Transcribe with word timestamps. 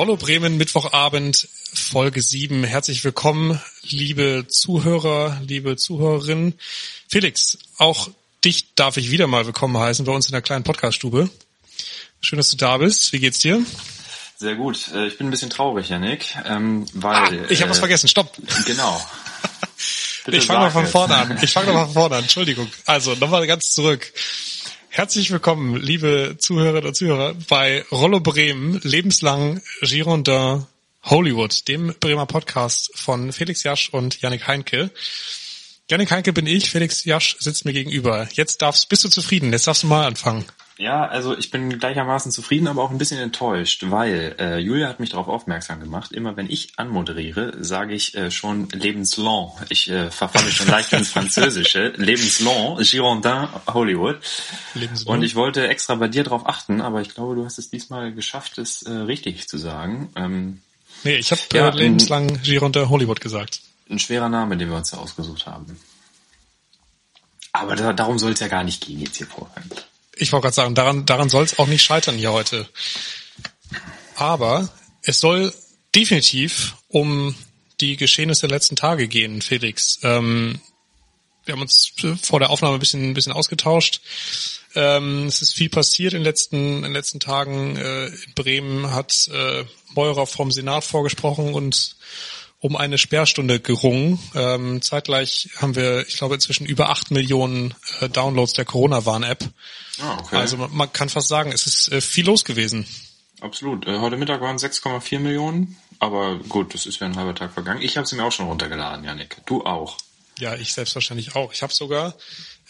Rollo 0.00 0.16
Bremen, 0.16 0.56
Mittwochabend, 0.56 1.46
Folge 1.74 2.22
7. 2.22 2.64
Herzlich 2.64 3.04
willkommen, 3.04 3.60
liebe 3.82 4.46
Zuhörer, 4.48 5.38
liebe 5.46 5.76
Zuhörerinnen. 5.76 6.54
Felix, 7.06 7.58
auch 7.76 8.08
dich 8.42 8.74
darf 8.76 8.96
ich 8.96 9.10
wieder 9.10 9.26
mal 9.26 9.44
willkommen 9.44 9.76
heißen 9.76 10.06
bei 10.06 10.12
uns 10.12 10.24
in 10.24 10.32
der 10.32 10.40
kleinen 10.40 10.64
Podcaststube. 10.64 11.28
Schön, 12.22 12.38
dass 12.38 12.48
du 12.50 12.56
da 12.56 12.78
bist. 12.78 13.12
Wie 13.12 13.18
geht's 13.18 13.40
dir? 13.40 13.62
Sehr 14.38 14.54
gut. 14.54 14.88
Äh, 14.94 15.08
ich 15.08 15.18
bin 15.18 15.26
ein 15.26 15.30
bisschen 15.30 15.50
traurig, 15.50 15.90
Janik, 15.90 16.34
ähm, 16.46 16.86
weil... 16.94 17.14
Ah, 17.14 17.30
ich 17.50 17.60
habe 17.60 17.68
äh, 17.68 17.70
was 17.72 17.78
vergessen. 17.78 18.08
Stopp. 18.08 18.34
Genau. 18.64 19.06
ich 20.28 20.46
fange 20.46 20.60
mal 20.60 20.70
von 20.70 20.86
vorne 20.86 21.14
an. 21.14 21.38
Ich 21.42 21.52
fange 21.52 21.74
mal 21.74 21.84
von 21.84 21.92
vorne 21.92 22.16
an. 22.16 22.22
Entschuldigung. 22.22 22.72
Also, 22.86 23.16
nochmal 23.16 23.46
ganz 23.46 23.74
zurück. 23.74 24.10
Herzlich 24.92 25.30
willkommen, 25.30 25.76
liebe 25.76 26.34
Zuhörerinnen 26.36 26.88
und 26.88 26.94
Zuhörer, 26.96 27.34
bei 27.48 27.84
Rollo 27.92 28.18
Bremen, 28.18 28.80
lebenslang 28.82 29.62
Girondin 29.82 30.66
Hollywood, 31.04 31.68
dem 31.68 31.94
Bremer 32.00 32.26
Podcast 32.26 32.90
von 32.96 33.32
Felix 33.32 33.62
Jasch 33.62 33.90
und 33.90 34.20
Yannick 34.20 34.48
Heinke. 34.48 34.90
Yannick 35.88 36.10
Heinke 36.10 36.32
bin 36.32 36.48
ich, 36.48 36.70
Felix 36.70 37.04
Jasch 37.04 37.36
sitzt 37.38 37.64
mir 37.64 37.72
gegenüber. 37.72 38.28
Jetzt 38.32 38.62
darfst, 38.62 38.88
bist 38.88 39.04
du 39.04 39.08
zufrieden? 39.08 39.52
Jetzt 39.52 39.68
darfst 39.68 39.84
du 39.84 39.86
mal 39.86 40.04
anfangen. 40.04 40.44
Ja, 40.80 41.04
also 41.04 41.36
ich 41.36 41.50
bin 41.50 41.78
gleichermaßen 41.78 42.32
zufrieden, 42.32 42.66
aber 42.66 42.82
auch 42.82 42.90
ein 42.90 42.96
bisschen 42.96 43.20
enttäuscht, 43.20 43.84
weil 43.90 44.34
äh, 44.38 44.56
Julia 44.56 44.88
hat 44.88 44.98
mich 44.98 45.10
darauf 45.10 45.28
aufmerksam 45.28 45.78
gemacht. 45.78 46.10
Immer 46.12 46.38
wenn 46.38 46.48
ich 46.48 46.72
anmoderiere, 46.76 47.52
sage 47.62 47.92
ich 47.92 48.14
äh, 48.14 48.30
schon 48.30 48.66
lebenslang. 48.70 49.50
Ich 49.68 49.90
äh, 49.90 50.10
verfalle 50.10 50.50
schon 50.50 50.68
leicht 50.68 50.94
ins 50.94 51.10
Französische. 51.10 51.88
Lebenslang, 51.96 52.78
Girondin, 52.78 53.48
Hollywood. 53.66 54.20
Lebenslang. 54.72 55.18
Und 55.18 55.22
ich 55.22 55.34
wollte 55.34 55.68
extra 55.68 55.96
bei 55.96 56.08
dir 56.08 56.24
darauf 56.24 56.48
achten, 56.48 56.80
aber 56.80 57.02
ich 57.02 57.14
glaube, 57.14 57.34
du 57.34 57.44
hast 57.44 57.58
es 57.58 57.68
diesmal 57.68 58.14
geschafft, 58.14 58.56
es 58.56 58.80
äh, 58.82 58.90
richtig 58.90 59.48
zu 59.48 59.58
sagen. 59.58 60.08
Ähm, 60.16 60.62
nee, 61.04 61.16
ich 61.16 61.30
habe 61.30 61.42
ja, 61.52 61.68
äh, 61.68 61.76
lebenslang 61.76 62.40
Girondin 62.42 62.88
Hollywood 62.88 63.20
gesagt. 63.20 63.60
Ein 63.90 63.98
schwerer 63.98 64.30
Name, 64.30 64.56
den 64.56 64.70
wir 64.70 64.78
uns 64.78 64.92
da 64.92 64.96
ausgesucht 64.96 65.44
haben. 65.44 65.78
Aber 67.52 67.76
da, 67.76 67.92
darum 67.92 68.18
soll 68.18 68.32
es 68.32 68.40
ja 68.40 68.48
gar 68.48 68.64
nicht 68.64 68.86
gehen 68.86 69.00
jetzt 69.00 69.18
hier 69.18 69.26
vorher. 69.26 69.62
Ich 70.20 70.32
wollte 70.32 70.44
gerade 70.44 70.54
sagen, 70.54 70.74
daran, 70.74 71.06
daran 71.06 71.30
soll 71.30 71.44
es 71.44 71.58
auch 71.58 71.66
nicht 71.66 71.82
scheitern 71.82 72.16
hier 72.16 72.30
heute. 72.30 72.68
Aber 74.16 74.68
es 75.02 75.18
soll 75.18 75.52
definitiv 75.94 76.76
um 76.88 77.34
die 77.80 77.96
Geschehnisse 77.96 78.46
der 78.46 78.56
letzten 78.56 78.76
Tage 78.76 79.08
gehen, 79.08 79.40
Felix. 79.40 79.98
Ähm, 80.02 80.60
wir 81.46 81.52
haben 81.52 81.62
uns 81.62 81.94
vor 82.22 82.38
der 82.38 82.50
Aufnahme 82.50 82.74
ein 82.76 82.80
bisschen, 82.80 83.10
ein 83.10 83.14
bisschen 83.14 83.32
ausgetauscht. 83.32 84.02
Ähm, 84.74 85.24
es 85.26 85.40
ist 85.40 85.54
viel 85.54 85.70
passiert 85.70 86.12
in 86.12 86.18
den 86.18 86.24
letzten, 86.24 86.76
in 86.76 86.82
den 86.82 86.92
letzten 86.92 87.18
Tagen. 87.18 87.76
Äh, 87.76 88.08
in 88.08 88.34
Bremen 88.34 88.92
hat 88.92 89.26
äh, 89.32 89.64
Meurer 89.94 90.26
vom 90.26 90.52
Senat 90.52 90.84
vorgesprochen 90.84 91.54
und 91.54 91.96
um 92.60 92.76
eine 92.76 92.98
Sperrstunde 92.98 93.58
gerungen. 93.58 94.18
Ähm, 94.34 94.82
zeitgleich 94.82 95.48
haben 95.56 95.74
wir, 95.74 96.06
ich 96.06 96.18
glaube, 96.18 96.34
inzwischen 96.34 96.66
über 96.66 96.90
acht 96.90 97.10
Millionen 97.10 97.74
äh, 98.00 98.08
Downloads 98.08 98.52
der 98.52 98.66
Corona-Warn-App. 98.66 99.48
Ah, 100.00 100.18
okay. 100.20 100.36
Also 100.36 100.58
man, 100.58 100.74
man, 100.74 100.92
kann 100.92 101.08
fast 101.08 101.28
sagen, 101.28 101.52
es 101.52 101.66
ist 101.66 101.90
äh, 101.90 102.00
viel 102.00 102.26
los 102.26 102.44
gewesen. 102.44 102.86
Absolut. 103.40 103.86
Äh, 103.86 103.98
heute 103.98 104.18
Mittag 104.18 104.42
waren 104.42 104.58
6,4 104.58 105.18
Millionen, 105.18 105.78
aber 105.98 106.38
gut, 106.48 106.74
das 106.74 106.84
ist 106.84 107.00
ja 107.00 107.06
ein 107.06 107.16
halber 107.16 107.34
Tag 107.34 107.54
vergangen. 107.54 107.80
Ich 107.80 107.96
habe 107.96 108.06
sie 108.06 108.16
mir 108.16 108.24
auch 108.24 108.32
schon 108.32 108.46
runtergeladen, 108.46 109.04
Janik. 109.04 109.38
Du 109.46 109.64
auch. 109.64 109.96
Ja, 110.38 110.54
ich 110.54 110.72
selbstverständlich 110.74 111.34
auch. 111.36 111.52
Ich 111.52 111.62
habe 111.62 111.72
sogar, 111.72 112.14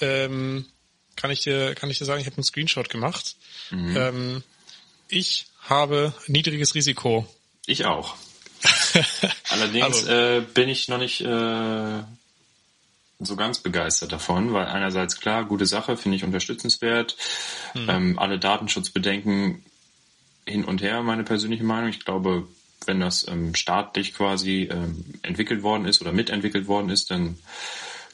ähm, 0.00 0.66
kann 1.16 1.32
ich 1.32 1.40
dir, 1.40 1.74
kann 1.74 1.90
ich 1.90 1.98
dir 1.98 2.04
sagen, 2.04 2.20
ich 2.20 2.26
habe 2.26 2.36
einen 2.36 2.44
Screenshot 2.44 2.88
gemacht. 2.88 3.36
Mhm. 3.70 3.96
Ähm, 3.96 4.42
ich 5.08 5.46
habe 5.62 6.14
niedriges 6.28 6.76
Risiko. 6.76 7.26
Ich 7.66 7.84
auch. 7.84 8.14
Allerdings 9.50 10.04
äh, 10.04 10.42
bin 10.54 10.68
ich 10.68 10.88
noch 10.88 10.98
nicht 10.98 11.20
äh, 11.20 12.02
so 13.20 13.36
ganz 13.36 13.58
begeistert 13.58 14.12
davon, 14.12 14.52
weil 14.52 14.66
einerseits 14.66 15.20
klar, 15.20 15.44
gute 15.44 15.66
Sache, 15.66 15.96
finde 15.96 16.16
ich 16.16 16.24
unterstützenswert. 16.24 17.16
Mhm. 17.74 17.90
Ähm, 17.90 18.18
alle 18.18 18.38
Datenschutzbedenken 18.38 19.64
hin 20.46 20.64
und 20.64 20.82
her, 20.82 21.02
meine 21.02 21.24
persönliche 21.24 21.64
Meinung. 21.64 21.90
Ich 21.90 22.04
glaube, 22.04 22.48
wenn 22.86 23.00
das 23.00 23.26
ähm, 23.28 23.54
staatlich 23.54 24.14
quasi 24.14 24.68
ähm, 24.70 25.04
entwickelt 25.22 25.62
worden 25.62 25.84
ist 25.84 26.00
oder 26.00 26.12
mitentwickelt 26.12 26.66
worden 26.66 26.90
ist, 26.90 27.10
dann 27.10 27.38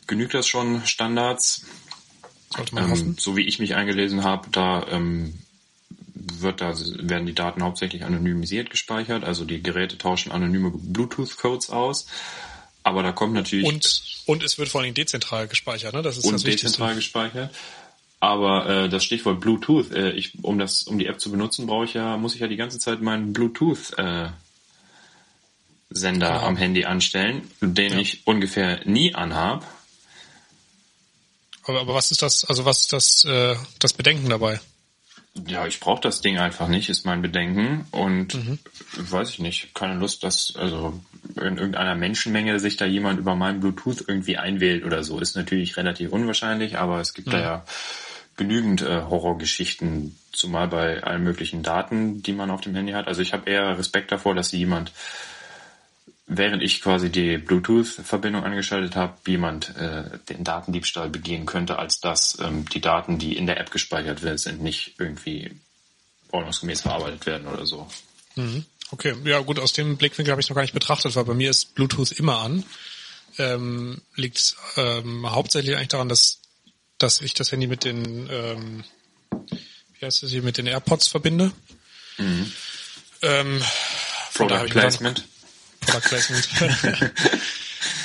genügt 0.06 0.34
das 0.34 0.46
schon 0.46 0.84
Standards. 0.86 1.66
Ähm, 2.76 3.16
so 3.18 3.36
wie 3.36 3.46
ich 3.46 3.58
mich 3.58 3.74
eingelesen 3.74 4.24
habe, 4.24 4.48
da 4.50 4.86
ähm, 4.90 5.38
wird 6.32 6.60
da, 6.60 6.74
werden 6.76 7.26
die 7.26 7.34
Daten 7.34 7.62
hauptsächlich 7.62 8.04
anonymisiert 8.04 8.70
gespeichert, 8.70 9.24
also 9.24 9.44
die 9.44 9.62
Geräte 9.62 9.98
tauschen 9.98 10.32
anonyme 10.32 10.72
Bluetooth-Codes 10.74 11.70
aus. 11.70 12.06
Aber 12.82 13.02
da 13.02 13.12
kommt 13.12 13.34
natürlich. 13.34 13.66
Und, 13.66 14.02
und 14.26 14.42
es 14.44 14.58
wird 14.58 14.68
vor 14.68 14.80
allem 14.80 14.94
dezentral 14.94 15.48
gespeichert, 15.48 15.92
ne? 15.92 16.02
Das 16.02 16.18
ist 16.18 16.24
und 16.24 16.34
das 16.34 16.44
dezentral 16.44 16.94
gespeichert. 16.94 17.52
Aber 18.20 18.68
äh, 18.68 18.88
das 18.88 19.04
Stichwort 19.04 19.40
Bluetooth, 19.40 19.92
äh, 19.92 20.10
ich, 20.12 20.32
um 20.42 20.58
das, 20.58 20.84
um 20.84 20.98
die 20.98 21.06
App 21.06 21.20
zu 21.20 21.30
benutzen, 21.30 21.66
brauche 21.66 21.84
ich 21.84 21.94
ja, 21.94 22.16
muss 22.16 22.34
ich 22.34 22.40
ja 22.40 22.46
die 22.46 22.56
ganze 22.56 22.78
Zeit 22.78 23.02
meinen 23.02 23.32
Bluetooth 23.32 23.98
äh, 23.98 24.28
Sender 25.90 26.28
ja. 26.28 26.42
am 26.42 26.56
Handy 26.56 26.84
anstellen, 26.84 27.50
den 27.60 27.92
ja. 27.92 27.98
ich 27.98 28.26
ungefähr 28.26 28.80
nie 28.84 29.14
anhab. 29.14 29.66
Aber, 31.64 31.80
aber 31.80 31.94
was 31.94 32.10
ist 32.10 32.22
das, 32.22 32.44
also 32.44 32.64
was 32.64 32.82
ist 32.82 32.92
das, 32.92 33.24
äh, 33.24 33.56
das 33.78 33.92
Bedenken 33.92 34.28
dabei? 34.28 34.60
Ja, 35.46 35.66
ich 35.66 35.80
brauche 35.80 36.00
das 36.00 36.20
Ding 36.20 36.38
einfach 36.38 36.68
nicht, 36.68 36.88
ist 36.88 37.04
mein 37.04 37.22
Bedenken. 37.22 37.86
Und 37.90 38.34
mhm. 38.34 38.58
weiß 38.96 39.30
ich 39.30 39.38
nicht, 39.38 39.74
keine 39.74 39.94
Lust, 39.94 40.24
dass 40.24 40.54
also 40.56 41.00
in 41.36 41.58
irgendeiner 41.58 41.94
Menschenmenge 41.94 42.58
sich 42.58 42.76
da 42.76 42.86
jemand 42.86 43.18
über 43.18 43.34
meinen 43.34 43.60
Bluetooth 43.60 44.04
irgendwie 44.06 44.38
einwählt 44.38 44.84
oder 44.84 45.04
so. 45.04 45.20
Ist 45.20 45.36
natürlich 45.36 45.76
relativ 45.76 46.12
unwahrscheinlich, 46.12 46.78
aber 46.78 47.00
es 47.00 47.12
gibt 47.12 47.28
mhm. 47.28 47.32
da 47.32 47.40
ja 47.40 47.64
genügend 48.36 48.82
äh, 48.82 49.02
Horrorgeschichten, 49.02 50.16
zumal 50.32 50.68
bei 50.68 51.02
allen 51.02 51.24
möglichen 51.24 51.62
Daten, 51.62 52.22
die 52.22 52.32
man 52.32 52.50
auf 52.50 52.60
dem 52.60 52.74
Handy 52.74 52.92
hat. 52.92 53.08
Also 53.08 53.22
ich 53.22 53.32
habe 53.32 53.50
eher 53.50 53.78
Respekt 53.78 54.12
davor, 54.12 54.34
dass 54.34 54.52
jemand 54.52 54.92
während 56.26 56.62
ich 56.62 56.82
quasi 56.82 57.10
die 57.10 57.38
Bluetooth-Verbindung 57.38 58.44
angeschaltet 58.44 58.96
habe, 58.96 59.14
jemand 59.26 59.76
äh, 59.76 60.18
den 60.28 60.44
Datendiebstahl 60.44 61.08
begehen 61.08 61.46
könnte, 61.46 61.78
als 61.78 62.00
dass 62.00 62.38
ähm, 62.40 62.68
die 62.68 62.80
Daten, 62.80 63.18
die 63.18 63.36
in 63.36 63.46
der 63.46 63.60
App 63.60 63.70
gespeichert 63.70 64.20
sind, 64.40 64.62
nicht 64.62 64.94
irgendwie 64.98 65.52
ordnungsgemäß 66.32 66.82
verarbeitet 66.82 67.26
werden 67.26 67.46
oder 67.46 67.66
so. 67.66 67.88
Mhm. 68.34 68.64
Okay, 68.90 69.14
ja 69.24 69.40
gut, 69.40 69.58
aus 69.58 69.72
dem 69.72 69.96
Blickwinkel 69.96 70.32
habe 70.32 70.40
ich 70.40 70.48
noch 70.48 70.54
gar 70.54 70.62
nicht 70.62 70.74
betrachtet, 70.74 71.16
weil 71.16 71.24
bei 71.24 71.34
mir 71.34 71.50
ist 71.50 71.74
Bluetooth 71.74 72.12
immer 72.12 72.38
an. 72.38 72.64
Ähm, 73.38 74.00
liegt 74.14 74.56
ähm, 74.76 75.30
hauptsächlich 75.30 75.76
eigentlich 75.76 75.88
daran, 75.88 76.08
dass, 76.08 76.40
dass 76.98 77.20
ich 77.20 77.34
das 77.34 77.52
Handy 77.52 77.66
mit 77.66 77.84
den 77.84 78.28
ähm, 78.30 78.84
wie 79.98 80.06
heißt 80.06 80.22
das 80.22 80.30
hier, 80.30 80.42
mit 80.42 80.58
den 80.58 80.66
AirPods 80.66 81.08
verbinde. 81.08 81.52
Mhm. 82.18 82.52
Ähm, 83.22 83.62
Product 84.34 84.66
Placement. 84.70 85.24
Product 85.86 86.08
Placement. 86.08 86.48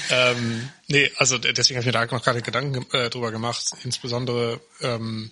ähm, 0.09 0.69
nee, 0.87 1.11
also 1.17 1.37
deswegen 1.37 1.77
habe 1.77 1.81
ich 1.81 1.85
mir 1.85 1.91
da 1.91 2.05
noch 2.05 2.23
gerade 2.23 2.41
Gedanken 2.41 2.85
äh, 2.91 3.09
drüber 3.09 3.31
gemacht, 3.31 3.71
insbesondere 3.83 4.61
ähm, 4.81 5.31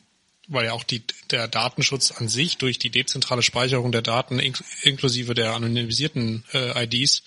weil 0.49 0.65
ja 0.65 0.73
auch 0.73 0.83
die, 0.83 1.03
der 1.29 1.47
Datenschutz 1.47 2.11
an 2.11 2.27
sich 2.27 2.57
durch 2.57 2.79
die 2.79 2.89
dezentrale 2.89 3.43
Speicherung 3.43 3.91
der 3.91 4.01
Daten 4.01 4.39
ink 4.39 4.63
inklusive 4.81 5.35
der 5.35 5.53
anonymisierten 5.53 6.43
äh, 6.53 6.83
IDs 6.83 7.23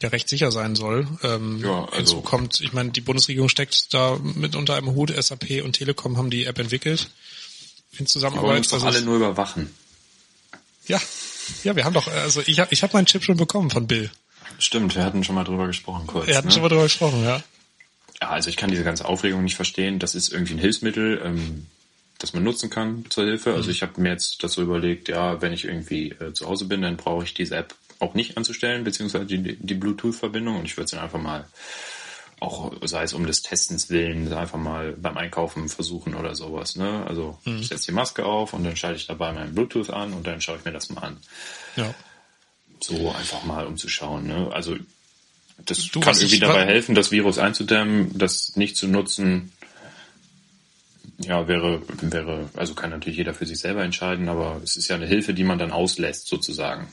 ja 0.00 0.08
recht 0.08 0.28
sicher 0.28 0.52
sein 0.52 0.76
soll. 0.76 1.06
Ähm, 1.22 1.60
ja, 1.62 1.84
also 1.84 1.96
hinzu 1.96 2.20
kommt, 2.22 2.60
ich 2.60 2.72
meine, 2.72 2.90
die 2.90 3.00
Bundesregierung 3.00 3.48
steckt 3.48 3.92
da 3.92 4.18
mit 4.22 4.54
unter 4.54 4.76
einem 4.76 4.94
Hut, 4.94 5.12
SAP 5.16 5.62
und 5.64 5.74
Telekom 5.74 6.16
haben 6.16 6.30
die 6.30 6.44
App 6.44 6.58
entwickelt 6.58 7.10
in 7.98 8.06
Zusammenarbeit. 8.06 8.44
Die 8.44 8.48
wollen 8.48 8.58
uns 8.58 8.68
doch 8.68 8.84
also 8.84 8.86
alle 8.86 9.02
nur 9.02 9.16
überwachen. 9.16 9.74
Ja, 10.86 11.00
ja, 11.62 11.74
wir 11.76 11.84
haben 11.84 11.94
doch, 11.94 12.08
also 12.08 12.42
ich 12.46 12.60
habe 12.60 12.72
ich 12.72 12.82
hab 12.82 12.92
meinen 12.92 13.06
Chip 13.06 13.24
schon 13.24 13.36
bekommen 13.36 13.70
von 13.70 13.86
Bill. 13.86 14.10
Stimmt, 14.58 14.94
wir 14.94 15.04
hatten 15.04 15.24
schon 15.24 15.34
mal 15.34 15.44
drüber 15.44 15.66
gesprochen 15.66 16.06
kurz. 16.06 16.26
Wir 16.26 16.36
hatten 16.36 16.48
ne? 16.48 16.52
schon 16.52 16.62
mal 16.62 16.68
drüber 16.68 16.84
gesprochen, 16.84 17.22
ja. 17.24 17.42
Ja, 18.20 18.30
also 18.30 18.48
ich 18.48 18.56
kann 18.56 18.70
diese 18.70 18.84
ganze 18.84 19.06
Aufregung 19.06 19.42
nicht 19.42 19.56
verstehen. 19.56 19.98
Das 19.98 20.14
ist 20.14 20.32
irgendwie 20.32 20.54
ein 20.54 20.58
Hilfsmittel, 20.58 21.20
ähm, 21.24 21.66
das 22.18 22.32
man 22.32 22.44
nutzen 22.44 22.70
kann 22.70 23.04
zur 23.10 23.24
Hilfe. 23.24 23.54
Also 23.54 23.66
mhm. 23.66 23.72
ich 23.72 23.82
habe 23.82 24.00
mir 24.00 24.10
jetzt 24.10 24.42
das 24.42 24.52
so 24.52 24.62
überlegt, 24.62 25.08
ja, 25.08 25.42
wenn 25.42 25.52
ich 25.52 25.64
irgendwie 25.64 26.10
äh, 26.10 26.32
zu 26.32 26.46
Hause 26.46 26.66
bin, 26.66 26.82
dann 26.82 26.96
brauche 26.96 27.24
ich 27.24 27.34
diese 27.34 27.56
App 27.56 27.74
auch 27.98 28.14
nicht 28.14 28.36
anzustellen, 28.36 28.84
beziehungsweise 28.84 29.26
die, 29.26 29.56
die 29.56 29.74
Bluetooth-Verbindung 29.74 30.58
und 30.58 30.64
ich 30.64 30.76
würde 30.76 30.84
es 30.84 30.90
dann 30.92 31.00
einfach 31.00 31.20
mal 31.20 31.46
auch 32.40 32.72
sei 32.82 33.04
es 33.04 33.14
um 33.14 33.26
des 33.26 33.42
Testens 33.42 33.88
willen, 33.90 34.30
einfach 34.32 34.58
mal 34.58 34.92
beim 34.92 35.16
Einkaufen 35.16 35.68
versuchen 35.68 36.14
oder 36.14 36.34
sowas. 36.34 36.76
Ne? 36.76 37.04
Also 37.06 37.38
mhm. 37.44 37.58
ich 37.58 37.68
setze 37.68 37.86
die 37.86 37.92
Maske 37.92 38.24
auf 38.24 38.52
und 38.52 38.64
dann 38.64 38.76
schalte 38.76 38.96
ich 38.96 39.06
dabei 39.06 39.32
meinen 39.32 39.54
Bluetooth 39.54 39.90
an 39.90 40.12
und 40.12 40.26
dann 40.26 40.40
schaue 40.40 40.56
ich 40.58 40.64
mir 40.64 40.72
das 40.72 40.90
mal 40.90 41.02
an. 41.02 41.16
Ja 41.76 41.94
so 42.84 43.10
einfach 43.12 43.44
mal 43.44 43.66
umzuschauen. 43.66 44.26
Ne? 44.26 44.50
Also 44.52 44.76
das 45.64 45.88
du, 45.88 46.00
kann 46.00 46.16
irgendwie 46.16 46.40
dabei 46.40 46.64
helfen, 46.66 46.94
das 46.94 47.10
Virus 47.10 47.38
einzudämmen, 47.38 48.16
das 48.18 48.56
nicht 48.56 48.76
zu 48.76 48.88
nutzen. 48.88 49.52
Ja, 51.18 51.46
wäre, 51.46 51.80
wäre, 52.00 52.48
also 52.54 52.74
kann 52.74 52.90
natürlich 52.90 53.18
jeder 53.18 53.34
für 53.34 53.46
sich 53.46 53.60
selber 53.60 53.84
entscheiden, 53.84 54.28
aber 54.28 54.60
es 54.64 54.76
ist 54.76 54.88
ja 54.88 54.96
eine 54.96 55.06
Hilfe, 55.06 55.32
die 55.32 55.44
man 55.44 55.58
dann 55.58 55.70
auslässt, 55.70 56.26
sozusagen. 56.26 56.88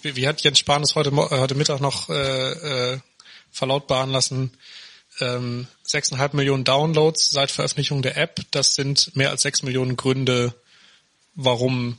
wie, 0.00 0.16
wie 0.16 0.26
hat 0.26 0.40
Jens 0.40 0.58
Spahn 0.58 0.82
es 0.82 0.94
heute, 0.94 1.14
heute 1.14 1.54
Mittag 1.54 1.80
noch 1.80 2.08
äh, 2.08 2.94
äh, 2.94 2.98
verlautbaren 3.50 4.10
lassen? 4.10 4.52
Ähm, 5.20 5.66
6,5 5.86 6.34
Millionen 6.34 6.64
Downloads 6.64 7.28
seit 7.28 7.50
Veröffentlichung 7.50 8.00
der 8.00 8.16
App. 8.16 8.40
Das 8.52 8.74
sind 8.74 9.14
mehr 9.16 9.30
als 9.30 9.42
6 9.42 9.64
Millionen 9.64 9.96
Gründe, 9.96 10.54
warum 11.34 11.98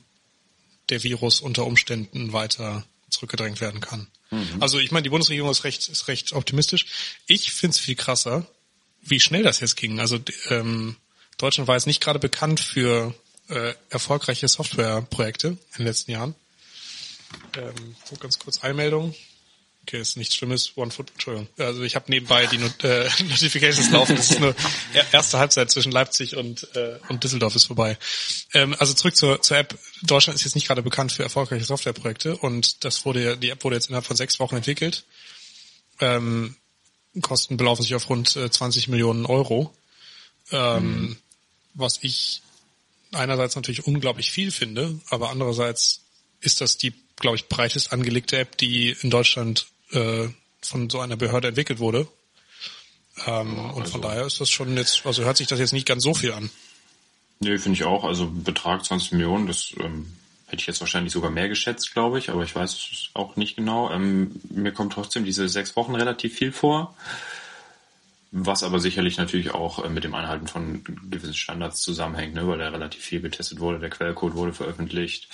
der 0.91 1.03
Virus 1.03 1.41
unter 1.41 1.65
Umständen 1.65 2.33
weiter 2.33 2.85
zurückgedrängt 3.09 3.61
werden 3.61 3.81
kann. 3.81 4.07
Mhm. 4.29 4.57
Also 4.61 4.79
ich 4.79 4.91
meine, 4.91 5.03
die 5.03 5.09
Bundesregierung 5.09 5.51
ist 5.51 5.63
recht, 5.63 5.89
ist 5.89 6.07
recht 6.07 6.33
optimistisch. 6.33 6.85
Ich 7.27 7.51
finde 7.51 7.75
es 7.75 7.79
viel 7.79 7.95
krasser, 7.95 8.47
wie 9.01 9.19
schnell 9.19 9.43
das 9.43 9.59
jetzt 9.59 9.75
ging. 9.75 9.99
Also 9.99 10.19
ähm, 10.49 10.95
Deutschland 11.38 11.67
war 11.67 11.75
jetzt 11.75 11.88
nicht 11.88 12.01
gerade 12.01 12.19
bekannt 12.19 12.59
für 12.59 13.13
äh, 13.49 13.73
erfolgreiche 13.89 14.47
Softwareprojekte 14.47 15.47
in 15.47 15.57
den 15.77 15.85
letzten 15.85 16.11
Jahren. 16.11 16.35
Ähm, 17.57 17.95
so 18.09 18.15
ganz 18.15 18.39
kurz 18.39 18.63
Einmeldung. 18.63 19.15
Okay, 19.83 20.00
ist 20.00 20.16
nichts 20.16 20.36
Schlimmes. 20.36 20.74
One 20.75 20.92
Foot, 20.92 21.10
Entschuldigung. 21.12 21.48
Also 21.57 21.81
ich 21.81 21.95
habe 21.95 22.06
nebenbei 22.10 22.45
die 22.45 22.60
Not 22.60 22.83
äh, 22.83 23.10
Notifications 23.30 23.89
laufen. 23.92 24.16
Das 24.16 24.31
ist 24.31 24.39
nur 24.39 24.56
erste 25.12 25.39
Halbzeit 25.39 25.72
zwischen 25.72 25.92
Leipzig 25.92 26.36
und, 26.36 26.68
äh, 26.75 27.00
und 27.10 27.24
Düsseldorf 27.24 27.56
ist 27.56 27.66
vorbei. 27.66 27.98
Ähm, 28.54 28.75
also 28.78 28.94
zurück 28.94 29.16
zur, 29.16 29.42
zur 29.42 29.57
App. 29.57 29.78
Deutschland 30.04 30.38
ist 30.38 30.45
jetzt 30.45 30.56
nicht 30.56 30.68
gerade 30.68 30.83
bekannt 30.83 31.12
für 31.12 31.24
erfolgreiche 31.24 31.66
Softwareprojekte 31.66 32.38
und 32.38 32.83
das 32.83 33.06
wurde, 33.06 33.38
die 33.38 33.50
App 33.50 33.63
wurde 33.63 33.75
jetzt 33.75 33.88
innerhalb 33.88 34.06
von 34.06 34.16
sechs 34.16 34.39
Wochen 34.39 34.56
entwickelt. 34.56 35.04
Ähm, 36.00 36.56
Kosten 37.22 37.57
belaufen 37.57 37.81
sich 37.83 37.95
auf 37.95 38.10
rund 38.10 38.36
äh, 38.36 38.50
20 38.50 38.88
Millionen 38.88 39.25
Euro. 39.25 39.74
Ähm, 40.51 41.01
mhm. 41.01 41.18
Was 41.74 42.00
ich 42.01 42.42
einerseits 43.12 43.56
natürlich 43.56 43.88
unglaublich 43.88 44.31
viel 44.31 44.51
finde, 44.51 45.00
aber 45.10 45.30
andererseits 45.30 46.01
ist 46.39 46.62
das 46.62 46.78
die, 46.78 46.94
glaube 47.21 47.38
ich, 47.38 47.47
breitest 47.47 47.94
angelegte 47.94 48.38
App, 48.38 48.57
die 48.57 48.95
in 49.01 49.09
Deutschland 49.09 49.68
äh, 49.91 50.27
von 50.62 50.89
so 50.89 51.00
einer 51.00 51.15
Behörde 51.15 51.47
entwickelt 51.47 51.79
wurde. 51.79 52.07
Ähm, 53.25 53.56
ja, 53.56 53.63
also 53.63 53.75
und 53.75 53.75
von 53.75 53.79
also 53.83 54.00
daher 54.00 54.25
ist 54.25 54.41
das 54.41 54.50
schon 54.50 54.75
jetzt, 54.77 55.06
also 55.06 55.23
hört 55.23 55.38
sich 55.38 55.47
das 55.47 55.59
jetzt 55.59 55.73
nicht 55.73 55.88
ganz 55.88 56.03
so 56.03 56.13
viel 56.13 56.33
an. 56.33 56.50
Nee, 57.39 57.57
finde 57.57 57.77
ich 57.77 57.83
auch. 57.85 58.03
Also 58.03 58.29
Betrag 58.29 58.85
20 58.85 59.13
Millionen, 59.13 59.47
das 59.47 59.73
ähm, 59.79 60.13
hätte 60.47 60.62
ich 60.62 60.68
jetzt 60.68 60.81
wahrscheinlich 60.81 61.13
sogar 61.13 61.31
mehr 61.31 61.50
geschätzt, 61.50 61.94
glaube 61.94 62.19
ich, 62.19 62.29
aber 62.29 62.44
ich 62.44 62.56
weiß 62.56 62.73
es 62.73 63.09
auch 63.13 63.35
nicht 63.35 63.56
genau. 63.56 63.91
Ähm, 63.91 64.31
mir 64.50 64.71
kommt 64.71 64.94
trotzdem 64.94 65.25
diese 65.25 65.50
sechs 65.50 65.75
Wochen 65.75 65.95
relativ 65.95 66.35
viel 66.35 66.51
vor. 66.51 66.95
Was 68.33 68.63
aber 68.63 68.79
sicherlich 68.79 69.18
natürlich 69.18 69.51
auch 69.53 69.83
äh, 69.83 69.89
mit 69.89 70.03
dem 70.03 70.13
Einhalten 70.13 70.47
von 70.47 70.83
gewissen 71.09 71.33
Standards 71.33 71.81
zusammenhängt, 71.81 72.33
ne, 72.33 72.47
weil 72.47 72.59
da 72.59 72.69
relativ 72.69 73.03
viel 73.03 73.21
getestet 73.21 73.59
wurde, 73.59 73.79
der 73.79 73.89
Quellcode 73.89 74.35
wurde 74.35 74.53
veröffentlicht. 74.53 75.27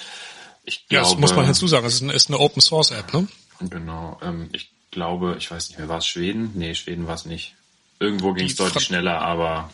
Ich 0.67 0.85
glaube, 0.89 1.05
ja, 1.05 1.09
das 1.09 1.17
muss 1.17 1.33
man 1.33 1.45
hinzusagen, 1.45 1.87
es 1.87 1.95
ist 1.95 2.03
eine, 2.03 2.11
ist 2.11 2.29
eine 2.29 2.39
Open 2.39 2.61
Source 2.61 2.91
App, 2.91 3.13
ne? 3.13 3.25
Genau. 3.61 4.19
Ähm, 4.21 4.49
ich 4.51 4.69
glaube, 4.91 5.37
ich 5.39 5.49
weiß 5.49 5.69
nicht 5.69 5.79
mehr, 5.79 5.87
war 5.87 5.99
es 5.99 6.07
Schweden? 6.07 6.51
Nee, 6.55 6.75
Schweden 6.75 7.07
war 7.07 7.15
es 7.15 7.25
nicht. 7.25 7.55
Irgendwo 7.99 8.33
ging 8.33 8.47
es 8.47 8.57
deutlich 8.57 8.83
schneller, 8.83 9.21
aber. 9.21 9.71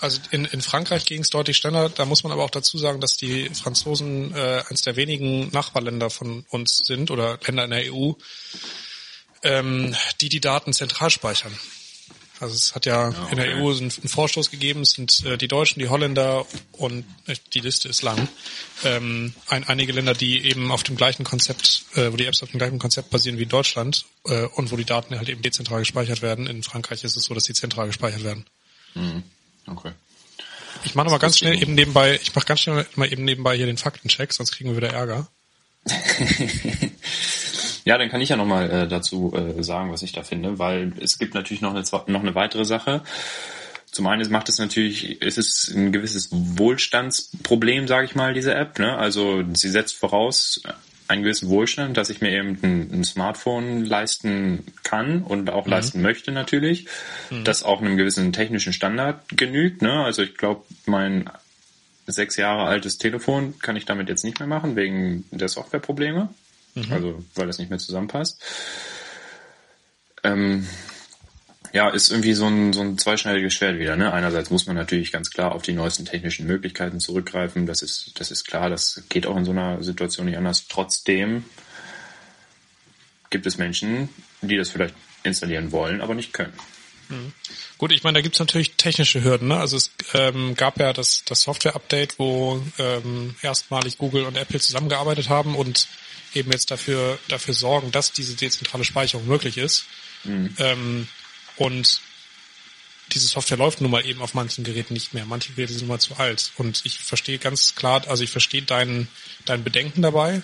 Also 0.00 0.20
in, 0.32 0.44
in 0.44 0.60
Frankreich 0.60 1.06
ging 1.06 1.22
es 1.22 1.30
deutlich 1.30 1.56
schneller. 1.56 1.88
Da 1.88 2.04
muss 2.04 2.24
man 2.24 2.32
aber 2.32 2.44
auch 2.44 2.50
dazu 2.50 2.76
sagen, 2.76 3.00
dass 3.00 3.16
die 3.16 3.48
Franzosen 3.54 4.34
äh, 4.34 4.62
eines 4.68 4.82
der 4.82 4.96
wenigen 4.96 5.48
Nachbarländer 5.48 6.10
von 6.10 6.44
uns 6.50 6.78
sind 6.78 7.10
oder 7.10 7.38
Länder 7.46 7.64
in 7.64 7.70
der 7.70 7.94
EU, 7.94 8.12
ähm, 9.44 9.96
die 10.20 10.28
die 10.28 10.40
Daten 10.40 10.74
zentral 10.74 11.08
speichern. 11.08 11.58
Also 12.40 12.54
es 12.54 12.74
hat 12.74 12.84
ja, 12.84 13.08
okay. 13.08 13.30
in 13.30 13.36
der 13.36 13.56
EU 13.56 13.70
einen, 13.70 13.90
Vorstoß 13.90 14.50
gegeben, 14.50 14.82
es 14.82 14.90
sind 14.90 15.24
äh, 15.24 15.38
die 15.38 15.46
Deutschen, 15.46 15.78
die 15.78 15.88
Holländer 15.88 16.44
und 16.72 17.04
äh, 17.26 17.36
die 17.52 17.60
Liste 17.60 17.88
ist 17.88 18.02
lang. 18.02 18.28
Ähm, 18.82 19.34
ein, 19.48 19.64
einige 19.64 19.92
Länder, 19.92 20.14
die 20.14 20.44
eben 20.44 20.72
auf 20.72 20.82
dem 20.82 20.96
gleichen 20.96 21.24
Konzept, 21.24 21.84
äh, 21.94 22.12
wo 22.12 22.16
die 22.16 22.26
Apps 22.26 22.42
auf 22.42 22.50
dem 22.50 22.58
gleichen 22.58 22.80
Konzept 22.80 23.10
basieren 23.10 23.38
wie 23.38 23.44
in 23.44 23.48
Deutschland 23.48 24.04
äh, 24.26 24.46
und 24.46 24.72
wo 24.72 24.76
die 24.76 24.84
Daten 24.84 25.16
halt 25.16 25.28
eben 25.28 25.42
dezentral 25.42 25.78
gespeichert 25.78 26.22
werden. 26.22 26.48
In 26.48 26.64
Frankreich 26.64 27.04
ist 27.04 27.16
es 27.16 27.24
so, 27.24 27.34
dass 27.34 27.44
die 27.44 27.54
zentral 27.54 27.86
gespeichert 27.86 28.24
werden. 28.24 28.44
Mhm. 28.94 29.22
Okay. 29.66 29.92
Ich 30.82 30.96
mache 30.96 31.10
mal 31.10 31.18
ganz 31.18 31.38
schnell 31.38 31.60
eben 31.60 31.74
nebenbei, 31.74 32.18
ich 32.20 32.34
mache 32.34 32.46
ganz 32.46 32.60
schnell 32.60 32.84
mal 32.96 33.10
eben 33.10 33.24
nebenbei 33.24 33.56
hier 33.56 33.66
den 33.66 33.78
Faktencheck, 33.78 34.32
sonst 34.32 34.52
kriegen 34.52 34.70
wir 34.70 34.76
wieder 34.76 34.92
Ärger. 34.92 35.28
Ja, 37.84 37.98
dann 37.98 38.08
kann 38.08 38.20
ich 38.20 38.30
ja 38.30 38.36
nochmal 38.36 38.70
äh, 38.70 38.88
dazu 38.88 39.32
äh, 39.34 39.62
sagen, 39.62 39.92
was 39.92 40.02
ich 40.02 40.12
da 40.12 40.22
finde, 40.22 40.58
weil 40.58 40.92
es 41.00 41.18
gibt 41.18 41.34
natürlich 41.34 41.60
noch 41.60 41.74
eine, 41.74 41.84
noch 42.06 42.22
eine 42.22 42.34
weitere 42.34 42.64
Sache. 42.64 43.02
Zum 43.90 44.06
einen 44.06 44.28
macht 44.32 44.48
es 44.48 44.58
natürlich, 44.58 45.22
ist 45.22 45.38
es 45.38 45.72
ein 45.72 45.92
gewisses 45.92 46.28
Wohlstandsproblem, 46.32 47.86
sage 47.86 48.06
ich 48.06 48.14
mal, 48.14 48.34
diese 48.34 48.54
App. 48.54 48.78
Ne? 48.78 48.96
Also 48.96 49.44
sie 49.52 49.68
setzt 49.68 49.96
voraus 49.96 50.62
einen 51.06 51.22
gewissen 51.22 51.48
Wohlstand, 51.48 51.96
dass 51.96 52.10
ich 52.10 52.20
mir 52.20 52.30
eben 52.30 52.58
ein, 52.62 52.90
ein 52.92 53.04
Smartphone 53.04 53.84
leisten 53.84 54.64
kann 54.82 55.22
und 55.22 55.50
auch 55.50 55.66
mhm. 55.66 55.72
leisten 55.72 56.02
möchte 56.02 56.32
natürlich, 56.32 56.86
mhm. 57.30 57.44
das 57.44 57.62
auch 57.62 57.80
einem 57.80 57.96
gewissen 57.96 58.32
technischen 58.32 58.72
Standard 58.72 59.20
genügt. 59.28 59.82
Ne? 59.82 60.04
Also 60.04 60.22
ich 60.22 60.36
glaube, 60.36 60.64
mein 60.86 61.30
sechs 62.06 62.36
Jahre 62.36 62.64
altes 62.64 62.98
Telefon 62.98 63.58
kann 63.60 63.76
ich 63.76 63.84
damit 63.84 64.08
jetzt 64.08 64.24
nicht 64.24 64.38
mehr 64.38 64.48
machen 64.48 64.76
wegen 64.76 65.24
der 65.30 65.48
Softwareprobleme. 65.48 66.30
Mhm. 66.74 66.92
Also, 66.92 67.24
weil 67.34 67.46
das 67.46 67.58
nicht 67.58 67.70
mehr 67.70 67.78
zusammenpasst. 67.78 68.42
Ähm, 70.22 70.66
ja, 71.72 71.88
ist 71.88 72.10
irgendwie 72.10 72.34
so 72.34 72.46
ein, 72.46 72.72
so 72.72 72.82
ein 72.82 72.98
zweischneidiges 72.98 73.52
Schwert 73.52 73.80
wieder. 73.80 73.96
Ne? 73.96 74.12
Einerseits 74.12 74.48
muss 74.50 74.66
man 74.66 74.76
natürlich 74.76 75.10
ganz 75.10 75.30
klar 75.30 75.52
auf 75.52 75.62
die 75.62 75.72
neuesten 75.72 76.04
technischen 76.04 76.46
Möglichkeiten 76.46 77.00
zurückgreifen. 77.00 77.66
Das 77.66 77.82
ist, 77.82 78.12
das 78.20 78.30
ist 78.30 78.44
klar, 78.44 78.70
das 78.70 79.02
geht 79.08 79.26
auch 79.26 79.36
in 79.36 79.44
so 79.44 79.50
einer 79.50 79.82
Situation 79.82 80.26
nicht 80.26 80.38
anders. 80.38 80.68
Trotzdem 80.68 81.44
gibt 83.30 83.46
es 83.46 83.58
Menschen, 83.58 84.08
die 84.40 84.56
das 84.56 84.70
vielleicht 84.70 84.94
installieren 85.24 85.72
wollen, 85.72 86.00
aber 86.00 86.14
nicht 86.14 86.32
können. 86.32 86.52
Mhm. 87.08 87.32
Gut, 87.76 87.90
ich 87.90 88.04
meine, 88.04 88.18
da 88.18 88.22
gibt's 88.22 88.38
natürlich 88.38 88.76
technische 88.76 89.24
Hürden. 89.24 89.48
Ne? 89.48 89.56
Also 89.56 89.76
es 89.76 89.90
ähm, 90.14 90.54
gab 90.54 90.78
ja 90.78 90.92
das, 90.92 91.24
das 91.24 91.42
Software-Update, 91.42 92.20
wo 92.20 92.62
ähm, 92.78 93.34
erstmalig 93.42 93.98
Google 93.98 94.26
und 94.26 94.36
Apple 94.36 94.60
zusammengearbeitet 94.60 95.28
haben 95.28 95.56
und 95.56 95.88
eben 96.36 96.50
jetzt 96.52 96.70
dafür, 96.70 97.18
dafür 97.28 97.54
sorgen, 97.54 97.90
dass 97.90 98.12
diese 98.12 98.34
dezentrale 98.34 98.84
Speicherung 98.84 99.26
möglich 99.26 99.58
ist. 99.58 99.86
Mhm. 100.24 100.54
Ähm, 100.58 101.08
und 101.56 102.00
diese 103.12 103.26
Software 103.28 103.58
läuft 103.58 103.80
nun 103.80 103.90
mal 103.90 104.04
eben 104.04 104.22
auf 104.22 104.34
manchen 104.34 104.64
Geräten 104.64 104.94
nicht 104.94 105.14
mehr. 105.14 105.26
Manche 105.26 105.52
Geräte 105.52 105.72
sind 105.72 105.82
nun 105.82 105.88
mal 105.88 106.00
zu 106.00 106.16
alt. 106.16 106.52
Und 106.56 106.84
ich 106.84 106.98
verstehe 106.98 107.38
ganz 107.38 107.74
klar, 107.74 108.06
also 108.08 108.24
ich 108.24 108.30
verstehe 108.30 108.62
dein, 108.62 109.08
dein 109.44 109.62
Bedenken 109.62 110.02
dabei. 110.02 110.42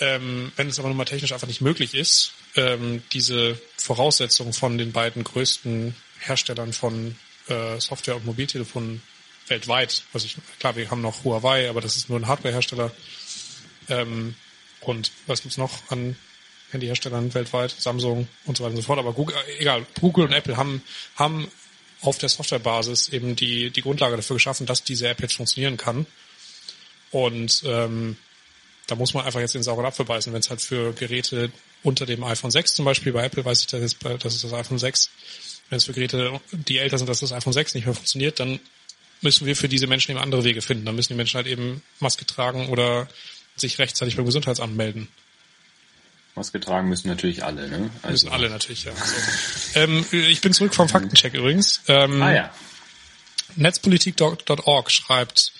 Ähm, 0.00 0.52
wenn 0.56 0.68
es 0.68 0.78
aber 0.78 0.88
nun 0.88 0.96
mal 0.96 1.04
technisch 1.04 1.32
einfach 1.32 1.46
nicht 1.46 1.60
möglich 1.60 1.94
ist, 1.94 2.32
ähm, 2.56 3.02
diese 3.12 3.60
Voraussetzungen 3.76 4.52
von 4.52 4.76
den 4.76 4.92
beiden 4.92 5.22
größten 5.24 5.94
Herstellern 6.18 6.72
von 6.72 7.16
äh, 7.48 7.80
Software- 7.80 8.16
und 8.16 8.26
Mobiltelefonen 8.26 9.02
weltweit, 9.48 10.04
also 10.12 10.26
ich, 10.26 10.36
klar, 10.58 10.76
wir 10.76 10.90
haben 10.90 11.02
noch 11.02 11.24
Huawei, 11.24 11.68
aber 11.68 11.80
das 11.80 11.96
ist 11.96 12.08
nur 12.08 12.18
ein 12.18 12.26
Hardwarehersteller, 12.26 12.92
ähm, 13.88 14.34
und 14.84 15.12
was 15.26 15.42
gibt's 15.42 15.58
noch 15.58 15.90
an 15.90 16.16
Handyherstellern 16.70 17.34
weltweit? 17.34 17.70
Samsung 17.70 18.28
und 18.46 18.56
so 18.56 18.64
weiter 18.64 18.74
und 18.74 18.80
so 18.80 18.86
fort. 18.86 18.98
Aber 18.98 19.12
Google, 19.12 19.36
egal, 19.58 19.86
Google 20.00 20.26
und 20.26 20.32
Apple 20.32 20.56
haben, 20.56 20.82
haben 21.16 21.48
auf 22.00 22.18
der 22.18 22.28
Softwarebasis 22.28 23.08
eben 23.10 23.36
die, 23.36 23.70
die 23.70 23.82
Grundlage 23.82 24.16
dafür 24.16 24.36
geschaffen, 24.36 24.66
dass 24.66 24.82
diese 24.82 25.08
App 25.08 25.20
jetzt 25.20 25.36
funktionieren 25.36 25.76
kann. 25.76 26.06
Und 27.10 27.62
ähm, 27.66 28.16
da 28.86 28.96
muss 28.96 29.14
man 29.14 29.24
einfach 29.24 29.40
jetzt 29.40 29.54
den 29.54 29.62
sauren 29.62 29.86
Apfel 29.86 30.04
beißen, 30.04 30.32
wenn 30.32 30.40
es 30.40 30.50
halt 30.50 30.60
für 30.60 30.92
Geräte 30.92 31.52
unter 31.82 32.06
dem 32.06 32.24
iPhone 32.24 32.50
6 32.50 32.74
zum 32.74 32.84
Beispiel, 32.84 33.12
bei 33.12 33.24
Apple 33.24 33.44
weiß 33.44 33.60
ich 33.60 33.66
das 33.66 33.80
jetzt, 33.80 33.98
das 34.02 34.34
ist 34.34 34.44
das 34.44 34.52
iPhone 34.52 34.78
6, 34.78 35.10
wenn 35.70 35.76
es 35.76 35.84
für 35.84 35.92
Geräte, 35.92 36.40
die 36.52 36.78
älter 36.78 36.98
sind, 36.98 37.08
dass 37.08 37.20
das 37.20 37.32
iPhone 37.32 37.52
6 37.52 37.74
nicht 37.74 37.86
mehr 37.86 37.94
funktioniert, 37.94 38.40
dann 38.40 38.60
müssen 39.20 39.46
wir 39.46 39.56
für 39.56 39.68
diese 39.68 39.86
Menschen 39.86 40.10
eben 40.10 40.20
andere 40.20 40.44
Wege 40.44 40.62
finden. 40.62 40.84
Dann 40.84 40.96
müssen 40.96 41.12
die 41.12 41.16
Menschen 41.16 41.36
halt 41.36 41.46
eben 41.46 41.82
Maske 42.00 42.26
tragen 42.26 42.68
oder 42.68 43.08
sich 43.56 43.78
rechtzeitig 43.78 44.16
beim 44.16 44.26
Gesundheitsamt 44.26 44.76
melden. 44.76 45.08
Maske 46.34 46.60
tragen 46.60 46.88
müssen 46.88 47.08
natürlich 47.08 47.44
alle, 47.44 47.68
ne? 47.68 47.90
Also 48.02 48.26
müssen 48.26 48.28
alle 48.30 48.48
natürlich, 48.48 48.84
ja. 48.84 48.92
Ähm, 49.74 50.04
ich 50.10 50.40
bin 50.40 50.52
zurück 50.52 50.74
vom 50.74 50.88
Faktencheck 50.88 51.34
übrigens. 51.34 51.80
Ähm, 51.88 52.22
ah 52.22 52.32
ja. 52.32 52.54
Netzpolitik.org 53.56 54.90
schreibt, 54.90 55.52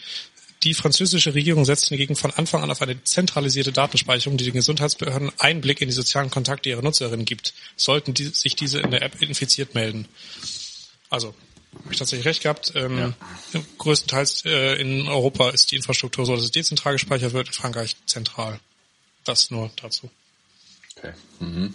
die 0.63 0.75
französische 0.75 1.35
Regierung 1.35 1.65
setzt 1.65 1.89
hingegen 1.89 2.15
von 2.15 2.31
Anfang 2.31 2.63
an 2.63 2.71
auf 2.71 2.83
eine 2.83 3.03
zentralisierte 3.03 3.73
Datenspeicherung, 3.73 4.39
die 4.39 4.45
den 4.45 4.55
Gesundheitsbehörden 4.55 5.33
Einblick 5.39 5.81
in 5.81 5.89
die 5.89 5.95
sozialen 5.95 6.31
Kontakte 6.31 6.69
ihrer 6.69 6.83
Nutzerinnen 6.83 7.25
gibt, 7.25 7.53
sollten 7.77 8.15
die, 8.15 8.27
sich 8.27 8.55
diese 8.55 8.81
in 8.81 8.91
der 8.91 9.03
App 9.03 9.21
infiziert 9.21 9.75
melden. 9.75 10.07
Also 11.11 11.35
habe 11.75 11.93
ich 11.93 11.99
tatsächlich 11.99 12.27
recht 12.27 12.43
gehabt. 12.43 12.73
Ähm, 12.75 13.15
ja. 13.53 13.61
Größtenteils 13.79 14.45
äh, 14.45 14.81
in 14.81 15.09
Europa 15.09 15.51
ist 15.51 15.71
die 15.71 15.77
Infrastruktur 15.77 16.27
so, 16.27 16.35
dass 16.35 16.45
es 16.45 16.51
dezentral 16.51 16.95
gespeichert 16.95 17.33
wird, 17.33 17.49
in 17.49 17.55
Frankreich 17.55 17.97
zentral. 18.07 18.61
Das 19.25 19.51
nur 19.51 19.71
dazu. 19.77 20.11
Okay. 20.97 21.13
Mhm. 21.41 21.75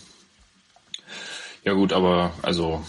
Ja 1.64 1.74
gut, 1.74 1.94
aber 1.94 2.34
also 2.42 2.86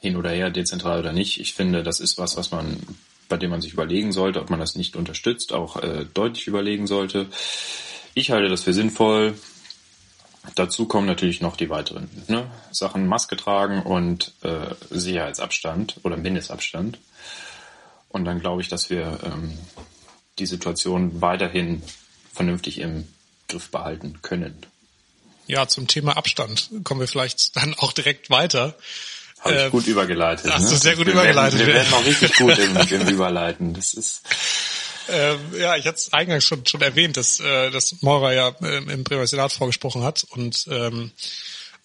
hin 0.00 0.16
oder 0.16 0.30
her, 0.30 0.50
dezentral 0.50 1.00
oder 1.00 1.12
nicht, 1.12 1.40
ich 1.40 1.54
finde, 1.54 1.82
das 1.82 2.00
ist 2.00 2.18
was, 2.18 2.36
was 2.36 2.50
man, 2.50 2.80
bei 3.28 3.36
dem 3.36 3.50
man 3.50 3.60
sich 3.60 3.72
überlegen 3.72 4.12
sollte, 4.12 4.40
ob 4.40 4.50
man 4.50 4.58
das 4.58 4.74
nicht 4.74 4.96
unterstützt, 4.96 5.52
auch 5.52 5.76
äh, 5.76 6.06
deutlich 6.12 6.46
überlegen 6.46 6.86
sollte. 6.86 7.26
Ich 8.14 8.30
halte 8.30 8.48
das 8.48 8.62
für 8.62 8.72
sinnvoll. 8.72 9.34
Dazu 10.54 10.86
kommen 10.86 11.06
natürlich 11.06 11.40
noch 11.40 11.56
die 11.56 11.70
weiteren 11.70 12.10
ne? 12.26 12.50
Sachen, 12.72 13.06
Maske 13.06 13.36
tragen 13.36 13.82
und 13.82 14.32
äh, 14.42 14.74
Sicherheitsabstand 14.90 16.00
oder 16.02 16.16
Mindestabstand. 16.16 16.98
Und 18.08 18.24
dann 18.24 18.40
glaube 18.40 18.60
ich, 18.60 18.68
dass 18.68 18.90
wir 18.90 19.20
ähm, 19.24 19.56
die 20.38 20.46
Situation 20.46 21.20
weiterhin 21.20 21.82
vernünftig 22.32 22.80
im 22.80 23.06
Griff 23.48 23.70
behalten 23.70 24.18
können. 24.22 24.66
Ja, 25.46 25.68
zum 25.68 25.86
Thema 25.86 26.16
Abstand 26.16 26.70
kommen 26.84 27.00
wir 27.00 27.08
vielleicht 27.08 27.56
dann 27.56 27.74
auch 27.74 27.92
direkt 27.92 28.30
weiter. 28.30 28.74
Habe 29.40 29.54
ich 29.54 29.60
ähm, 29.62 29.70
gut 29.70 29.86
übergeleitet. 29.86 30.52
Hast 30.52 30.64
ne? 30.64 30.70
du 30.70 30.76
sehr 30.76 30.96
gut 30.96 31.06
wir 31.06 31.14
übergeleitet. 31.14 31.58
Werden, 31.60 31.68
wir 31.68 31.74
werden 31.74 31.90
noch 31.90 32.04
richtig 32.04 32.34
gut 32.36 32.58
im, 32.58 32.76
im 33.00 33.08
Überleiten. 33.08 33.74
Das 33.74 33.94
ist 33.94 34.22
ähm, 35.12 35.38
ja, 35.58 35.76
ich 35.76 35.86
hatte 35.86 35.98
es 35.98 36.12
eingangs 36.12 36.44
schon, 36.44 36.66
schon 36.66 36.82
erwähnt, 36.82 37.16
dass, 37.16 37.40
äh, 37.40 37.70
dass 37.70 38.02
Maurer 38.02 38.32
ja 38.32 38.54
ähm, 38.62 38.88
im 38.88 39.04
Bremer 39.04 39.26
Senat 39.26 39.52
vorgesprochen 39.52 40.02
hat 40.02 40.24
und 40.30 40.66
ähm, 40.70 41.12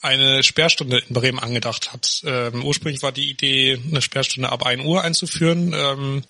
eine 0.01 0.43
Sperrstunde 0.43 0.99
in 0.99 1.13
Bremen 1.13 1.39
angedacht 1.39 1.93
hat. 1.93 2.21
Ähm, 2.25 2.63
ursprünglich 2.63 3.03
war 3.03 3.11
die 3.11 3.29
Idee, 3.29 3.79
eine 3.89 4.01
Sperrstunde 4.01 4.49
ab 4.49 4.65
1 4.65 4.83
Uhr 4.83 5.03
einzuführen. 5.03 5.73
Ähm, 5.75 6.23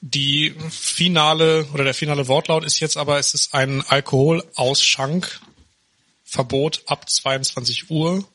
die 0.00 0.54
finale 0.70 1.66
oder 1.72 1.84
der 1.84 1.94
finale 1.94 2.26
Wortlaut 2.28 2.64
ist 2.64 2.80
jetzt 2.80 2.96
aber, 2.96 3.18
es 3.18 3.32
ist 3.32 3.54
ein 3.54 3.82
Alkoholausschankverbot 3.82 6.82
ab 6.86 7.08
22 7.08 7.90
Uhr 7.90 8.26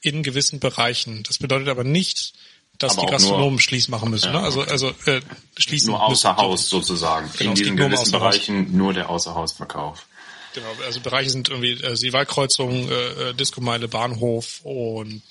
in 0.00 0.22
gewissen 0.22 0.60
Bereichen. 0.60 1.22
Das 1.22 1.38
bedeutet 1.38 1.68
aber 1.68 1.84
nicht, 1.84 2.34
dass 2.84 2.96
die 2.96 3.06
Gastronomen 3.06 3.58
Schließ 3.58 3.88
machen 3.88 4.10
müssen. 4.10 4.32
Ja, 4.32 4.40
ne? 4.40 4.44
Also 4.44 4.62
also 4.62 4.90
äh, 5.06 5.20
schließen 5.56 5.90
nur 5.90 6.02
außer 6.02 6.32
müssen. 6.32 6.42
Haus 6.42 6.68
sozusagen. 6.68 7.30
Genau, 7.38 7.50
in 7.50 7.56
diesen 7.56 7.76
gewissen 7.76 8.12
Bereichen 8.12 8.76
nur 8.76 8.92
der 8.92 9.10
Außerhausverkauf. 9.10 10.06
Genau, 10.54 10.68
also 10.86 11.00
Bereiche 11.00 11.30
sind 11.30 11.48
irgendwie 11.48 11.72
äh, 11.72 11.96
Seewaldkreuzung, 11.96 12.88
äh, 12.88 13.30
äh, 13.30 13.34
Diskomeile, 13.34 13.88
Bahnhof 13.88 14.60
und 14.62 15.22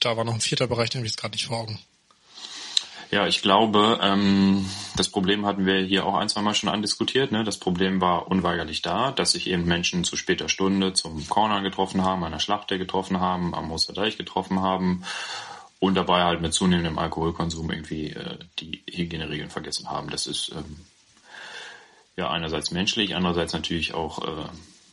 da 0.00 0.16
war 0.16 0.24
noch 0.24 0.32
ein 0.32 0.40
vierter 0.40 0.66
Bereich, 0.66 0.88
den 0.90 1.00
habe 1.00 1.06
ich 1.06 1.12
jetzt 1.12 1.20
gerade 1.20 1.34
nicht 1.34 1.44
vor 1.44 1.58
Augen. 1.58 1.78
Ja, 3.10 3.26
ich 3.26 3.42
glaube, 3.42 4.00
ähm, 4.02 4.64
das 4.96 5.10
Problem 5.10 5.44
hatten 5.44 5.66
wir 5.66 5.80
hier 5.80 6.06
auch 6.06 6.14
ein, 6.14 6.30
zwei 6.30 6.40
Mal 6.40 6.54
schon 6.54 6.70
andiskutiert. 6.70 7.30
Ne? 7.30 7.44
Das 7.44 7.58
Problem 7.58 8.00
war 8.00 8.28
unweigerlich 8.28 8.80
da, 8.80 9.12
dass 9.12 9.32
sich 9.32 9.48
eben 9.48 9.66
Menschen 9.66 10.04
zu 10.04 10.16
später 10.16 10.48
Stunde 10.48 10.94
zum 10.94 11.28
Corner 11.28 11.60
getroffen 11.60 12.02
haben, 12.02 12.24
an 12.24 12.32
der 12.32 12.38
Schlachte 12.38 12.78
getroffen 12.78 13.20
haben, 13.20 13.54
am 13.54 13.68
Mosterdeich 13.68 14.16
getroffen 14.16 14.62
haben 14.62 15.04
und 15.82 15.96
dabei 15.96 16.22
halt 16.22 16.40
mit 16.40 16.54
zunehmendem 16.54 16.96
Alkoholkonsum 16.96 17.68
irgendwie 17.72 18.10
äh, 18.10 18.38
die 18.60 18.84
Hygieneregeln 18.88 19.50
vergessen 19.50 19.90
haben. 19.90 20.10
Das 20.10 20.28
ist 20.28 20.52
ähm, 20.54 20.76
ja 22.16 22.30
einerseits 22.30 22.70
menschlich, 22.70 23.16
andererseits 23.16 23.52
natürlich 23.52 23.92
auch 23.92 24.22
äh, 24.22 24.44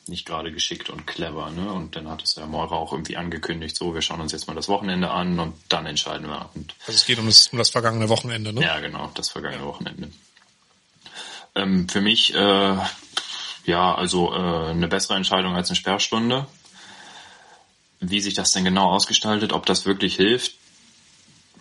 nicht 0.08 0.26
gerade 0.26 0.52
geschickt 0.52 0.90
und 0.90 1.06
clever. 1.06 1.52
Ne? 1.52 1.72
Und 1.72 1.96
dann 1.96 2.10
hat 2.10 2.24
es 2.24 2.34
ja 2.34 2.48
Meurer 2.48 2.72
auch 2.72 2.92
irgendwie 2.92 3.18
angekündigt, 3.18 3.76
so, 3.76 3.94
wir 3.94 4.02
schauen 4.02 4.20
uns 4.20 4.32
jetzt 4.32 4.48
mal 4.48 4.56
das 4.56 4.68
Wochenende 4.68 5.12
an 5.12 5.40
und 5.40 5.54
dann 5.70 5.86
entscheiden 5.86 6.28
wir. 6.28 6.50
Und 6.56 6.74
also 6.88 6.94
es 6.94 7.06
geht 7.06 7.20
um 7.20 7.28
das, 7.28 7.50
um 7.50 7.60
das 7.60 7.70
vergangene 7.70 8.10
Wochenende, 8.10 8.52
ne? 8.52 8.62
Ja, 8.62 8.80
genau, 8.80 9.12
das 9.14 9.30
vergangene 9.30 9.62
ja. 9.62 9.68
Wochenende. 9.68 10.10
Ähm, 11.54 11.88
für 11.88 12.02
mich, 12.02 12.34
äh, 12.34 12.78
ja, 13.66 13.94
also 13.94 14.34
äh, 14.34 14.72
eine 14.72 14.88
bessere 14.88 15.18
Entscheidung 15.18 15.56
als 15.56 15.70
eine 15.70 15.76
Sperrstunde. 15.76 16.48
Wie 18.00 18.22
sich 18.22 18.34
das 18.34 18.54
denn 18.54 18.64
genau 18.64 18.90
ausgestaltet, 18.90 19.54
ob 19.54 19.68
das 19.68 19.86
wirklich 19.86 20.16
hilft, 20.16 20.56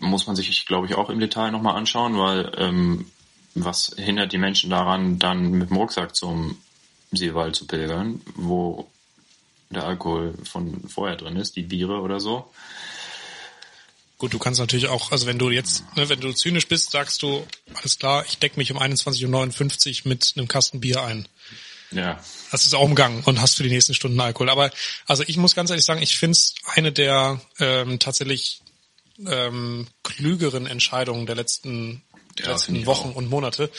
muss 0.00 0.26
man 0.26 0.37
sich, 0.37 0.67
glaube 0.67 0.87
ich, 0.87 0.95
auch 0.95 1.11
im 1.11 1.21
Detail 1.21 1.50
nochmal 1.50 1.76
anschauen, 1.76 2.19
weil 2.19 2.52
ähm, 2.57 3.07
was 3.55 3.95
hindert 3.97 4.33
die 4.33 4.38
Menschen 4.38 4.71
daran, 4.71 5.19
dann 5.19 5.50
mit 5.52 5.71
dem 5.71 5.76
Rucksack 5.76 6.14
zum 6.14 6.59
Seewald 7.12 7.57
zu 7.57 7.67
pilgern, 7.67 8.21
wo 8.35 8.88
der 9.71 9.85
Alkohol 9.85 10.35
von 10.45 10.88
vorher 10.88 11.17
drin 11.17 11.37
ist, 11.37 11.57
die 11.57 11.62
Biere 11.62 12.00
oder 12.00 12.21
so. 12.21 12.50
Gut, 14.19 14.35
du 14.35 14.38
kannst 14.38 14.59
natürlich 14.59 14.88
auch, 14.88 15.12
also 15.12 15.26
wenn 15.26 15.38
du 15.38 15.50
jetzt, 15.50 15.85
ne, 15.97 16.09
wenn 16.09 16.21
du 16.21 16.33
zynisch 16.33 16.67
bist, 16.67 16.90
sagst 16.90 17.23
du, 17.23 17.47
alles 17.75 17.99
klar, 17.99 18.25
ich 18.26 18.38
deck 18.38 18.57
mich 18.57 18.73
um 18.73 18.78
21.59 18.78 20.05
Uhr 20.05 20.09
mit 20.09 20.33
einem 20.37 20.49
Kasten 20.49 20.81
Bier 20.81 21.05
ein. 21.05 21.28
Ja. 21.93 22.21
Das 22.50 22.67
ist 22.67 22.75
auch 22.75 22.87
im 22.87 22.95
Gang 22.95 23.26
und 23.26 23.40
hast 23.40 23.57
für 23.57 23.62
die 23.62 23.69
nächsten 23.71 23.95
Stunden 23.95 24.21
Alkohol. 24.21 24.50
Aber 24.50 24.71
also 25.07 25.23
ich 25.26 25.37
muss 25.37 25.55
ganz 25.55 25.71
ehrlich 25.71 25.85
sagen, 25.85 26.02
ich 26.02 26.19
finde 26.19 26.33
es 26.33 26.55
eine 26.67 26.93
der 26.93 27.40
ähm, 27.61 27.99
tatsächlich 27.99 28.61
ähm, 29.27 29.87
klügeren 30.03 30.67
Entscheidungen 30.67 31.27
der 31.27 31.37
letzten, 31.37 32.03
der 32.39 32.47
ja, 32.47 32.53
letzten 32.53 32.87
Wochen 32.87 33.11
auch. 33.11 33.17
und 33.17 33.29
Monate. 33.29 33.71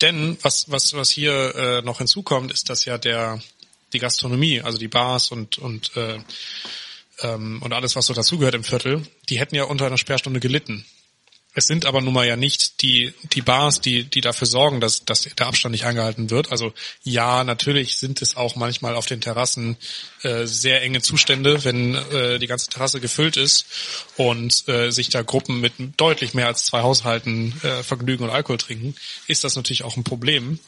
Denn 0.00 0.38
was, 0.42 0.70
was, 0.70 0.94
was 0.94 1.10
hier 1.10 1.54
äh, 1.54 1.82
noch 1.82 1.98
hinzukommt, 1.98 2.52
ist, 2.52 2.70
dass 2.70 2.84
ja 2.84 2.98
der 2.98 3.40
die 3.92 3.98
Gastronomie, 3.98 4.60
also 4.60 4.78
die 4.78 4.88
Bars 4.88 5.30
und 5.30 5.58
und 5.58 5.96
äh, 5.96 6.18
ähm, 7.20 7.60
und 7.62 7.72
alles, 7.72 7.96
was 7.96 8.06
so 8.06 8.14
dazugehört 8.14 8.54
im 8.54 8.64
Viertel, 8.64 9.02
die 9.28 9.38
hätten 9.38 9.54
ja 9.54 9.64
unter 9.64 9.86
einer 9.86 9.98
Sperrstunde 9.98 10.40
gelitten. 10.40 10.84
Es 11.58 11.66
sind 11.66 11.86
aber 11.86 12.00
nun 12.00 12.14
mal 12.14 12.24
ja 12.24 12.36
nicht 12.36 12.82
die, 12.82 13.12
die 13.32 13.42
Bars, 13.42 13.80
die, 13.80 14.04
die 14.04 14.20
dafür 14.20 14.46
sorgen, 14.46 14.80
dass, 14.80 15.04
dass 15.04 15.22
der 15.22 15.48
Abstand 15.48 15.72
nicht 15.72 15.86
eingehalten 15.86 16.30
wird. 16.30 16.52
Also 16.52 16.72
ja, 17.02 17.42
natürlich 17.42 17.98
sind 17.98 18.22
es 18.22 18.36
auch 18.36 18.54
manchmal 18.54 18.94
auf 18.94 19.06
den 19.06 19.20
Terrassen 19.20 19.76
äh, 20.22 20.46
sehr 20.46 20.82
enge 20.82 21.02
Zustände, 21.02 21.64
wenn 21.64 21.96
äh, 21.96 22.38
die 22.38 22.46
ganze 22.46 22.70
Terrasse 22.70 23.00
gefüllt 23.00 23.36
ist 23.36 23.66
und 24.16 24.68
äh, 24.68 24.92
sich 24.92 25.08
da 25.08 25.22
Gruppen 25.22 25.60
mit 25.60 25.72
deutlich 25.96 26.32
mehr 26.32 26.46
als 26.46 26.64
zwei 26.64 26.82
Haushalten 26.82 27.52
äh, 27.64 27.82
vergnügen 27.82 28.22
und 28.22 28.30
Alkohol 28.30 28.58
trinken, 28.58 28.94
ist 29.26 29.42
das 29.42 29.56
natürlich 29.56 29.82
auch 29.82 29.96
ein 29.96 30.04
Problem. 30.04 30.60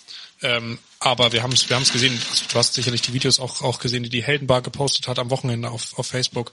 Ähm, 0.42 0.80
aber 0.98 1.30
wir 1.30 1.44
haben 1.44 1.52
es 1.52 1.68
wir 1.68 1.76
haben's 1.76 1.92
gesehen, 1.92 2.20
also 2.30 2.46
du 2.50 2.58
hast 2.58 2.74
sicherlich 2.74 3.02
die 3.02 3.12
Videos 3.12 3.38
auch, 3.38 3.62
auch 3.62 3.78
gesehen, 3.78 4.02
die 4.02 4.08
die 4.08 4.24
Heldenbar 4.24 4.60
gepostet 4.60 5.06
hat 5.06 5.20
am 5.20 5.30
Wochenende 5.30 5.70
auf, 5.70 5.96
auf 5.96 6.08
Facebook. 6.08 6.52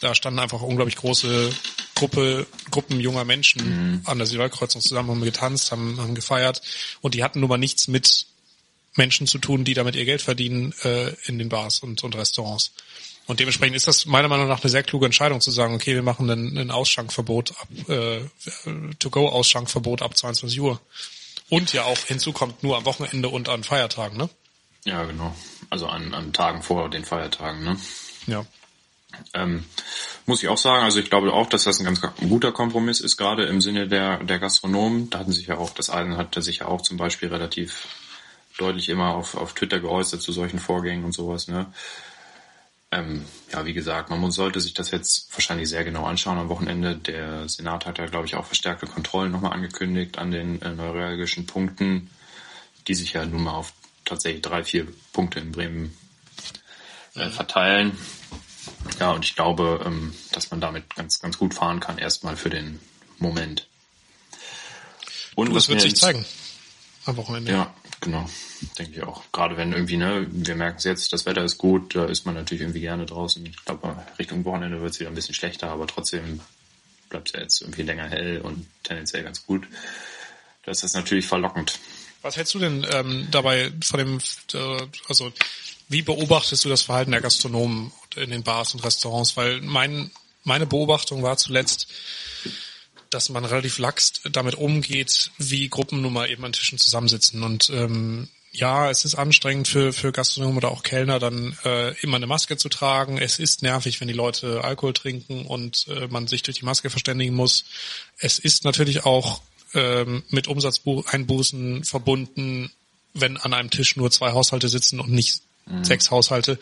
Da 0.00 0.14
standen 0.14 0.40
einfach 0.40 0.60
unglaublich 0.60 0.96
große 0.96 1.54
Gruppe, 2.02 2.48
Gruppen 2.72 2.98
junger 2.98 3.24
Menschen 3.24 3.62
mhm. 3.92 4.02
an 4.06 4.18
der 4.18 4.26
Silberkreuzung 4.26 4.80
zusammen, 4.80 5.10
haben 5.10 5.22
getanzt, 5.22 5.70
haben, 5.70 6.00
haben 6.00 6.16
gefeiert 6.16 6.60
und 7.00 7.14
die 7.14 7.22
hatten 7.22 7.38
nun 7.38 7.48
mal 7.48 7.58
nichts 7.58 7.86
mit 7.86 8.26
Menschen 8.96 9.28
zu 9.28 9.38
tun, 9.38 9.62
die 9.62 9.74
damit 9.74 9.94
ihr 9.94 10.04
Geld 10.04 10.20
verdienen 10.20 10.74
äh, 10.82 11.14
in 11.26 11.38
den 11.38 11.48
Bars 11.48 11.78
und, 11.78 12.02
und 12.02 12.16
Restaurants. 12.16 12.72
Und 13.28 13.38
dementsprechend 13.38 13.76
ist 13.76 13.86
das 13.86 14.04
meiner 14.04 14.26
Meinung 14.26 14.48
nach 14.48 14.62
eine 14.62 14.68
sehr 14.68 14.82
kluge 14.82 15.06
Entscheidung 15.06 15.40
zu 15.40 15.52
sagen, 15.52 15.76
okay, 15.76 15.94
wir 15.94 16.02
machen 16.02 16.28
ein, 16.28 16.58
ein 16.58 16.72
Ausschankverbot 16.72 17.52
ab, 17.52 17.68
äh, 17.88 18.22
To-Go-Ausschankverbot 18.98 20.02
ab 20.02 20.16
22 20.16 20.60
Uhr. 20.60 20.80
Und 21.50 21.72
ja 21.72 21.84
auch 21.84 21.98
hinzu 21.98 22.32
kommt 22.32 22.64
nur 22.64 22.76
am 22.76 22.84
Wochenende 22.84 23.28
und 23.28 23.48
an 23.48 23.62
Feiertagen, 23.62 24.18
ne? 24.18 24.28
Ja, 24.84 25.04
genau. 25.04 25.32
Also 25.70 25.86
an, 25.86 26.12
an 26.14 26.32
Tagen 26.32 26.64
vor 26.64 26.90
den 26.90 27.04
Feiertagen, 27.04 27.62
ne? 27.62 27.78
Ja. 28.26 28.44
Ähm, 29.34 29.64
muss 30.26 30.42
ich 30.42 30.48
auch 30.48 30.58
sagen, 30.58 30.84
also 30.84 31.00
ich 31.00 31.10
glaube 31.10 31.32
auch, 31.32 31.48
dass 31.48 31.64
das 31.64 31.80
ein 31.80 31.84
ganz 31.84 32.00
guter 32.00 32.52
Kompromiss 32.52 33.00
ist, 33.00 33.16
gerade 33.16 33.44
im 33.44 33.60
Sinne 33.60 33.88
der, 33.88 34.18
der 34.18 34.38
Gastronomen. 34.38 35.10
Da 35.10 35.18
hatten 35.18 35.32
sich 35.32 35.46
ja 35.46 35.56
auch, 35.56 35.70
das 35.70 35.90
Eisen 35.90 36.16
hatte 36.16 36.42
sich 36.42 36.58
ja 36.58 36.66
auch 36.66 36.82
zum 36.82 36.96
Beispiel 36.96 37.28
relativ 37.28 37.88
deutlich 38.58 38.88
immer 38.88 39.14
auf, 39.14 39.36
auf 39.36 39.54
Twitter 39.54 39.80
geäußert 39.80 40.22
zu 40.22 40.32
solchen 40.32 40.58
Vorgängen 40.58 41.04
und 41.04 41.12
sowas. 41.12 41.48
Ne? 41.48 41.72
Ähm, 42.92 43.24
ja, 43.50 43.64
wie 43.64 43.72
gesagt, 43.72 44.10
man 44.10 44.30
sollte 44.30 44.60
sich 44.60 44.74
das 44.74 44.90
jetzt 44.90 45.32
wahrscheinlich 45.32 45.68
sehr 45.68 45.82
genau 45.82 46.04
anschauen 46.04 46.38
am 46.38 46.50
Wochenende. 46.50 46.94
Der 46.94 47.48
Senat 47.48 47.86
hat 47.86 47.98
ja, 47.98 48.06
glaube 48.06 48.26
ich, 48.26 48.34
auch 48.34 48.44
verstärkte 48.44 48.86
Kontrollen 48.86 49.32
nochmal 49.32 49.54
angekündigt 49.54 50.18
an 50.18 50.30
den 50.30 50.60
äh, 50.60 50.74
neuralgischen 50.74 51.46
Punkten, 51.46 52.10
die 52.86 52.94
sich 52.94 53.14
ja 53.14 53.24
nun 53.24 53.44
mal 53.44 53.54
auf 53.54 53.72
tatsächlich 54.04 54.42
drei, 54.42 54.62
vier 54.62 54.86
Punkte 55.14 55.40
in 55.40 55.52
Bremen 55.52 55.96
äh, 57.14 57.30
verteilen. 57.30 57.96
Ja, 59.02 59.10
und 59.10 59.24
ich 59.24 59.34
glaube, 59.34 59.80
ähm, 59.84 60.14
dass 60.30 60.52
man 60.52 60.60
damit 60.60 60.94
ganz, 60.94 61.18
ganz 61.18 61.36
gut 61.36 61.54
fahren 61.54 61.80
kann, 61.80 61.98
erstmal 61.98 62.36
für 62.36 62.50
den 62.50 62.78
Moment. 63.18 63.66
Und 65.34 65.48
du, 65.48 65.54
das 65.54 65.68
wird 65.68 65.80
sich 65.80 65.96
zeigen 65.96 66.24
am 67.06 67.16
Wochenende. 67.16 67.50
Ja, 67.50 67.74
genau. 68.00 68.30
Denke 68.78 68.98
ich 68.98 69.02
auch. 69.02 69.24
Gerade 69.32 69.56
wenn 69.56 69.72
irgendwie, 69.72 69.96
ne, 69.96 70.28
wir 70.30 70.54
merken 70.54 70.76
es 70.78 70.84
jetzt, 70.84 71.12
das 71.12 71.26
Wetter 71.26 71.42
ist 71.42 71.58
gut, 71.58 71.96
da 71.96 72.04
ist 72.04 72.26
man 72.26 72.36
natürlich 72.36 72.60
irgendwie 72.60 72.82
gerne 72.82 73.04
draußen. 73.04 73.44
Ich 73.44 73.64
glaube, 73.64 73.96
Richtung 74.20 74.44
Wochenende 74.44 74.80
wird 74.80 74.92
es 74.92 75.00
wieder 75.00 75.10
ein 75.10 75.16
bisschen 75.16 75.34
schlechter, 75.34 75.70
aber 75.70 75.88
trotzdem 75.88 76.38
bleibt 77.08 77.30
es 77.30 77.34
ja 77.34 77.40
jetzt 77.40 77.60
irgendwie 77.60 77.82
länger 77.82 78.08
hell 78.08 78.40
und 78.40 78.68
tendenziell 78.84 79.24
ganz 79.24 79.44
gut. 79.44 79.66
Das 80.62 80.84
ist 80.84 80.94
natürlich 80.94 81.26
verlockend. 81.26 81.80
Was 82.20 82.36
hältst 82.36 82.54
du 82.54 82.60
denn 82.60 82.86
ähm, 82.88 83.26
dabei 83.32 83.72
von 83.82 83.98
dem, 83.98 84.18
äh, 84.54 84.86
also 85.08 85.32
wie 85.88 86.02
beobachtest 86.02 86.64
du 86.64 86.68
das 86.68 86.82
Verhalten 86.82 87.10
der 87.10 87.20
Gastronomen 87.20 87.90
in 88.16 88.30
den 88.30 88.42
Bars 88.42 88.74
und 88.74 88.84
Restaurants, 88.84 89.36
weil 89.36 89.60
mein, 89.60 90.10
meine 90.44 90.66
Beobachtung 90.66 91.22
war 91.22 91.36
zuletzt, 91.36 91.88
dass 93.10 93.28
man 93.28 93.44
relativ 93.44 93.78
lax 93.78 94.22
damit 94.30 94.54
umgeht, 94.54 95.30
wie 95.38 95.68
Gruppen 95.68 96.00
nun 96.00 96.12
mal 96.12 96.30
eben 96.30 96.44
an 96.44 96.52
Tischen 96.52 96.78
zusammensitzen. 96.78 97.42
Und 97.42 97.70
ähm, 97.70 98.28
ja, 98.52 98.90
es 98.90 99.04
ist 99.04 99.14
anstrengend 99.14 99.66
für, 99.66 99.92
für 99.92 100.12
Gastronomen 100.12 100.58
oder 100.58 100.70
auch 100.70 100.82
Kellner, 100.82 101.18
dann 101.18 101.56
äh, 101.64 101.98
immer 102.02 102.16
eine 102.16 102.26
Maske 102.26 102.56
zu 102.56 102.68
tragen. 102.68 103.18
Es 103.18 103.38
ist 103.38 103.62
nervig, 103.62 104.00
wenn 104.00 104.08
die 104.08 104.14
Leute 104.14 104.62
Alkohol 104.62 104.92
trinken 104.92 105.46
und 105.46 105.86
äh, 105.88 106.06
man 106.08 106.26
sich 106.26 106.42
durch 106.42 106.58
die 106.58 106.64
Maske 106.64 106.90
verständigen 106.90 107.34
muss. 107.34 107.64
Es 108.18 108.38
ist 108.38 108.64
natürlich 108.64 109.04
auch 109.04 109.40
ähm, 109.74 110.22
mit 110.28 110.48
Umsatzeinbußen 110.48 111.84
verbunden, 111.84 112.70
wenn 113.14 113.38
an 113.38 113.54
einem 113.54 113.70
Tisch 113.70 113.96
nur 113.96 114.10
zwei 114.10 114.32
Haushalte 114.32 114.68
sitzen 114.68 115.00
und 115.00 115.10
nicht 115.10 115.40
mhm. 115.66 115.84
sechs 115.84 116.10
Haushalte. 116.10 116.58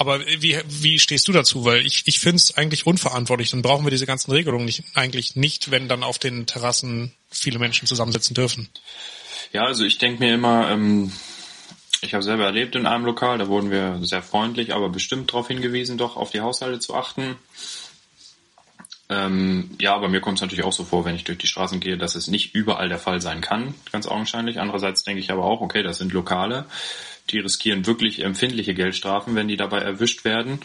Aber 0.00 0.20
wie, 0.20 0.58
wie 0.66 0.98
stehst 0.98 1.28
du 1.28 1.32
dazu? 1.32 1.66
Weil 1.66 1.84
ich, 1.84 2.04
ich 2.06 2.20
finde 2.20 2.36
es 2.36 2.56
eigentlich 2.56 2.86
unverantwortlich. 2.86 3.50
Dann 3.50 3.60
brauchen 3.60 3.84
wir 3.84 3.90
diese 3.90 4.06
ganzen 4.06 4.32
Regelungen 4.32 4.64
nicht, 4.64 4.82
eigentlich 4.94 5.36
nicht, 5.36 5.70
wenn 5.70 5.88
dann 5.88 6.04
auf 6.04 6.18
den 6.18 6.46
Terrassen 6.46 7.12
viele 7.30 7.58
Menschen 7.58 7.86
zusammensitzen 7.86 8.32
dürfen. 8.32 8.70
Ja, 9.52 9.66
also 9.66 9.84
ich 9.84 9.98
denke 9.98 10.20
mir 10.20 10.32
immer, 10.32 10.70
ähm, 10.70 11.12
ich 12.00 12.14
habe 12.14 12.22
selber 12.22 12.46
erlebt 12.46 12.76
in 12.76 12.86
einem 12.86 13.04
Lokal, 13.04 13.36
da 13.36 13.48
wurden 13.48 13.70
wir 13.70 13.98
sehr 14.00 14.22
freundlich, 14.22 14.72
aber 14.72 14.88
bestimmt 14.88 15.30
darauf 15.34 15.48
hingewiesen, 15.48 15.98
doch 15.98 16.16
auf 16.16 16.30
die 16.30 16.40
Haushalte 16.40 16.78
zu 16.78 16.94
achten. 16.94 17.36
Ähm, 19.10 19.68
ja, 19.82 19.94
aber 19.94 20.08
mir 20.08 20.22
kommt 20.22 20.38
es 20.38 20.42
natürlich 20.42 20.64
auch 20.64 20.72
so 20.72 20.84
vor, 20.84 21.04
wenn 21.04 21.16
ich 21.16 21.24
durch 21.24 21.36
die 21.36 21.46
Straßen 21.46 21.78
gehe, 21.78 21.98
dass 21.98 22.14
es 22.14 22.26
nicht 22.26 22.54
überall 22.54 22.88
der 22.88 22.98
Fall 22.98 23.20
sein 23.20 23.42
kann, 23.42 23.74
ganz 23.92 24.06
augenscheinlich. 24.06 24.60
Andererseits 24.60 25.02
denke 25.02 25.20
ich 25.20 25.30
aber 25.30 25.44
auch, 25.44 25.60
okay, 25.60 25.82
das 25.82 25.98
sind 25.98 26.14
Lokale, 26.14 26.64
die 27.32 27.38
riskieren 27.38 27.86
wirklich 27.86 28.20
empfindliche 28.22 28.74
Geldstrafen, 28.74 29.34
wenn 29.34 29.48
die 29.48 29.56
dabei 29.56 29.80
erwischt 29.80 30.24
werden. 30.24 30.60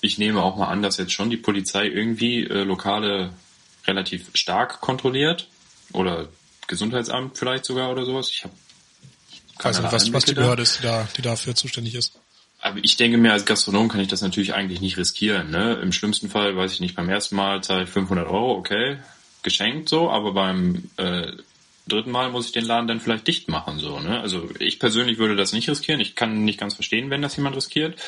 Ich 0.00 0.18
nehme 0.18 0.42
auch 0.42 0.56
mal 0.56 0.68
an, 0.68 0.82
dass 0.82 0.96
jetzt 0.96 1.12
schon 1.12 1.30
die 1.30 1.36
Polizei 1.36 1.86
irgendwie 1.86 2.44
äh, 2.44 2.62
Lokale 2.62 3.32
relativ 3.86 4.30
stark 4.34 4.80
kontrolliert 4.80 5.48
oder 5.92 6.28
Gesundheitsamt 6.66 7.38
vielleicht 7.38 7.64
sogar 7.64 7.90
oder 7.90 8.04
sowas. 8.04 8.30
Ich 8.30 8.44
habe 8.44 8.54
nicht, 9.64 9.92
was, 9.92 10.12
was 10.12 10.24
die 10.24 10.34
Behörde 10.34 10.62
ist, 10.62 10.78
die, 10.78 10.82
da, 10.82 11.08
die 11.16 11.22
dafür 11.22 11.54
zuständig 11.54 11.94
ist. 11.94 12.12
Aber 12.60 12.78
ich 12.82 12.96
denke 12.96 13.18
mir, 13.18 13.32
als 13.32 13.44
Gastronom 13.44 13.88
kann 13.88 14.00
ich 14.00 14.08
das 14.08 14.20
natürlich 14.20 14.54
eigentlich 14.54 14.80
nicht 14.80 14.96
riskieren. 14.96 15.50
Ne? 15.50 15.78
Im 15.82 15.92
schlimmsten 15.92 16.28
Fall, 16.28 16.56
weiß 16.56 16.72
ich 16.72 16.80
nicht, 16.80 16.96
beim 16.96 17.08
ersten 17.08 17.36
Mal 17.36 17.62
zahle 17.62 17.84
ich 17.84 17.88
500 17.88 18.26
Euro, 18.26 18.52
okay, 18.52 18.98
geschenkt 19.42 19.88
so, 19.88 20.10
aber 20.10 20.32
beim 20.32 20.90
äh, 20.96 21.32
dritten 21.88 22.10
Mal 22.10 22.30
muss 22.30 22.46
ich 22.46 22.52
den 22.52 22.64
Laden 22.64 22.86
dann 22.86 23.00
vielleicht 23.00 23.26
dicht 23.26 23.48
machen. 23.48 23.78
so. 23.78 23.98
Ne? 24.00 24.20
Also 24.20 24.48
ich 24.58 24.78
persönlich 24.78 25.18
würde 25.18 25.36
das 25.36 25.52
nicht 25.52 25.68
riskieren. 25.68 26.00
Ich 26.00 26.14
kann 26.14 26.44
nicht 26.44 26.60
ganz 26.60 26.74
verstehen, 26.74 27.10
wenn 27.10 27.22
das 27.22 27.36
jemand 27.36 27.56
riskiert. 27.56 27.98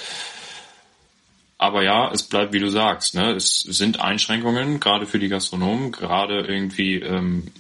Aber 1.59 1.83
ja, 1.83 2.11
es 2.11 2.23
bleibt, 2.23 2.53
wie 2.53 2.59
du 2.59 2.71
sagst. 2.71 3.15
Ne? 3.15 3.33
Es 3.33 3.61
sind 3.61 4.01
Einschränkungen, 4.01 4.81
gerade 4.81 5.07
für 5.07 5.19
die 5.19 5.29
Gastronomen, 5.29 5.93
gerade 5.93 6.41
irgendwie 6.41 6.95
ähm, 6.97 7.53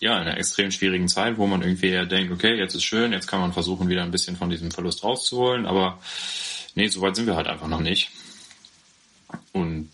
ja, 0.00 0.16
in 0.16 0.26
einer 0.26 0.38
extrem 0.38 0.70
schwierigen 0.70 1.08
Zeit, 1.08 1.36
wo 1.36 1.46
man 1.46 1.62
irgendwie 1.62 1.90
eher 1.90 2.06
denkt, 2.06 2.32
okay, 2.32 2.56
jetzt 2.56 2.74
ist 2.74 2.84
schön, 2.84 3.12
jetzt 3.12 3.26
kann 3.26 3.40
man 3.40 3.52
versuchen, 3.52 3.88
wieder 3.88 4.02
ein 4.02 4.10
bisschen 4.10 4.36
von 4.36 4.48
diesem 4.48 4.70
Verlust 4.70 5.04
rauszuholen, 5.04 5.66
aber 5.66 6.00
nee, 6.74 6.88
so 6.88 7.02
weit 7.02 7.16
sind 7.16 7.26
wir 7.26 7.36
halt 7.36 7.46
einfach 7.46 7.68
noch 7.68 7.80
nicht. 7.80 8.10
Und 9.52 9.90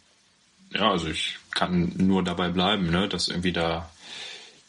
ja, 0.72 0.90
also 0.90 1.08
ich 1.08 1.38
kann 1.50 1.92
nur 1.96 2.22
dabei 2.22 2.48
bleiben, 2.48 2.90
ne, 2.90 3.08
dass 3.08 3.28
irgendwie 3.28 3.52
da 3.52 3.90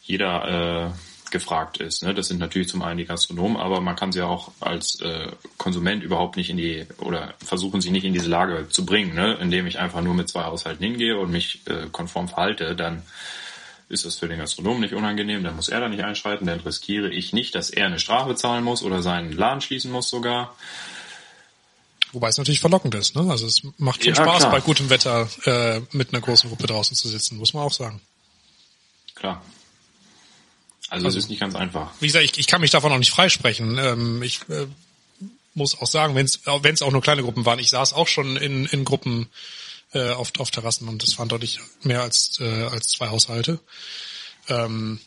jeder 0.08 0.94
äh, 0.94 1.32
gefragt 1.32 1.78
ist. 1.78 2.04
Ne? 2.04 2.14
Das 2.14 2.28
sind 2.28 2.40
natürlich 2.40 2.70
zum 2.70 2.82
einen 2.82 2.98
die 2.98 3.06
Gastronomen, 3.06 3.58
aber 3.58 3.82
man 3.82 3.96
kann 3.96 4.12
sie 4.12 4.22
auch 4.22 4.52
als 4.60 5.02
äh, 5.02 5.32
Konsument 5.58 6.04
überhaupt 6.04 6.38
nicht 6.38 6.50
in 6.50 6.58
die 6.58 6.86
oder 7.00 7.34
versuchen 7.46 7.82
sie 7.82 7.92
nicht 7.92 8.06
in 8.06 8.14
diese 8.14 8.30
Lage 8.30 8.68
zu 8.70 8.86
bringen, 8.86 9.14
ne? 9.14 9.38
indem 9.42 9.68
ich 9.68 9.80
einfach 9.80 10.02
nur 10.02 10.14
mit 10.14 10.30
zwei 10.30 10.44
Haushalten 10.44 10.84
hingehe 10.84 11.18
und 11.18 11.32
mich 11.32 11.62
äh, 11.66 11.88
konform 11.92 12.28
verhalte, 12.28 12.76
dann 12.76 13.04
ist 13.90 14.06
das 14.06 14.18
für 14.18 14.28
den 14.28 14.40
Gastronomen 14.40 14.82
nicht 14.82 14.94
unangenehm, 14.94 15.44
dann 15.44 15.56
muss 15.56 15.70
er 15.70 15.80
da 15.80 15.88
nicht 15.88 16.04
einschreiten, 16.04 16.48
dann 16.48 16.60
riskiere 16.60 17.10
ich 17.10 17.32
nicht, 17.32 17.56
dass 17.56 17.70
er 17.70 17.86
eine 17.86 18.00
Strafe 18.00 18.36
zahlen 18.36 18.64
muss 18.64 18.84
oder 18.84 19.02
seinen 19.02 19.32
Laden 19.32 19.62
schließen 19.62 19.92
muss 19.92 20.10
sogar. 20.10 20.56
Wobei 22.12 22.30
es 22.30 22.38
natürlich 22.38 22.60
verlockend 22.60 22.96
ist, 22.96 23.16
ne? 23.16 23.30
Also 23.30 23.46
es 23.48 23.62
macht 23.78 24.04
schon 24.04 24.14
ja, 24.14 24.24
Spaß, 24.24 24.40
klar. 24.40 24.52
bei 24.52 24.60
gutem 24.62 24.90
Wetter 24.90 25.30
äh, 25.44 25.82
mit 25.92 26.14
einer 26.14 26.22
großen 26.22 26.50
Gruppe 26.50 26.68
draußen 26.68 26.96
zu 26.96 27.08
sitzen, 27.08 27.38
muss 27.38 27.54
man 27.54 27.64
auch 27.64 27.74
sagen. 27.74 28.02
Klar. 29.16 29.42
Also, 30.90 31.06
also 31.06 31.18
es 31.18 31.26
ist 31.26 31.30
nicht 31.30 31.40
ganz 31.40 31.56
einfach. 31.56 31.92
Wie 32.00 32.08
gesagt, 32.08 32.26
ich, 32.26 32.38
ich 32.38 32.48
kann 32.48 32.62
mich 32.62 32.72
davon 32.72 32.92
auch 32.92 32.98
nicht 32.98 33.12
freisprechen. 33.12 33.78
Ähm, 33.78 34.24
ich 34.24 34.40
äh, 34.50 34.68
muss 35.54 35.80
auch 35.80 35.88
sagen, 35.88 36.16
wenn 36.16 36.26
es 36.26 36.82
auch 36.82 36.92
nur 36.92 37.02
kleine 37.02 37.24
Gruppen 37.24 37.46
waren, 37.46 37.60
ich 37.60 37.70
saß 37.70 37.94
auch 37.94 38.08
schon 38.08 38.38
in, 38.38 38.66
in 38.68 38.86
Gruppen 38.86 39.28
äh, 39.94 40.12
auf, 40.12 40.32
auf 40.38 40.52
Terrassen 40.52 40.88
und 40.88 41.04
das 41.04 41.18
waren 41.18 41.30
deutlich 41.30 41.60
mehr 41.84 42.02
als, 42.02 42.40
äh, 42.40 42.64
als 42.64 42.90
zwei 42.90 43.10
Haushalte. 43.10 43.60
Ähm, 44.48 45.00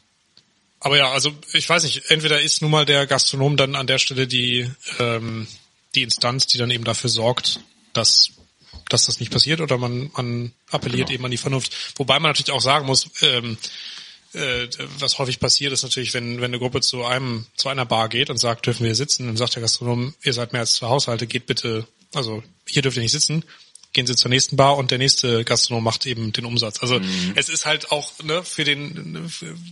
aber 0.81 0.97
ja, 0.97 1.11
also 1.11 1.33
ich 1.53 1.69
weiß 1.69 1.85
nicht, 1.85 2.11
entweder 2.11 2.41
ist 2.41 2.63
nun 2.63 2.71
mal 2.71 2.87
der 2.87 3.07
Gastronom 3.07 3.57
dann 3.57 3.77
an 3.77 3.87
der 3.87 3.99
Stelle 3.99 4.27
die, 4.27 4.71
ähm, 4.99 5.47
die 5.95 6.03
Instanz, 6.03 6.47
die 6.47 6.59
dann 6.59 6.71
eben 6.71 6.85
dafür 6.85 7.11
sorgt, 7.11 7.61
dass, 7.93 8.31
dass 8.89 9.07
das 9.07 9.21
nicht 9.21 9.31
passiert 9.31 9.61
oder 9.61 9.77
man, 9.77 10.11
man 10.17 10.53
appelliert 10.71 11.09
genau. 11.09 11.15
eben 11.15 11.25
an 11.27 11.31
die 11.31 11.37
Vernunft. 11.37 11.77
Wobei 11.97 12.19
man 12.19 12.31
natürlich 12.31 12.53
auch 12.53 12.63
sagen 12.63 12.87
muss, 12.87 13.11
ähm, 13.21 13.59
äh, 14.33 14.69
was 14.99 15.19
häufig 15.19 15.41
passiert, 15.41 15.73
ist 15.73 15.83
natürlich, 15.83 16.15
wenn, 16.15 16.37
wenn 16.37 16.51
eine 16.51 16.59
Gruppe 16.59 16.81
zu 16.81 17.05
einem, 17.05 17.47
zu 17.57 17.69
einer 17.69 17.85
Bar 17.85 18.09
geht 18.09 18.31
und 18.31 18.39
sagt, 18.39 18.67
dürfen 18.67 18.81
wir 18.81 18.89
hier 18.89 18.95
sitzen, 18.95 19.27
dann 19.27 19.37
sagt 19.37 19.55
der 19.55 19.63
Gastronom, 19.63 20.15
ihr 20.23 20.33
seid 20.33 20.53
mehr 20.53 20.61
als 20.61 20.75
zwei 20.75 20.89
Haushalte, 20.89 21.27
geht 21.27 21.47
bitte, 21.47 21.87
also 22.15 22.43
hier 22.67 22.83
dürft 22.83 22.97
ihr 22.97 23.03
nicht 23.03 23.13
sitzen, 23.13 23.45
gehen 23.93 24.07
sie 24.07 24.15
zur 24.15 24.29
nächsten 24.29 24.57
Bar 24.57 24.77
und 24.77 24.91
der 24.91 24.99
nächste 24.99 25.45
Gastronom 25.45 25.83
macht 25.83 26.07
eben 26.07 26.33
den 26.33 26.45
Umsatz. 26.45 26.81
Also 26.81 27.01
mhm. 27.01 27.33
es 27.35 27.49
ist 27.49 27.67
halt 27.67 27.91
auch 27.91 28.13
ne, 28.23 28.45
für 28.45 28.65
den 28.65 29.29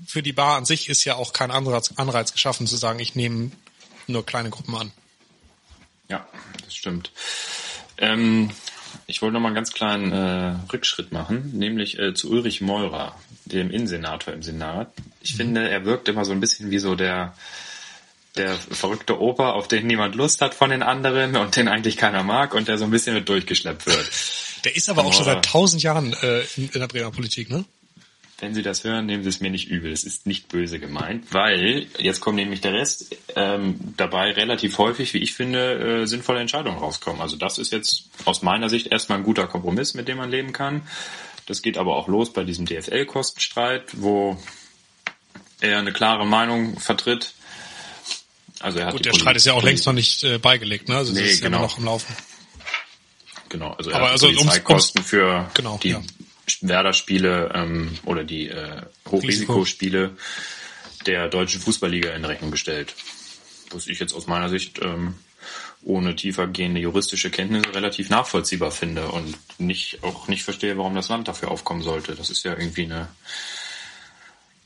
für 0.06 0.22
die 0.22 0.32
Bar 0.32 0.56
an 0.56 0.64
sich 0.64 0.88
ist 0.88 1.04
ja 1.04 1.14
auch 1.14 1.32
kein 1.32 1.50
Anreiz, 1.50 1.92
Anreiz 1.96 2.32
geschaffen 2.32 2.66
zu 2.66 2.76
sagen, 2.76 2.98
ich 2.98 3.14
nehme 3.14 3.52
nur 4.08 4.26
kleine 4.26 4.50
Gruppen 4.50 4.74
an. 4.74 4.92
Ja, 6.08 6.26
das 6.64 6.74
stimmt. 6.74 7.12
Ähm, 7.98 8.50
ich 9.06 9.22
wollte 9.22 9.34
noch 9.34 9.40
mal 9.40 9.48
einen 9.48 9.54
ganz 9.54 9.72
kleinen 9.72 10.12
äh, 10.12 10.54
Rückschritt 10.72 11.12
machen, 11.12 11.52
nämlich 11.54 11.98
äh, 11.98 12.14
zu 12.14 12.30
Ulrich 12.30 12.60
Meurer, 12.60 13.14
dem 13.44 13.70
Innensenator 13.70 14.34
im 14.34 14.42
Senat. 14.42 14.92
Ich 15.22 15.34
mhm. 15.34 15.38
finde, 15.38 15.68
er 15.68 15.84
wirkt 15.84 16.08
immer 16.08 16.24
so 16.24 16.32
ein 16.32 16.40
bisschen 16.40 16.70
wie 16.70 16.78
so 16.78 16.94
der 16.94 17.34
der 18.36 18.54
verrückte 18.54 19.20
Opa, 19.20 19.50
auf 19.52 19.68
den 19.68 19.86
niemand 19.86 20.14
Lust 20.14 20.40
hat 20.40 20.54
von 20.54 20.70
den 20.70 20.82
anderen 20.82 21.36
und 21.36 21.56
den 21.56 21.66
eigentlich 21.66 21.96
keiner 21.96 22.22
mag 22.22 22.54
und 22.54 22.68
der 22.68 22.78
so 22.78 22.84
ein 22.84 22.90
bisschen 22.90 23.14
mit 23.14 23.28
durchgeschleppt 23.28 23.86
wird. 23.86 24.10
Der 24.64 24.76
ist 24.76 24.88
aber, 24.88 25.04
auch 25.04 25.12
schon 25.12 25.24
seit 25.24 25.44
tausend 25.44 25.82
Jahren 25.82 26.12
äh, 26.22 26.42
in, 26.56 26.68
in 26.68 26.80
der 26.80 26.88
Bremer 26.88 27.10
Politik, 27.10 27.50
ne? 27.50 27.64
Wenn 28.40 28.54
Sie 28.54 28.62
das 28.62 28.84
hören, 28.84 29.06
nehmen 29.06 29.24
Sie 29.24 29.28
es 29.28 29.40
mir 29.40 29.50
nicht 29.50 29.68
übel. 29.68 29.92
Es 29.92 30.04
ist 30.04 30.26
nicht 30.26 30.48
böse 30.48 30.78
gemeint, 30.78 31.32
weil 31.32 31.88
jetzt 31.98 32.20
kommt 32.20 32.36
nämlich 32.36 32.60
der 32.60 32.72
Rest 32.72 33.16
ähm, 33.34 33.80
dabei 33.96 34.30
relativ 34.30 34.78
häufig, 34.78 35.12
wie 35.12 35.18
ich 35.18 35.34
finde, 35.34 36.02
äh, 36.02 36.06
sinnvolle 36.06 36.40
Entscheidungen 36.40 36.78
rauskommen. 36.78 37.20
Also 37.20 37.36
das 37.36 37.58
ist 37.58 37.72
jetzt 37.72 38.08
aus 38.24 38.42
meiner 38.42 38.68
Sicht 38.68 38.88
erstmal 38.88 39.18
ein 39.18 39.24
guter 39.24 39.48
Kompromiss, 39.48 39.94
mit 39.94 40.06
dem 40.06 40.18
man 40.18 40.30
leben 40.30 40.52
kann. 40.52 40.82
Das 41.46 41.62
geht 41.62 41.78
aber 41.78 41.96
auch 41.96 42.06
los 42.06 42.32
bei 42.32 42.44
diesem 42.44 42.66
DFL-Kostenstreit, 42.66 44.00
wo 44.00 44.40
er 45.60 45.78
eine 45.78 45.92
klare 45.92 46.24
Meinung 46.24 46.78
vertritt, 46.78 47.34
also 48.60 48.78
er 48.80 48.86
hat 48.86 48.92
Gut, 48.92 49.04
der 49.04 49.12
Streit 49.12 49.36
ist 49.36 49.46
ja 49.46 49.52
auch 49.52 49.62
längst 49.62 49.86
noch 49.86 49.92
nicht 49.92 50.24
äh, 50.24 50.38
beigelegt, 50.38 50.88
ne? 50.88 50.96
Also 50.96 51.12
nee, 51.12 51.20
das 51.20 51.30
ist 51.32 51.42
genau. 51.42 51.58
ja 51.58 51.62
noch 51.62 51.78
im 51.78 51.84
Laufen. 51.84 52.14
Genau, 53.48 53.72
also 53.72 53.90
er 53.90 53.96
Aber 53.96 54.06
hat 54.06 54.12
also 54.12 54.26
Polizeikosten 54.26 54.98
ums, 55.00 55.10
für 55.10 55.50
genau, 55.54 55.78
die 55.82 55.90
ja. 55.90 56.02
Werder-Spiele 56.62 57.52
ähm, 57.54 57.98
oder 58.04 58.24
die 58.24 58.48
äh, 58.48 58.82
Hochrisikospiele 59.10 60.16
der 61.06 61.28
deutschen 61.28 61.60
Fußballliga 61.60 62.10
in 62.10 62.24
Rechnung 62.24 62.50
gestellt. 62.50 62.94
Was 63.70 63.86
ich 63.86 63.98
jetzt 63.98 64.14
aus 64.14 64.26
meiner 64.26 64.48
Sicht 64.48 64.80
ähm, 64.82 65.14
ohne 65.82 66.16
tiefergehende 66.16 66.80
juristische 66.80 67.30
Kenntnisse 67.30 67.74
relativ 67.74 68.10
nachvollziehbar 68.10 68.70
finde 68.70 69.08
und 69.08 69.36
nicht 69.58 70.02
auch 70.02 70.28
nicht 70.28 70.42
verstehe, 70.42 70.76
warum 70.76 70.94
das 70.94 71.08
Land 71.08 71.28
dafür 71.28 71.50
aufkommen 71.50 71.82
sollte. 71.82 72.14
Das 72.14 72.30
ist 72.30 72.44
ja 72.44 72.52
irgendwie 72.52 72.84
eine 72.84 73.08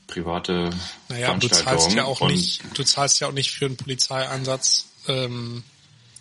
private 0.07 0.69
naja, 1.09 1.25
Veranstaltung. 1.25 1.39
Du 1.39 1.47
zahlst 1.49 1.93
ja 1.93 2.03
auch 2.05 2.27
nicht, 2.27 2.61
du 2.73 2.83
zahlst 2.83 3.19
ja 3.19 3.27
auch 3.27 3.31
nicht 3.31 3.51
für 3.51 3.65
einen 3.65 3.77
Polizeieinsatz 3.77 4.87
ähm, 5.07 5.63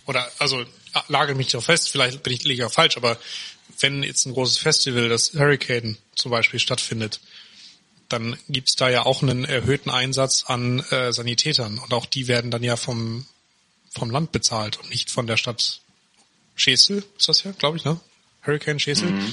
oder 0.07 0.31
also 0.38 0.64
lage 1.09 1.35
mich 1.35 1.48
doch 1.48 1.62
fest, 1.62 1.90
vielleicht 1.90 2.22
bin 2.22 2.33
ich 2.33 2.64
auch 2.64 2.72
falsch, 2.72 2.96
aber 2.96 3.18
wenn 3.81 4.03
jetzt 4.03 4.27
ein 4.27 4.33
großes 4.33 4.59
Festival, 4.59 5.09
das 5.09 5.35
Hurricane 5.35 5.97
zum 6.15 6.31
Beispiel 6.31 6.61
stattfindet, 6.61 7.21
dann 8.09 8.37
gibt's 8.49 8.77
da 8.77 8.91
ja 8.91 9.07
auch 9.07 9.23
einen 9.23 9.45
erhöhten 9.45 9.91
Einsatz 9.91 10.45
an 10.47 10.81
äh, 10.91 11.13
Sanitätern 11.13 11.79
und 11.79 11.93
auch 11.95 12.07
die 12.07 12.29
werden 12.29 12.51
dann 12.51 12.63
ja 12.63 12.77
vom 12.77 13.27
vom 13.95 14.11
Land 14.11 14.33
bezahlt 14.33 14.79
und 14.79 14.89
nicht 14.91 15.11
von 15.11 15.27
der 15.27 15.37
Stadt 15.37 15.81
Schesel, 16.55 17.05
ist 17.19 17.29
das 17.29 17.43
ja, 17.45 17.53
glaube 17.53 17.77
ich, 17.77 17.85
ne? 17.85 18.01
Hurricane 18.45 18.79
Schesel. 18.79 19.11
Mhm. 19.11 19.33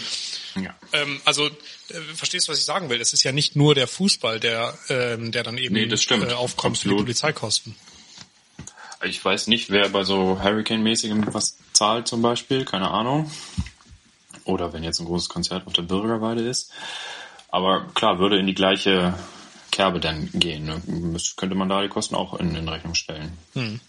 Ja. 0.63 0.75
Ähm, 0.93 1.19
also 1.25 1.47
äh, 1.47 1.99
verstehst 2.15 2.47
du, 2.47 2.51
was 2.51 2.59
ich 2.59 2.65
sagen 2.65 2.89
will? 2.89 3.01
Es 3.01 3.13
ist 3.13 3.23
ja 3.23 3.31
nicht 3.31 3.55
nur 3.55 3.75
der 3.75 3.87
Fußball, 3.87 4.39
der, 4.39 4.77
ähm, 4.89 5.31
der 5.31 5.43
dann 5.43 5.57
eben 5.57 5.73
nee, 5.75 5.87
das 5.87 6.01
stimmt. 6.01 6.29
Äh, 6.29 6.33
aufkommt 6.33 6.77
Absolut. 6.77 6.99
für 6.99 7.03
die 7.03 7.05
Polizeikosten. 7.05 7.75
Ich 9.03 9.23
weiß 9.23 9.47
nicht, 9.47 9.69
wer 9.69 9.89
bei 9.89 10.03
so 10.03 10.41
Hurricane-mäßigem 10.41 11.33
was 11.33 11.57
zahlt 11.73 12.07
zum 12.07 12.21
Beispiel, 12.21 12.65
keine 12.65 12.91
Ahnung. 12.91 13.31
Oder 14.49 14.73
wenn 14.73 14.83
jetzt 14.83 14.99
ein 14.99 15.05
großes 15.05 15.29
Konzert 15.29 15.67
auf 15.67 15.73
der 15.73 15.83
Bürgerweide 15.83 16.41
ist. 16.41 16.71
Aber 17.49 17.85
klar, 17.93 18.19
würde 18.19 18.39
in 18.39 18.47
die 18.47 18.55
gleiche 18.55 19.13
Kerbe 19.71 19.99
dann 19.99 20.29
gehen. 20.33 20.65
Ne? 20.65 20.81
Könnte 21.37 21.55
man 21.55 21.69
da 21.69 21.81
die 21.81 21.87
Kosten 21.87 22.15
auch 22.15 22.33
in, 22.39 22.55
in 22.55 22.67
Rechnung 22.67 22.95
stellen. 22.95 23.37
Hm. 23.53 23.79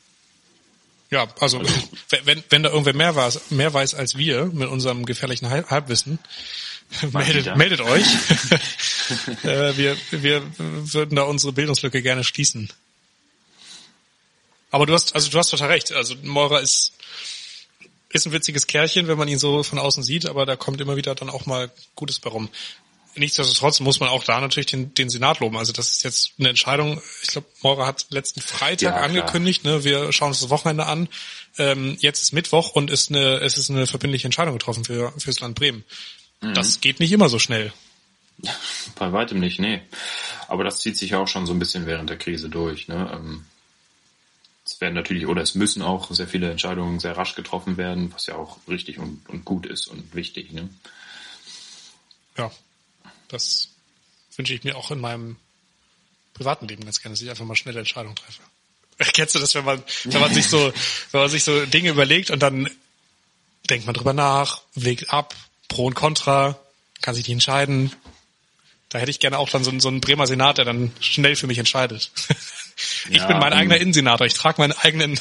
Ja, 1.11 1.27
also, 1.41 1.59
also 1.59 1.75
wenn, 2.25 2.45
wenn 2.51 2.63
da 2.63 2.69
irgendwer 2.69 2.95
mehr 2.95 3.17
weiß, 3.17 3.51
mehr 3.51 3.73
weiß 3.73 3.95
als 3.95 4.17
wir 4.17 4.47
mit 4.47 4.69
unserem 4.69 5.07
gefährlichen 5.07 5.51
Halbwissen, 5.51 6.21
meldet, 7.11 7.57
meldet 7.57 7.81
euch. 7.81 8.05
äh, 9.45 9.77
wir, 9.77 9.97
wir 10.11 10.43
würden 10.59 11.17
da 11.17 11.23
unsere 11.23 11.53
Bildungslücke 11.53 12.03
gerne 12.03 12.23
schließen. 12.23 12.71
Aber 14.71 14.87
du 14.87 14.93
hast, 14.93 15.15
also 15.15 15.31
du 15.31 15.39
hast 15.39 15.51
total 15.51 15.69
recht. 15.69 15.91
Also 15.93 16.15
Meurer 16.23 16.61
ist, 16.61 16.93
ist 18.13 18.27
ein 18.27 18.33
witziges 18.33 18.67
Kerlchen, 18.67 19.09
wenn 19.09 19.19
man 19.19 19.29
ihn 19.29 19.39
so 19.39 19.63
von 19.63 19.79
außen 19.79 20.03
sieht, 20.03 20.27
aber 20.27 20.47
da 20.47 20.57
kommt 20.57 20.81
immer 20.81 20.97
wieder 20.97 21.15
dann 21.15 21.31
auch 21.31 21.47
mal 21.47 21.71
Gutes 21.95 22.19
bei 22.19 22.31
rum. 22.31 22.49
Nichtsdestotrotz 23.17 23.81
muss 23.81 23.99
man 23.99 24.09
auch 24.09 24.23
da 24.23 24.41
natürlich 24.41 24.67
den, 24.67 24.95
den 24.95 25.11
Senat 25.11 25.41
loben. 25.41 25.57
Also 25.57 25.73
das 25.73 25.91
ist 25.91 26.05
jetzt 26.05 26.35
eine 26.39 26.49
Entscheidung. 26.51 27.03
Ich 27.23 27.31
glaube, 27.31 27.49
Maurer 27.63 27.87
hat 27.87 28.07
letzten 28.11 28.41
Freitag 28.41 28.95
ja, 28.95 29.01
angekündigt. 29.01 29.65
Ne, 29.65 29.83
wir 29.83 30.13
schauen 30.13 30.29
uns 30.29 30.41
das 30.41 30.51
Wochenende 30.51 30.87
an. 30.87 31.09
Ähm, 31.59 31.97
jetzt 32.01 32.23
ist 32.23 32.33
Mittwoch 32.33 32.71
und 32.71 32.91
ist 32.91 33.11
eine, 33.11 33.39
es 33.41 33.59
ist 33.59 33.69
eine 33.69 33.87
verbindliche 33.89 34.29
Entscheidung 34.29 34.55
getroffen 34.55 34.85
für 34.85 35.13
fürs 35.19 35.41
Land 35.41 35.57
Bremen. 35.57 35.85
Mhm. 36.41 36.55
Das 36.55 36.81
geht 36.81 37.01
nicht 37.01 37.11
immer 37.11 37.29
so 37.29 37.41
schnell. 37.41 37.73
Bei 38.97 39.13
weitem 39.13 39.41
nicht, 39.41 39.59
nee. 39.59 39.81
Aber 40.47 40.63
das 40.63 40.79
zieht 40.79 40.97
sich 40.97 41.11
ja 41.11 41.19
auch 41.19 41.29
schon 41.29 41.47
so 41.47 41.53
ein 41.53 41.59
bisschen 41.59 41.87
während 41.87 42.11
der 42.11 42.17
Krise 42.17 42.49
durch. 42.49 42.87
Ne? 42.87 43.11
Ähm, 43.13 43.45
werden 44.81 44.95
natürlich 44.95 45.27
oder 45.27 45.43
es 45.43 45.55
müssen 45.55 45.83
auch 45.83 46.11
sehr 46.11 46.29
viele 46.29 46.51
Entscheidungen 46.51 47.01
sehr 47.01 47.17
rasch 47.17 47.35
getroffen 47.35 47.77
werden, 47.77 48.13
was 48.13 48.27
ja 48.27 48.37
auch 48.37 48.59
richtig 48.69 48.99
und, 48.99 49.29
und 49.29 49.45
gut 49.45 49.67
ist 49.67 49.87
und 49.87 50.15
wichtig. 50.15 50.53
Ne? 50.53 50.69
Ja, 52.37 52.51
das 53.29 53.69
wünsche 54.37 54.55
ich 54.55 54.65
mir 54.65 54.77
auch 54.77 54.91
in 54.91 55.01
meinem 55.01 55.37
privaten 56.35 56.67
Leben 56.69 56.85
ganz 56.85 57.01
gerne, 57.01 57.15
dass 57.15 57.23
ich 57.23 57.31
einfach 57.31 57.45
mal 57.45 57.57
schnelle 57.57 57.81
Entscheidungen 57.81 58.17
treffe. 58.17 58.41
Kennst 59.13 59.35
du 59.35 59.39
das, 59.39 59.55
wenn 59.55 59.65
man, 59.65 59.83
wenn 60.05 60.21
man 60.21 60.33
sich 60.33 60.49
so, 60.49 60.73
wenn 61.11 61.21
man 61.21 61.31
sich 61.31 61.45
so 61.45 61.67
Dinge 61.67 61.91
überlegt 61.91 62.31
und 62.31 62.41
dann 62.41 62.69
denkt 63.69 63.87
man 63.87 63.95
drüber 63.95 64.13
nach, 64.13 64.63
wägt 64.75 65.11
ab, 65.11 65.35
pro 65.69 65.87
und 65.87 65.95
contra, 65.95 66.59
kann 67.03 67.15
sich 67.15 67.25
nicht 67.25 67.35
entscheiden. 67.35 67.93
Da 68.89 68.99
hätte 68.99 69.11
ich 69.11 69.21
gerne 69.21 69.39
auch 69.39 69.49
dann 69.49 69.63
so, 69.65 69.79
so 69.79 69.89
einen 69.89 70.01
Bremer 70.01 70.27
Senat, 70.27 70.59
der 70.59 70.65
dann 70.65 70.93
schnell 71.01 71.37
für 71.37 71.47
mich 71.47 71.59
entscheidet. 71.59 72.11
ich 73.09 73.19
ja, 73.19 73.27
bin 73.27 73.39
mein 73.39 73.53
eigener 73.53 73.79
Innensenator. 73.79 74.27
Ich 74.27 74.35
trage 74.35 74.61
meinen 74.61 74.73
eigenen 74.73 75.19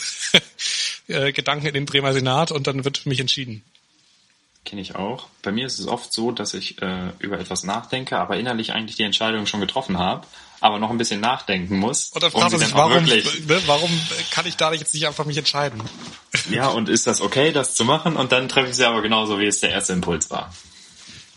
äh, 1.08 1.32
Gedanken 1.32 1.68
in 1.68 1.74
den 1.74 1.86
Bremer 1.86 2.14
Senat 2.14 2.52
und 2.52 2.68
dann 2.68 2.84
wird 2.84 2.98
für 2.98 3.10
mich 3.10 3.20
entschieden. 3.20 3.64
Kenne 4.66 4.82
ich 4.82 4.96
auch. 4.96 5.28
Bei 5.42 5.52
mir 5.52 5.66
ist 5.66 5.80
es 5.80 5.88
oft 5.88 6.12
so, 6.14 6.32
dass 6.32 6.54
ich 6.54 6.82
äh, 6.82 7.12
über 7.20 7.40
etwas 7.40 7.64
nachdenke, 7.64 8.18
aber 8.18 8.38
innerlich 8.38 8.74
eigentlich 8.74 8.98
die 8.98 9.04
Entscheidung 9.04 9.46
schon 9.46 9.62
getroffen 9.62 9.98
habe, 9.98 10.28
aber 10.60 10.80
noch 10.80 10.90
ein 10.90 10.98
bisschen 10.98 11.22
nachdenken 11.22 11.80
muss. 11.80 12.10
Und 12.10 12.22
dann 12.22 12.32
fragt 12.32 12.52
man 12.52 12.60
sich, 12.60 12.74
warum, 12.74 13.06
ne, 13.06 13.62
warum 13.66 13.90
kann 14.32 14.46
ich 14.46 14.58
da 14.58 14.74
jetzt 14.74 14.94
nicht 14.94 15.08
einfach 15.08 15.26
mich 15.26 15.38
entscheiden? 15.38 15.82
Ja, 16.52 16.68
und 16.68 16.90
ist 16.90 17.08
das 17.08 17.22
okay, 17.22 17.52
das 17.52 17.74
zu 17.74 17.86
machen? 17.86 18.16
Und 18.16 18.32
dann 18.32 18.50
treffe 18.50 18.70
ich 18.70 18.76
sie 18.76 18.86
aber 18.86 19.02
genauso, 19.02 19.40
wie 19.40 19.48
es 19.48 19.62
der 19.62 19.72
erste 19.72 19.94
Impuls 19.94 20.30
war. 20.30 20.54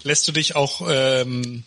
Lässt 0.02 0.28
du 0.28 0.32
dich 0.32 0.54
auch 0.54 0.82
ähm, 0.86 1.64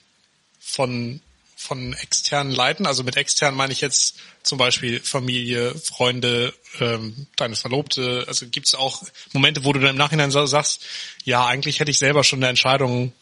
von 0.59 1.21
von 1.55 1.93
externen 1.93 2.53
leiten? 2.53 2.85
Also 2.85 3.03
mit 3.03 3.17
extern 3.17 3.55
meine 3.55 3.73
ich 3.73 3.81
jetzt 3.81 4.17
zum 4.43 4.57
Beispiel 4.57 4.99
Familie, 4.99 5.73
Freunde, 5.75 6.53
ähm, 6.79 7.27
deine 7.35 7.55
Verlobte. 7.55 8.25
Also 8.27 8.47
gibt 8.47 8.67
es 8.67 8.75
auch 8.75 9.03
Momente, 9.33 9.63
wo 9.63 9.73
du 9.73 9.79
dann 9.79 9.91
im 9.91 9.97
Nachhinein 9.97 10.31
sagst, 10.31 10.85
ja, 11.23 11.45
eigentlich 11.45 11.79
hätte 11.79 11.91
ich 11.91 11.99
selber 11.99 12.23
schon 12.23 12.39
eine 12.39 12.49
Entscheidung, 12.49 13.13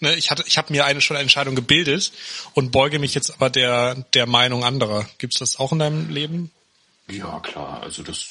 ne, 0.00 0.14
ich 0.14 0.30
hatte, 0.30 0.44
ich 0.46 0.58
habe 0.58 0.72
mir 0.72 0.84
eine 0.84 1.00
schon 1.00 1.16
eine 1.16 1.22
Entscheidung 1.22 1.54
gebildet 1.54 2.12
und 2.54 2.72
beuge 2.72 2.98
mich 2.98 3.14
jetzt 3.14 3.30
aber 3.30 3.50
der 3.50 3.94
der 4.14 4.26
Meinung 4.26 4.64
anderer. 4.64 5.08
Gibt 5.18 5.34
es 5.34 5.40
das 5.40 5.58
auch 5.58 5.72
in 5.72 5.78
deinem 5.78 6.10
Leben? 6.10 6.50
Ja, 7.08 7.40
klar. 7.40 7.82
Also 7.82 8.02
das 8.02 8.26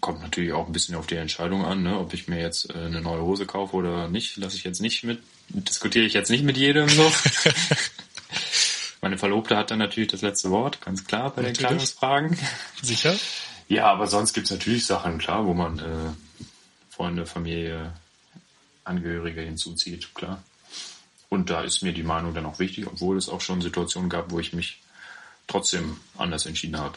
kommt 0.00 0.20
natürlich 0.20 0.52
auch 0.52 0.66
ein 0.66 0.72
bisschen 0.72 0.94
auf 0.94 1.06
die 1.06 1.16
Entscheidung 1.16 1.64
an, 1.64 1.82
ne? 1.82 1.98
ob 1.98 2.12
ich 2.12 2.28
mir 2.28 2.40
jetzt 2.40 2.70
äh, 2.70 2.74
eine 2.74 3.00
neue 3.00 3.22
Hose 3.22 3.46
kaufe 3.46 3.74
oder 3.76 4.08
nicht. 4.08 4.36
Lasse 4.36 4.56
ich 4.56 4.64
jetzt 4.64 4.80
nicht 4.80 5.04
mit, 5.04 5.22
diskutiere 5.48 6.04
ich 6.04 6.12
jetzt 6.12 6.30
nicht 6.30 6.44
mit 6.44 6.56
jedem 6.56 6.88
so. 6.88 7.10
Meine 9.00 9.18
Verlobte 9.18 9.56
hat 9.56 9.70
dann 9.70 9.78
natürlich 9.78 10.10
das 10.10 10.22
letzte 10.22 10.50
Wort, 10.50 10.80
ganz 10.80 11.04
klar, 11.04 11.30
bei 11.30 11.42
den 11.42 11.54
Kleidungsfragen. 11.54 12.36
Sicher? 12.82 13.16
Ja, 13.68 13.86
aber 13.86 14.06
sonst 14.06 14.32
gibt's 14.32 14.50
natürlich 14.50 14.86
Sachen, 14.86 15.18
klar, 15.18 15.46
wo 15.46 15.54
man 15.54 15.78
äh, 15.78 16.12
Freunde, 16.90 17.26
Familie, 17.26 17.92
Angehörige 18.84 19.42
hinzuzieht, 19.42 20.14
klar. 20.14 20.42
Und 21.28 21.50
da 21.50 21.62
ist 21.62 21.82
mir 21.82 21.92
die 21.92 22.02
Meinung 22.02 22.34
dann 22.34 22.46
auch 22.46 22.58
wichtig, 22.58 22.86
obwohl 22.86 23.18
es 23.18 23.28
auch 23.28 23.42
schon 23.42 23.60
Situationen 23.60 24.08
gab, 24.08 24.30
wo 24.30 24.40
ich 24.40 24.52
mich 24.52 24.80
trotzdem 25.46 25.98
anders 26.16 26.46
entschieden 26.46 26.78
habe. 26.78 26.96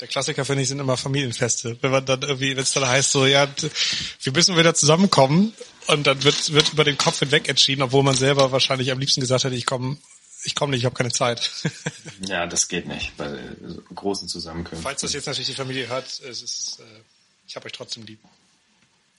Der 0.00 0.08
Klassiker, 0.08 0.44
finde 0.44 0.62
ich, 0.62 0.68
sind 0.68 0.78
immer 0.78 0.96
Familienfeste. 0.96 1.78
Wenn 1.80 1.90
man 1.90 2.04
dann 2.04 2.22
irgendwie, 2.22 2.56
wenn 2.56 2.62
es 2.62 2.72
dann 2.72 2.86
heißt, 2.86 3.10
so, 3.10 3.26
ja, 3.26 3.48
wir 4.22 4.32
müssen 4.32 4.56
wieder 4.56 4.74
zusammenkommen 4.74 5.52
und 5.86 6.06
dann 6.06 6.22
wird, 6.22 6.52
wird 6.52 6.72
über 6.72 6.84
den 6.84 6.98
Kopf 6.98 7.20
hinweg 7.20 7.48
entschieden, 7.48 7.82
obwohl 7.82 8.02
man 8.02 8.14
selber 8.14 8.52
wahrscheinlich 8.52 8.92
am 8.92 8.98
liebsten 8.98 9.20
gesagt 9.20 9.44
hätte, 9.44 9.56
ich 9.56 9.66
komme 9.66 9.96
ich 10.44 10.54
komme 10.54 10.70
nicht, 10.70 10.80
ich 10.80 10.84
habe 10.84 10.94
keine 10.94 11.12
Zeit. 11.12 11.50
ja, 12.20 12.46
das 12.46 12.68
geht 12.68 12.86
nicht 12.86 13.16
bei 13.16 13.38
großen 13.94 14.28
Zusammenkünften. 14.28 14.82
Falls 14.82 15.00
das 15.00 15.12
jetzt 15.12 15.26
natürlich 15.26 15.48
die 15.48 15.54
Familie 15.54 15.88
hört, 15.88 16.06
es 16.20 16.42
ist, 16.42 16.80
äh, 16.80 17.00
ich 17.46 17.56
habe 17.56 17.66
euch 17.66 17.72
trotzdem 17.72 18.04
lieb. 18.04 18.20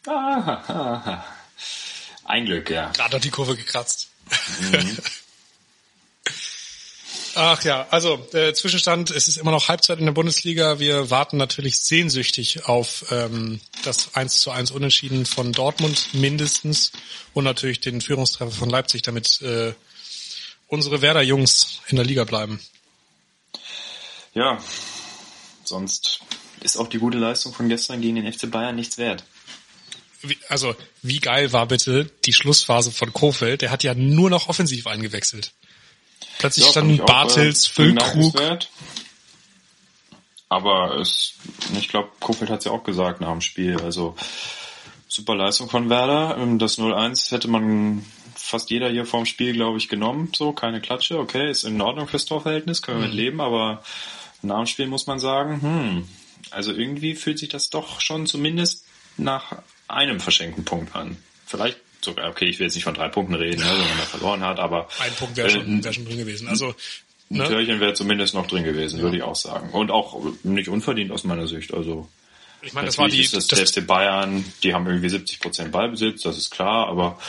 Aha, 0.08 0.64
aha. 0.68 1.26
Ein 2.26 2.46
Glück, 2.46 2.70
ja. 2.70 2.92
Gerade 2.92 3.16
hat 3.16 3.24
die 3.24 3.32
Kurve 3.32 3.56
gekratzt. 3.56 4.10
Mhm. 4.72 4.98
Ach 7.36 7.64
ja, 7.64 7.88
also 7.92 8.28
äh, 8.34 8.54
Zwischenstand, 8.54 9.12
es 9.12 9.28
ist 9.28 9.38
immer 9.38 9.52
noch 9.52 9.68
Halbzeit 9.70 10.00
in 10.00 10.06
der 10.06 10.12
Bundesliga. 10.12 10.80
Wir 10.80 11.10
warten 11.10 11.38
natürlich 11.38 11.80
sehnsüchtig 11.80 12.66
auf 12.66 13.06
ähm, 13.12 13.62
das 13.84 14.16
1 14.16 14.42
zu 14.42 14.52
1 14.52 14.72
Unentschieden 14.72 15.26
von 15.26 15.54
Dortmund 15.54 16.14
mindestens 16.14 16.92
und 17.34 17.44
natürlich 17.44 17.80
den 17.80 18.02
Führungstreffer 18.02 18.52
von 18.52 18.70
Leipzig, 18.70 19.04
damit 19.04 19.42
äh, 19.42 19.74
unsere 20.70 21.02
Werder-Jungs 21.02 21.82
in 21.88 21.98
der 21.98 22.06
Liga 22.06 22.24
bleiben. 22.24 22.60
Ja, 24.34 24.58
sonst 25.64 26.22
ist 26.62 26.78
auch 26.78 26.88
die 26.88 27.00
gute 27.00 27.18
Leistung 27.18 27.54
von 27.54 27.68
gestern 27.68 28.02
gegen 28.02 28.16
den 28.16 28.32
FC 28.32 28.50
Bayern 28.50 28.76
nichts 28.76 28.98
wert. 28.98 29.26
Wie, 30.22 30.38
also, 30.48 30.76
wie 31.02 31.20
geil 31.20 31.54
war 31.54 31.66
bitte 31.66 32.06
die 32.26 32.34
Schlussphase 32.34 32.92
von 32.92 33.14
Kofeld? 33.14 33.62
Der 33.62 33.72
hat 33.72 33.84
ja 33.84 33.94
nur 33.94 34.30
noch 34.30 34.50
offensiv 34.50 34.88
eingewechselt. 34.88 35.54
Plötzlich 36.40 36.66
ja, 36.66 36.72
standen 36.72 36.98
Bartels, 36.98 37.66
äh, 37.66 37.70
Füllkrug. 37.70 38.36
Aber 40.50 40.98
es, 40.98 41.36
ich 41.78 41.88
glaube, 41.88 42.10
Kofeld 42.20 42.50
hat 42.50 42.60
es 42.60 42.66
ja 42.66 42.72
auch 42.72 42.84
gesagt 42.84 43.22
nach 43.22 43.32
dem 43.32 43.42
Spiel. 43.42 43.80
Also 43.82 44.16
super 45.08 45.36
Leistung 45.36 45.70
von 45.70 45.90
Werder. 45.90 46.36
Das 46.58 46.78
0-1 46.78 47.32
hätte 47.32 47.48
man 47.48 48.06
fast 48.50 48.72
jeder 48.72 48.90
hier 48.90 49.06
vorm 49.06 49.26
Spiel, 49.26 49.54
glaube 49.54 49.78
ich, 49.78 49.90
genommen. 49.90 50.32
So, 50.36 50.52
keine 50.52 50.82
Klatsche, 50.82 51.20
okay, 51.20 51.50
ist 51.50 51.64
in 51.64 51.80
Ordnung 51.82 52.08
fürs 52.08 52.26
Torverhältnis, 52.26 52.82
können 52.82 53.00
wir 53.00 53.08
mhm. 53.08 53.14
mit 53.14 53.18
leben, 53.18 53.42
aber 53.42 53.84
nach 54.42 54.58
dem 54.58 54.66
Spiel 54.66 54.88
muss 54.88 55.06
man 55.06 55.20
sagen, 55.20 55.62
hm, 55.62 56.08
also 56.50 56.74
irgendwie 56.74 57.16
fühlt 57.16 57.38
sich 57.38 57.50
das 57.50 57.70
doch 57.70 58.02
schon 58.02 58.26
zumindest 58.26 58.86
nach 59.18 59.62
einem 59.88 60.20
verschenkten 60.20 60.66
Punkt 60.66 60.96
an. 60.96 61.18
Vielleicht 61.46 61.78
sogar, 62.02 62.30
okay, 62.30 62.46
ich 62.46 62.60
will 62.60 62.66
jetzt 62.66 62.76
nicht 62.76 62.86
von 62.86 62.94
drei 62.94 63.10
Punkten 63.10 63.36
reden, 63.36 63.62
ne, 63.62 63.70
wenn 63.70 63.88
man 63.88 63.98
da 63.98 64.04
verloren 64.10 64.44
hat, 64.44 64.60
aber. 64.60 64.88
Ein 65.00 65.14
Punkt 65.14 65.38
wäre 65.38 65.50
schon, 65.50 65.84
wär 65.84 65.94
schon 65.94 66.06
drin 66.06 66.18
gewesen. 66.18 66.48
Also, 66.48 66.74
ne? 67.30 67.44
Ein 67.44 67.50
Türchen 67.50 67.80
wäre 67.80 67.94
zumindest 67.94 68.34
noch 68.34 68.48
drin 68.48 68.64
gewesen, 68.64 68.98
ja. 68.98 69.04
würde 69.04 69.18
ich 69.18 69.24
auch 69.24 69.36
sagen. 69.36 69.70
Und 69.72 69.92
auch 69.92 70.20
nicht 70.44 70.70
unverdient 70.70 71.12
aus 71.12 71.24
meiner 71.24 71.48
Sicht. 71.48 71.74
Also 71.74 72.08
ich 72.62 72.74
meine, 72.74 72.88
das 72.88 72.98
war 72.98 73.10
die. 73.10 73.22
Ist 73.22 73.36
das, 73.36 73.48
das 73.48 73.60
FC 73.60 73.86
Bayern, 73.86 74.44
die 74.64 74.74
haben 74.74 74.88
irgendwie 74.88 75.10
70 75.10 75.40
Prozent 75.40 75.72
Ballbesitz, 75.72 76.24
das 76.24 76.38
ist 76.38 76.50
klar, 76.50 76.88
aber 76.88 77.20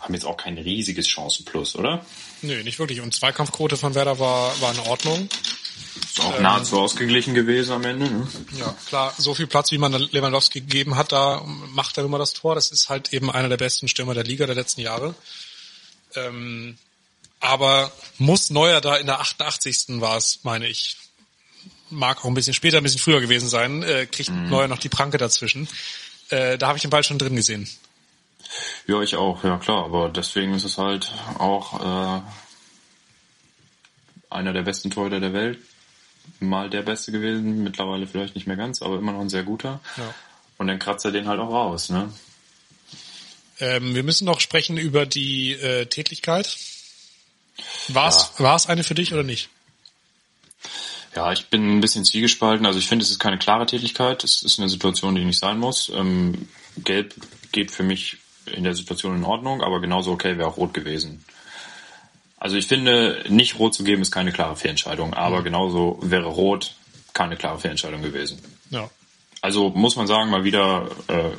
haben 0.00 0.14
jetzt 0.14 0.24
auch 0.24 0.36
kein 0.36 0.58
riesiges 0.58 1.08
Chancenplus, 1.08 1.76
oder? 1.76 2.04
Nö, 2.42 2.62
nicht 2.62 2.78
wirklich. 2.78 3.00
Und 3.00 3.14
Zweikampfquote 3.14 3.76
von 3.76 3.94
Werder 3.94 4.18
war, 4.18 4.58
war 4.60 4.72
in 4.72 4.80
Ordnung. 4.80 5.28
Ist 6.02 6.20
auch 6.20 6.36
ähm, 6.36 6.42
nahezu 6.42 6.80
ausgeglichen 6.80 7.34
gewesen 7.34 7.72
am 7.72 7.84
Ende. 7.84 8.10
Ne? 8.10 8.26
Ja, 8.58 8.74
klar, 8.86 9.14
so 9.18 9.34
viel 9.34 9.46
Platz, 9.46 9.70
wie 9.72 9.78
man 9.78 9.92
Lewandowski 9.92 10.60
gegeben 10.60 10.96
hat, 10.96 11.12
da 11.12 11.42
macht 11.44 11.98
er 11.98 12.04
immer 12.04 12.18
das 12.18 12.32
Tor. 12.32 12.54
Das 12.54 12.70
ist 12.70 12.88
halt 12.88 13.12
eben 13.12 13.30
einer 13.30 13.48
der 13.48 13.58
besten 13.58 13.88
Stürmer 13.88 14.14
der 14.14 14.24
Liga 14.24 14.46
der 14.46 14.54
letzten 14.54 14.80
Jahre. 14.80 15.14
Ähm, 16.14 16.78
aber 17.40 17.92
muss 18.18 18.50
Neuer 18.50 18.80
da 18.80 18.96
in 18.96 19.06
der 19.06 19.20
88. 19.20 20.00
war 20.00 20.16
es, 20.16 20.40
meine 20.42 20.68
ich. 20.68 20.96
Mag 21.90 22.24
auch 22.24 22.28
ein 22.28 22.34
bisschen 22.34 22.54
später, 22.54 22.76
ein 22.76 22.84
bisschen 22.84 23.00
früher 23.00 23.20
gewesen 23.20 23.48
sein, 23.48 23.82
äh, 23.82 24.06
kriegt 24.06 24.30
mhm. 24.30 24.48
Neuer 24.48 24.68
noch 24.68 24.78
die 24.78 24.88
Pranke 24.88 25.18
dazwischen. 25.18 25.68
Äh, 26.28 26.56
da 26.56 26.68
habe 26.68 26.78
ich 26.78 26.82
den 26.82 26.90
Ball 26.90 27.02
schon 27.02 27.18
drin 27.18 27.34
gesehen. 27.34 27.68
Ja, 28.86 29.00
ich 29.02 29.16
auch, 29.16 29.44
ja 29.44 29.58
klar, 29.58 29.84
aber 29.84 30.08
deswegen 30.08 30.54
ist 30.54 30.64
es 30.64 30.78
halt 30.78 31.12
auch 31.38 31.80
äh, 31.80 32.22
einer 34.30 34.52
der 34.52 34.62
besten 34.62 34.90
Torhüter 34.90 35.20
der 35.20 35.32
Welt. 35.32 35.58
Mal 36.38 36.70
der 36.70 36.82
Beste 36.82 37.12
gewesen, 37.12 37.62
mittlerweile 37.62 38.06
vielleicht 38.06 38.34
nicht 38.34 38.46
mehr 38.46 38.56
ganz, 38.56 38.82
aber 38.82 38.98
immer 38.98 39.12
noch 39.12 39.20
ein 39.20 39.28
sehr 39.28 39.42
guter. 39.42 39.80
Ja. 39.96 40.14
Und 40.58 40.68
dann 40.68 40.78
kratzt 40.78 41.04
er 41.04 41.10
den 41.10 41.26
halt 41.26 41.40
auch 41.40 41.50
raus, 41.50 41.88
ne? 41.90 42.12
Ähm, 43.60 43.94
wir 43.94 44.02
müssen 44.02 44.24
noch 44.24 44.40
sprechen 44.40 44.76
über 44.76 45.06
die 45.06 45.52
äh, 45.52 45.86
Tätigkeit. 45.86 46.56
War 47.88 48.08
es 48.08 48.32
ja. 48.38 48.44
War's 48.44 48.66
eine 48.66 48.84
für 48.84 48.94
dich 48.94 49.12
oder 49.12 49.22
nicht? 49.22 49.50
Ja, 51.14 51.32
ich 51.32 51.46
bin 51.46 51.76
ein 51.76 51.80
bisschen 51.80 52.04
zwiegespalten. 52.04 52.64
Also 52.66 52.78
ich 52.78 52.86
finde, 52.86 53.04
es 53.04 53.10
ist 53.10 53.18
keine 53.18 53.38
klare 53.38 53.66
Tätigkeit. 53.66 54.24
Es 54.24 54.42
ist 54.42 54.58
eine 54.58 54.68
Situation, 54.68 55.14
die 55.14 55.24
nicht 55.24 55.38
sein 55.38 55.58
muss. 55.58 55.90
Ähm, 55.90 56.48
Gelb 56.78 57.14
geht 57.52 57.70
für 57.70 57.82
mich 57.82 58.18
in 58.50 58.64
der 58.64 58.74
Situation 58.74 59.16
in 59.16 59.24
Ordnung, 59.24 59.62
aber 59.62 59.80
genauso 59.80 60.12
okay 60.12 60.38
wäre 60.38 60.48
auch 60.48 60.56
rot 60.56 60.74
gewesen. 60.74 61.24
Also 62.38 62.56
ich 62.56 62.66
finde, 62.66 63.22
nicht 63.28 63.58
rot 63.58 63.74
zu 63.74 63.84
geben 63.84 64.00
ist 64.00 64.10
keine 64.10 64.32
klare 64.32 64.56
Fehlentscheidung, 64.56 65.14
aber 65.14 65.40
mhm. 65.40 65.44
genauso 65.44 65.98
wäre 66.02 66.26
rot 66.26 66.74
keine 67.12 67.36
klare 67.36 67.58
Fehlentscheidung 67.58 68.02
gewesen. 68.02 68.40
Ja. 68.70 68.88
Also 69.42 69.70
muss 69.70 69.96
man 69.96 70.06
sagen, 70.06 70.30
mal 70.30 70.44
wieder 70.44 70.88
äh, 71.08 71.30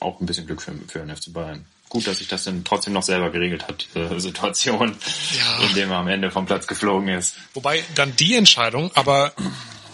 auch 0.00 0.20
ein 0.20 0.26
bisschen 0.26 0.46
Glück 0.46 0.62
für, 0.62 0.72
für 0.88 0.98
den 1.00 1.14
FC 1.14 1.32
Bayern. 1.32 1.64
Gut, 1.88 2.06
dass 2.06 2.18
sich 2.18 2.28
das 2.28 2.44
dann 2.44 2.64
trotzdem 2.64 2.92
noch 2.92 3.02
selber 3.02 3.30
geregelt 3.30 3.68
hat, 3.68 3.86
diese 3.94 4.18
Situation, 4.20 4.96
Ja. 5.36 5.66
in 5.68 5.74
dem 5.74 5.90
er 5.90 5.98
am 5.98 6.08
Ende 6.08 6.30
vom 6.30 6.46
Platz 6.46 6.66
geflogen 6.66 7.08
ist. 7.08 7.36
Wobei 7.54 7.84
dann 7.94 8.16
die 8.16 8.34
Entscheidung, 8.34 8.90
aber 8.94 9.32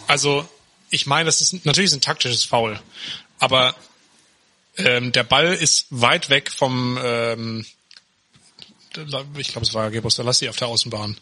also 0.07 0.47
ich 0.89 1.05
meine, 1.05 1.25
das 1.25 1.41
ist 1.41 1.65
natürlich 1.65 1.91
ist 1.91 1.97
ein 1.97 2.01
taktisches 2.01 2.43
Foul, 2.43 2.79
aber 3.37 3.75
ähm, 4.79 5.11
der 5.11 5.23
Ball 5.23 5.53
ist 5.53 5.87
weit 5.89 6.29
weg 6.29 6.51
vom, 6.51 6.97
ähm, 7.01 7.65
ich 9.37 9.49
glaube, 9.49 9.65
es 9.65 9.73
war 9.73 9.91
Gebus 9.91 10.15
Dalassi 10.15 10.49
auf 10.49 10.57
der 10.57 10.67
Außenbahn. 10.67 11.17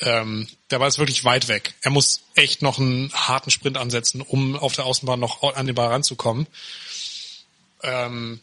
Ähm, 0.00 0.48
der 0.70 0.78
Ball 0.78 0.88
ist 0.88 0.98
wirklich 0.98 1.24
weit 1.24 1.48
weg. 1.48 1.74
Er 1.82 1.90
muss 1.90 2.22
echt 2.34 2.62
noch 2.62 2.78
einen 2.78 3.12
harten 3.12 3.50
Sprint 3.50 3.76
ansetzen, 3.76 4.20
um 4.20 4.56
auf 4.56 4.74
der 4.74 4.86
Außenbahn 4.86 5.20
noch 5.20 5.42
an 5.54 5.66
den 5.66 5.74
Ball 5.74 5.88
ranzukommen. 5.88 6.46
Ähm, 7.82 8.40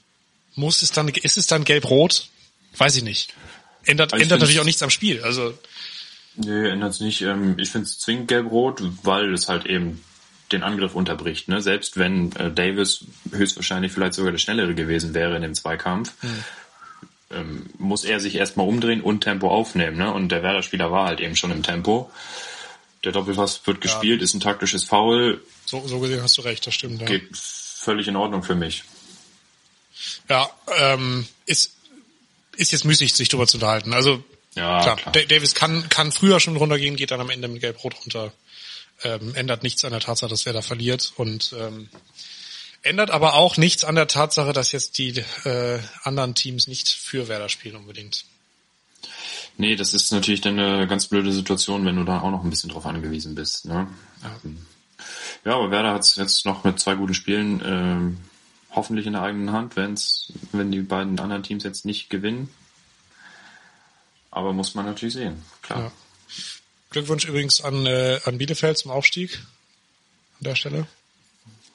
muss 0.55 0.81
es 0.81 0.91
dann, 0.91 1.07
ist 1.07 1.37
es 1.37 1.47
dann 1.47 1.63
gelb-rot? 1.63 2.29
Weiß 2.77 2.95
ich 2.95 3.03
nicht. 3.03 3.33
Ändert, 3.85 4.13
ich 4.13 4.21
ändert 4.21 4.39
natürlich 4.39 4.59
auch 4.59 4.65
nichts 4.65 4.83
am 4.83 4.89
Spiel. 4.89 5.23
Also 5.23 5.57
Nee, 6.35 6.69
ändert's 6.69 6.99
nicht. 6.99 7.21
Ähm, 7.21 7.57
Ich 7.57 7.69
finde 7.69 7.85
es 7.85 7.99
zwingend 7.99 8.27
gelb-rot, 8.27 8.81
weil 9.03 9.33
es 9.33 9.49
halt 9.49 9.65
eben 9.65 10.03
den 10.51 10.63
Angriff 10.63 10.95
unterbricht. 10.95 11.47
Ne? 11.47 11.61
Selbst 11.61 11.97
wenn 11.97 12.35
äh, 12.35 12.51
Davis 12.51 13.05
höchstwahrscheinlich 13.31 13.91
vielleicht 13.91 14.13
sogar 14.13 14.31
der 14.31 14.39
Schnellere 14.39 14.73
gewesen 14.75 15.13
wäre 15.13 15.35
in 15.35 15.41
dem 15.41 15.53
Zweikampf, 15.53 16.13
ähm, 17.31 17.67
muss 17.77 18.03
er 18.03 18.19
sich 18.19 18.35
erstmal 18.35 18.67
umdrehen 18.67 19.01
und 19.01 19.21
Tempo 19.21 19.49
aufnehmen. 19.49 19.97
Ne? 19.97 20.11
Und 20.11 20.29
der 20.29 20.41
Werder-Spieler 20.43 20.91
war 20.91 21.07
halt 21.07 21.19
eben 21.19 21.35
schon 21.35 21.51
im 21.51 21.63
Tempo. 21.63 22.11
Der 23.03 23.11
Doppelpass 23.11 23.61
wird 23.65 23.79
gespielt, 23.81 24.21
ist 24.21 24.33
ein 24.33 24.39
taktisches 24.41 24.83
Foul, 24.83 25.41
so, 25.65 25.87
so 25.87 25.99
gesehen 25.99 26.21
hast 26.23 26.37
du 26.37 26.41
recht, 26.41 26.65
das 26.67 26.73
stimmt. 26.73 26.99
Ja. 26.99 27.07
geht 27.07 27.29
völlig 27.37 28.07
in 28.07 28.15
Ordnung 28.15 28.43
für 28.43 28.55
mich. 28.55 28.83
Ja, 30.27 30.49
ähm, 30.79 31.27
ist, 31.45 31.75
ist 32.57 32.71
jetzt 32.71 32.85
müßig, 32.85 33.13
sich 33.13 33.29
drüber 33.29 33.47
zu 33.47 33.57
unterhalten. 33.57 33.93
Also 33.93 34.23
Ja, 34.55 34.81
klar, 34.81 34.95
klar. 34.97 35.11
Da- 35.13 35.23
Davis 35.23 35.53
kann, 35.55 35.87
kann 35.89 36.11
früher 36.11 36.39
schon 36.39 36.57
runtergehen, 36.57 36.95
geht 36.95 37.11
dann 37.11 37.21
am 37.21 37.29
Ende 37.29 37.47
mit 37.47 37.61
Gelb-Rot 37.61 37.95
runter. 38.01 38.33
Ähm, 39.03 39.33
ändert 39.35 39.63
nichts 39.63 39.85
an 39.85 39.91
der 39.91 40.01
Tatsache, 40.01 40.29
dass 40.29 40.45
wer 40.45 40.53
da 40.53 40.61
verliert 40.61 41.13
und 41.15 41.55
ähm, 41.57 41.89
ändert 42.81 43.11
aber 43.11 43.35
auch 43.35 43.57
nichts 43.57 43.83
an 43.83 43.95
der 43.95 44.07
Tatsache, 44.07 44.53
dass 44.53 44.71
jetzt 44.71 44.97
die 44.97 45.23
äh, 45.45 45.79
anderen 46.03 46.35
Teams 46.35 46.67
nicht 46.67 46.89
für 46.89 47.27
Werder 47.27 47.49
spielen 47.49 47.75
unbedingt. 47.75 48.25
Nee, 49.57 49.75
das 49.75 49.93
ist 49.93 50.11
natürlich 50.11 50.41
dann 50.41 50.57
eine 50.57 50.87
ganz 50.87 51.07
blöde 51.07 51.33
Situation, 51.33 51.85
wenn 51.85 51.97
du 51.97 52.03
da 52.03 52.21
auch 52.21 52.31
noch 52.31 52.43
ein 52.43 52.49
bisschen 52.49 52.69
drauf 52.69 52.85
angewiesen 52.85 53.35
bist. 53.35 53.65
Ne? 53.65 53.87
Ja, 55.43 55.55
aber 55.55 55.71
Werder 55.71 55.93
hat 55.93 56.01
es 56.01 56.15
jetzt 56.15 56.45
noch 56.45 56.63
mit 56.63 56.79
zwei 56.79 56.95
guten 56.95 57.13
Spielen 57.13 57.61
ähm, 57.65 58.17
hoffentlich 58.71 59.05
in 59.05 59.13
der 59.13 59.21
eigenen 59.21 59.51
Hand, 59.51 59.75
wenn's, 59.75 60.31
wenn 60.51 60.71
die 60.71 60.81
beiden 60.81 61.19
anderen 61.19 61.43
Teams 61.43 61.63
jetzt 61.63 61.85
nicht 61.85 62.09
gewinnen. 62.09 62.49
Aber 64.31 64.53
muss 64.53 64.75
man 64.75 64.85
natürlich 64.85 65.15
sehen, 65.15 65.43
klar. 65.61 65.79
Ja. 65.79 65.91
Glückwunsch 66.89 67.25
übrigens 67.25 67.61
an, 67.61 67.85
äh, 67.85 68.19
an 68.25 68.37
Bielefeld 68.37 68.77
zum 68.77 68.91
Aufstieg 68.91 69.35
an 70.39 70.45
der 70.45 70.55
Stelle. 70.55 70.87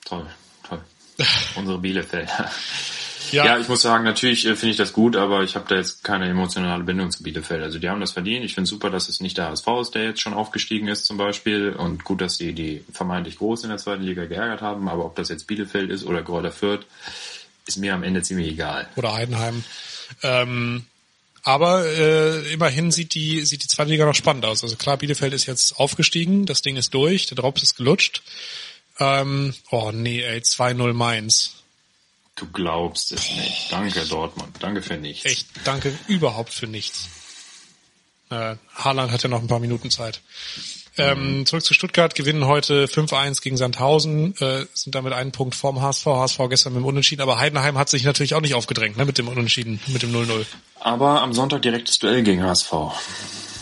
Toll, 0.04 0.26
toll. 0.68 0.80
Unsere 1.56 1.78
Bielefelder. 1.78 2.50
Ja, 3.30 3.44
Ja, 3.46 3.58
ich 3.58 3.68
muss 3.68 3.82
sagen, 3.82 4.04
natürlich 4.04 4.46
äh, 4.46 4.54
finde 4.54 4.72
ich 4.72 4.76
das 4.76 4.92
gut, 4.92 5.16
aber 5.16 5.42
ich 5.42 5.56
habe 5.56 5.66
da 5.68 5.76
jetzt 5.76 6.04
keine 6.04 6.28
emotionale 6.28 6.84
Bindung 6.84 7.10
zu 7.10 7.22
Bielefeld. 7.22 7.62
Also 7.62 7.78
die 7.78 7.88
haben 7.88 8.00
das 8.00 8.12
verdient. 8.12 8.44
Ich 8.44 8.54
finde 8.54 8.68
super, 8.68 8.90
dass 8.90 9.08
es 9.08 9.20
nicht 9.20 9.38
der 9.38 9.48
HSV 9.48 9.66
ist, 9.80 9.94
der 9.94 10.04
jetzt 10.04 10.20
schon 10.20 10.34
aufgestiegen 10.34 10.88
ist 10.88 11.04
zum 11.04 11.16
Beispiel. 11.16 11.70
Und 11.70 12.04
gut, 12.04 12.20
dass 12.20 12.36
sie 12.36 12.52
die 12.52 12.84
vermeintlich 12.92 13.38
groß 13.38 13.64
in 13.64 13.70
der 13.70 13.78
zweiten 13.78 14.02
Liga 14.02 14.26
geärgert 14.26 14.62
haben. 14.62 14.88
Aber 14.88 15.04
ob 15.04 15.16
das 15.16 15.30
jetzt 15.30 15.46
Bielefeld 15.46 15.90
ist 15.90 16.04
oder 16.04 16.22
Gräuter 16.22 16.52
Fürth, 16.52 16.86
ist 17.66 17.78
mir 17.78 17.94
am 17.94 18.02
Ende 18.02 18.22
ziemlich 18.22 18.48
egal. 18.48 18.88
oder 18.96 19.14
Heidenheim. 19.14 19.64
Ähm, 20.22 20.84
aber 21.44 21.86
äh, 21.86 22.52
immerhin 22.52 22.90
sieht 22.90 23.14
die 23.14 23.44
sieht 23.44 23.62
die 23.62 23.68
zweite 23.68 23.90
Liga 23.90 24.06
noch 24.06 24.14
spannend 24.14 24.46
aus. 24.46 24.62
Also 24.62 24.76
klar, 24.76 24.96
Bielefeld 24.96 25.34
ist 25.34 25.46
jetzt 25.46 25.78
aufgestiegen, 25.78 26.46
das 26.46 26.62
Ding 26.62 26.76
ist 26.76 26.94
durch, 26.94 27.26
der 27.26 27.36
Drops 27.36 27.62
ist 27.62 27.76
gelutscht. 27.76 28.22
Ähm, 28.98 29.54
oh 29.70 29.90
nee, 29.92 30.22
ey, 30.22 30.38
2-0 30.38 30.92
Mainz. 30.94 31.64
Du 32.36 32.46
glaubst 32.50 33.12
es 33.12 33.30
nicht. 33.30 33.70
Danke, 33.70 34.04
Dortmund. 34.06 34.56
Danke 34.60 34.82
für 34.82 34.96
nichts. 34.96 35.24
Echt, 35.24 35.46
danke 35.64 35.96
überhaupt 36.08 36.52
für 36.52 36.66
nichts. 36.66 37.08
Äh, 38.30 38.56
Haaland 38.74 39.12
hat 39.12 39.22
ja 39.22 39.28
noch 39.28 39.40
ein 39.40 39.48
paar 39.48 39.60
Minuten 39.60 39.90
Zeit. 39.90 40.20
Ähm, 40.96 41.44
zurück 41.44 41.64
zu 41.64 41.74
Stuttgart, 41.74 42.14
gewinnen 42.14 42.46
heute 42.46 42.86
5-1 42.86 43.42
gegen 43.42 43.56
Sandhausen, 43.56 44.36
äh, 44.40 44.66
sind 44.74 44.94
damit 44.94 45.12
einen 45.12 45.32
Punkt 45.32 45.56
vorm 45.56 45.82
HSV. 45.82 46.06
HSV 46.06 46.38
gestern 46.48 46.72
mit 46.74 46.82
dem 46.82 46.86
Unentschieden, 46.86 47.22
aber 47.22 47.38
Heidenheim 47.38 47.76
hat 47.76 47.88
sich 47.88 48.04
natürlich 48.04 48.34
auch 48.34 48.40
nicht 48.40 48.54
aufgedrängt, 48.54 48.96
ne, 48.96 49.04
mit 49.04 49.18
dem 49.18 49.26
Unentschieden, 49.26 49.80
mit 49.88 50.02
dem 50.02 50.12
0-0. 50.12 50.46
Aber 50.78 51.22
am 51.22 51.32
Sonntag 51.32 51.62
direktes 51.62 51.98
Duell 51.98 52.22
gegen 52.22 52.44
HSV. 52.44 52.72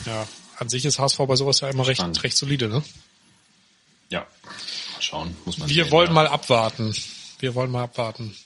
Ja, 0.05 0.27
an 0.59 0.69
sich 0.69 0.85
ist 0.85 0.99
HSV 0.99 1.19
bei 1.27 1.37
sowas 1.37 1.61
ja 1.61 1.71
immer 1.71 1.87
recht, 1.87 2.03
recht 2.23 2.37
solide, 2.37 2.69
ne? 2.69 2.83
Ja. 4.11 4.21
Mal 4.21 5.01
schauen. 5.01 5.37
Muss 5.47 5.57
man 5.57 5.71
Wir 5.71 5.85
sehen, 5.85 5.93
wollen 5.93 6.09
ja. 6.09 6.13
mal 6.13 6.27
abwarten. 6.27 6.95
Wir 7.39 7.55
wollen 7.55 7.71
mal 7.71 7.85
abwarten. 7.85 8.37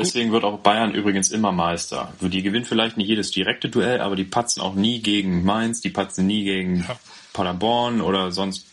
Deswegen 0.00 0.32
wird 0.32 0.44
auch 0.44 0.58
Bayern 0.58 0.92
übrigens 0.92 1.30
immer 1.30 1.52
Meister. 1.52 2.12
Die 2.20 2.42
gewinnen 2.42 2.64
vielleicht 2.64 2.96
nicht 2.96 3.08
jedes 3.08 3.30
direkte 3.30 3.68
Duell, 3.68 4.00
aber 4.00 4.16
die 4.16 4.24
patzen 4.24 4.62
auch 4.62 4.74
nie 4.74 5.00
gegen 5.00 5.44
Mainz, 5.44 5.80
die 5.80 5.90
patzen 5.90 6.26
nie 6.26 6.44
gegen 6.44 6.80
Ja. 6.80 6.98
Paderborn 7.32 8.00
oder 8.00 8.32
sonst 8.32 8.66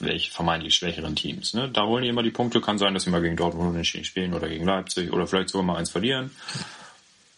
welche 0.00 0.30
vermeintlich 0.30 0.74
schwächeren 0.74 1.14
Teams. 1.14 1.54
Ne? 1.54 1.68
Da 1.68 1.86
holen 1.86 2.02
die 2.02 2.08
immer 2.08 2.22
die 2.22 2.30
Punkte. 2.30 2.60
Kann 2.60 2.78
sein, 2.78 2.94
dass 2.94 3.04
sie 3.04 3.10
mal 3.10 3.22
gegen 3.22 3.36
Dortmund 3.36 3.70
unentschieden 3.70 4.04
spielen 4.04 4.34
oder 4.34 4.48
gegen 4.48 4.64
Leipzig 4.64 5.12
oder 5.12 5.26
vielleicht 5.26 5.48
sogar 5.50 5.64
mal 5.64 5.76
eins 5.76 5.90
verlieren. 5.90 6.30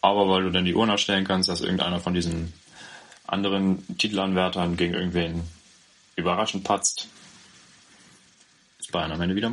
Aber 0.01 0.29
weil 0.29 0.43
du 0.43 0.51
dann 0.51 0.65
die 0.65 0.75
Uhr 0.75 0.87
nachstellen 0.87 1.25
kannst, 1.27 1.49
dass 1.49 1.61
irgendeiner 1.61 2.01
von 2.01 2.15
diesen 2.15 2.53
anderen 3.27 3.85
Titelanwärtern 3.99 4.77
gegen 4.77 4.95
irgendwen 4.95 5.43
überraschend 6.17 6.65
patzt, 6.65 7.09
ist 8.85 8.93
Bayern 8.93 9.13
am 9.13 9.21
Ende 9.21 9.35
wieder 9.35 9.53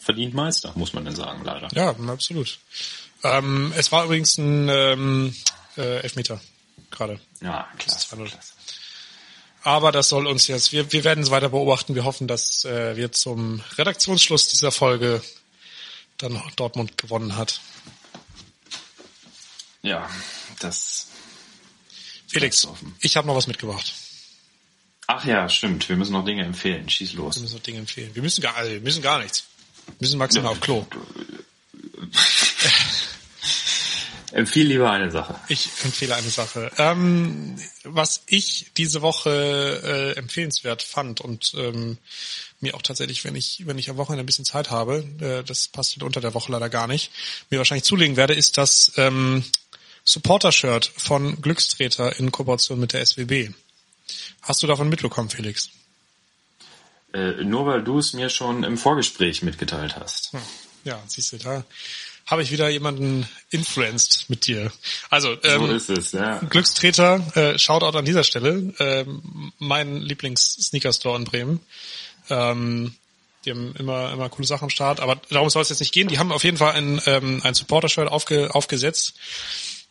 verdient 0.00 0.34
Meister, 0.34 0.72
muss 0.74 0.92
man 0.92 1.04
dann 1.04 1.14
sagen, 1.14 1.44
leider. 1.44 1.68
Ja, 1.72 1.94
absolut. 2.08 2.58
Ähm, 3.22 3.72
es 3.76 3.92
war 3.92 4.04
übrigens 4.04 4.36
ein 4.38 4.68
ähm, 4.68 5.36
äh, 5.76 6.00
Elfmeter 6.00 6.40
gerade. 6.90 7.20
Ja, 7.40 7.68
klasse. 7.78 8.16
2-0. 8.16 8.28
klasse. 8.28 8.52
Aber 9.62 9.92
das 9.92 10.08
soll 10.08 10.26
uns 10.26 10.48
jetzt, 10.48 10.72
wir, 10.72 10.92
wir 10.92 11.04
werden 11.04 11.22
es 11.22 11.30
weiter 11.30 11.48
beobachten. 11.50 11.94
Wir 11.94 12.04
hoffen, 12.04 12.26
dass 12.26 12.64
äh, 12.64 12.96
wir 12.96 13.12
zum 13.12 13.62
Redaktionsschluss 13.78 14.48
dieser 14.48 14.72
Folge 14.72 15.22
dann 16.18 16.42
Dortmund 16.56 16.98
gewonnen 16.98 17.36
hat. 17.36 17.60
Ja, 19.82 20.08
das. 20.58 21.06
Felix, 22.26 22.66
ich 23.00 23.16
habe 23.16 23.28
noch 23.28 23.36
was 23.36 23.46
mitgebracht. 23.46 23.94
Ach 25.14 25.26
ja, 25.26 25.46
stimmt. 25.48 25.88
Wir 25.90 25.96
müssen 25.96 26.12
noch 26.12 26.24
Dinge 26.24 26.42
empfehlen. 26.42 26.88
Schieß 26.88 27.12
Wir 27.12 27.18
los. 27.18 27.38
müssen 27.38 27.54
noch 27.54 27.62
Dinge 27.62 27.80
empfehlen. 27.80 28.10
Wir 28.14 28.22
müssen 28.22 28.40
gar, 28.40 28.56
also 28.56 28.70
wir 28.72 28.80
müssen 28.80 29.02
gar 29.02 29.22
nichts. 29.22 29.44
Wir 29.86 29.94
müssen 30.00 30.18
maximal 30.18 30.52
auf 30.52 30.60
Klo. 30.60 30.86
Empfiehl 34.32 34.66
lieber 34.66 34.90
eine 34.90 35.10
Sache. 35.10 35.34
Ich 35.48 35.68
empfehle 35.84 36.14
eine 36.14 36.30
Sache. 36.30 36.70
Ähm, 36.78 37.56
was 37.84 38.22
ich 38.26 38.70
diese 38.78 39.02
Woche 39.02 40.14
äh, 40.14 40.18
empfehlenswert 40.18 40.82
fand 40.82 41.20
und 41.20 41.52
ähm, 41.58 41.98
mir 42.60 42.74
auch 42.74 42.80
tatsächlich, 42.80 43.24
wenn 43.24 43.34
ich 43.34 43.66
wenn 43.66 43.76
ich 43.76 43.90
am 43.90 43.98
Wochenende 43.98 44.22
ein 44.22 44.26
bisschen 44.26 44.46
Zeit 44.46 44.70
habe, 44.70 45.04
äh, 45.20 45.44
das 45.44 45.68
passt 45.68 46.02
unter 46.02 46.22
der 46.22 46.32
Woche 46.32 46.50
leider 46.50 46.70
gar 46.70 46.86
nicht, 46.86 47.10
mir 47.50 47.58
wahrscheinlich 47.58 47.84
zulegen 47.84 48.16
werde, 48.16 48.32
ist 48.32 48.56
das 48.56 48.92
ähm, 48.96 49.44
Supporter-Shirt 50.04 50.90
von 50.96 51.42
Glückstreter 51.42 52.18
in 52.18 52.32
Kooperation 52.32 52.80
mit 52.80 52.94
der 52.94 53.04
SWB. 53.04 53.50
Hast 54.42 54.62
du 54.62 54.66
davon 54.66 54.88
mitbekommen, 54.88 55.30
Felix? 55.30 55.70
Äh, 57.12 57.44
nur 57.44 57.66
weil 57.66 57.82
du 57.82 57.98
es 57.98 58.12
mir 58.12 58.30
schon 58.30 58.64
im 58.64 58.78
Vorgespräch 58.78 59.42
mitgeteilt 59.42 59.96
hast. 59.96 60.32
Hm. 60.32 60.40
Ja, 60.84 61.02
siehst 61.06 61.32
du, 61.32 61.38
da 61.38 61.64
habe 62.26 62.42
ich 62.42 62.50
wieder 62.50 62.68
jemanden 62.68 63.28
influenced 63.50 64.30
mit 64.30 64.46
dir. 64.46 64.72
Also, 65.10 65.34
So 65.34 65.48
ähm, 65.48 65.70
ist 65.70 65.90
es, 65.90 66.12
ja. 66.12 66.38
Glückstreter, 66.38 67.20
äh, 67.36 67.58
Shoutout 67.58 67.98
an 67.98 68.04
dieser 68.04 68.24
Stelle, 68.24 68.72
ähm, 68.78 69.52
mein 69.58 69.96
Lieblings-Sneaker-Store 69.96 71.18
in 71.18 71.24
Bremen. 71.24 71.60
Ähm, 72.30 72.94
die 73.44 73.50
haben 73.50 73.74
immer, 73.76 74.12
immer 74.12 74.28
coole 74.28 74.46
Sachen 74.46 74.64
am 74.64 74.70
Start, 74.70 75.00
aber 75.00 75.20
darum 75.30 75.50
soll 75.50 75.62
es 75.62 75.68
jetzt 75.68 75.80
nicht 75.80 75.92
gehen. 75.92 76.08
Die 76.08 76.18
haben 76.18 76.30
auf 76.30 76.44
jeden 76.44 76.56
Fall 76.56 76.72
ein, 76.72 77.00
ähm, 77.06 77.40
ein 77.42 77.54
Supporter-Shirt 77.54 78.08
aufge, 78.08 78.54
aufgesetzt. 78.54 79.14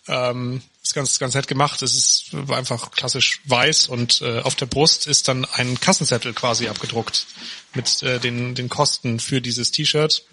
Ähm, 0.07 0.61
ist 0.81 0.93
ganz, 0.93 1.19
ganz 1.19 1.35
nett 1.35 1.47
gemacht. 1.47 1.81
Es 1.81 1.95
ist 1.95 2.31
einfach 2.49 2.91
klassisch 2.91 3.41
weiß 3.45 3.87
und 3.87 4.21
äh, 4.21 4.39
auf 4.39 4.55
der 4.55 4.65
Brust 4.65 5.07
ist 5.07 5.27
dann 5.27 5.45
ein 5.45 5.79
Kassenzettel 5.79 6.33
quasi 6.33 6.67
abgedruckt 6.67 7.27
mit 7.73 8.01
äh, 8.03 8.19
den, 8.19 8.55
den 8.55 8.69
Kosten 8.69 9.19
für 9.19 9.41
dieses 9.41 9.71
T-Shirt. 9.71 10.23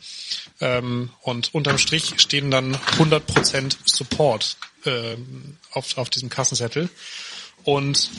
Ähm, 0.60 1.10
und 1.22 1.54
unterm 1.54 1.78
Strich 1.78 2.14
stehen 2.18 2.50
dann 2.50 2.76
100% 2.76 3.76
Support 3.84 4.56
ähm, 4.84 5.56
auf, 5.72 5.96
auf 5.98 6.10
diesem 6.10 6.30
Kassenzettel. 6.30 6.88
Und 7.64 8.10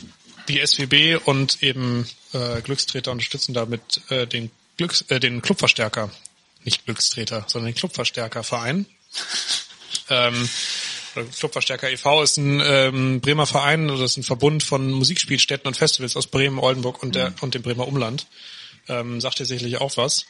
die 0.47 0.65
SWB 0.65 1.17
und 1.25 1.61
eben 1.63 2.07
äh, 2.33 2.61
Glückstreter 2.61 3.11
unterstützen 3.11 3.53
damit 3.53 4.01
äh, 4.09 4.27
den, 4.27 4.51
Glücks, 4.77 5.03
äh, 5.09 5.19
den 5.19 5.41
Clubverstärker 5.41 6.11
nicht 6.65 6.85
Glückstreter, 6.85 7.45
sondern 7.47 7.71
den 7.71 7.77
Clubverstärkerverein. 7.77 8.85
ähm, 10.09 10.49
Clubverstärker 11.37 11.89
e.V. 11.91 12.23
ist 12.23 12.37
ein 12.37 12.61
ähm, 12.63 13.21
Bremer 13.21 13.45
Verein, 13.45 13.87
das 13.87 13.99
ist 13.99 14.17
ein 14.17 14.23
Verbund 14.23 14.63
von 14.63 14.91
Musikspielstätten 14.91 15.67
und 15.67 15.77
Festivals 15.77 16.15
aus 16.15 16.27
Bremen, 16.27 16.59
Oldenburg 16.59 17.01
und, 17.01 17.15
der, 17.15 17.33
und 17.41 17.55
dem 17.55 17.61
Bremer 17.61 17.87
Umland. 17.87 18.27
Ähm, 18.87 19.21
sagt 19.21 19.39
ihr 19.39 19.45
sicherlich 19.45 19.77
auch 19.77 19.97
was. 19.97 20.25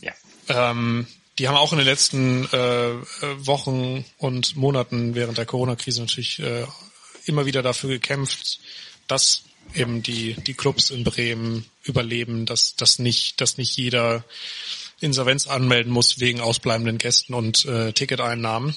Ja. 0.00 0.12
Ähm, 0.48 1.06
die 1.38 1.48
haben 1.48 1.56
auch 1.56 1.72
in 1.72 1.78
den 1.78 1.86
letzten 1.86 2.44
äh, 2.46 2.92
Wochen 3.38 4.04
und 4.18 4.56
Monaten 4.56 5.14
während 5.14 5.38
der 5.38 5.46
Corona-Krise 5.46 6.00
natürlich 6.00 6.38
äh, 6.38 6.66
immer 7.26 7.46
wieder 7.46 7.62
dafür 7.62 7.90
gekämpft, 7.90 8.60
dass 9.08 9.42
eben 9.74 10.02
die, 10.02 10.34
die 10.34 10.54
Clubs 10.54 10.90
in 10.90 11.04
Bremen 11.04 11.66
überleben, 11.82 12.46
dass, 12.46 12.76
dass 12.76 12.98
nicht, 12.98 13.40
dass 13.40 13.56
nicht 13.56 13.76
jeder 13.76 14.24
Insolvenz 15.00 15.48
anmelden 15.48 15.92
muss 15.92 16.20
wegen 16.20 16.40
ausbleibenden 16.40 16.98
Gästen 16.98 17.34
und 17.34 17.64
äh, 17.64 17.92
Ticketeinnahmen. 17.92 18.74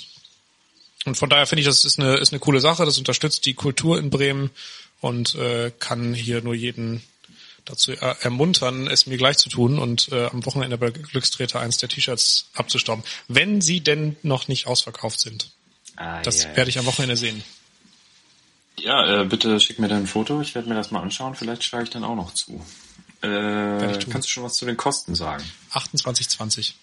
Und 1.08 1.16
von 1.16 1.30
daher 1.30 1.48
finde 1.48 1.62
ich, 1.62 1.68
das 1.68 1.86
ist 1.86 2.00
eine, 2.00 2.18
ist 2.18 2.34
eine 2.34 2.40
coole 2.40 2.60
Sache. 2.60 2.84
Das 2.84 2.98
unterstützt 2.98 3.46
die 3.46 3.54
Kultur 3.54 3.98
in 3.98 4.10
Bremen 4.10 4.50
und 5.00 5.36
äh, 5.36 5.72
kann 5.80 6.14
hier 6.14 6.42
nur 6.42 6.54
jeden 6.54 7.02
dazu 7.64 7.94
er 7.94 8.18
ermuntern, 8.22 8.88
es 8.88 9.08
mir 9.08 9.18
gleich 9.18 9.38
zu 9.38 9.50
tun 9.50 9.80
und 9.80 10.10
äh, 10.12 10.28
am 10.28 10.46
Wochenende 10.46 10.78
bei 10.78 10.92
Glückstreter 10.92 11.60
eins 11.60 11.78
der 11.78 11.90
T-Shirts 11.90 12.50
abzustauben, 12.54 13.04
wenn 13.28 13.62
sie 13.62 13.82
denn 13.82 14.16
noch 14.22 14.48
nicht 14.48 14.68
ausverkauft 14.68 15.20
sind. 15.20 15.52
Ah, 15.96 16.22
das 16.22 16.46
yeah. 16.46 16.56
werde 16.58 16.70
ich 16.70 16.80
am 16.80 16.86
Wochenende 16.86 17.18
sehen. 17.18 17.44
Ja, 18.80 19.22
äh, 19.22 19.26
bitte 19.26 19.60
schick 19.60 19.80
mir 19.80 19.88
dann 19.88 20.04
ein 20.04 20.08
Foto. 20.08 20.42
Ich 20.42 20.56
werde 20.56 20.70
mir 20.70 20.76
das 20.76 20.92
mal 20.92 21.02
anschauen. 21.02 21.36
Vielleicht 21.36 21.64
schlage 21.64 21.86
ich 21.86 21.90
dann 21.90 22.04
auch 22.04 22.16
noch 22.16 22.34
zu. 22.34 22.64
Äh, 23.22 23.98
kannst 24.10 24.28
du 24.28 24.32
schon 24.32 24.44
was 24.44 24.56
zu 24.56 24.66
den 24.66 24.78
Kosten 24.78 25.16
sagen? 25.16 25.44
28,20. 25.72 26.74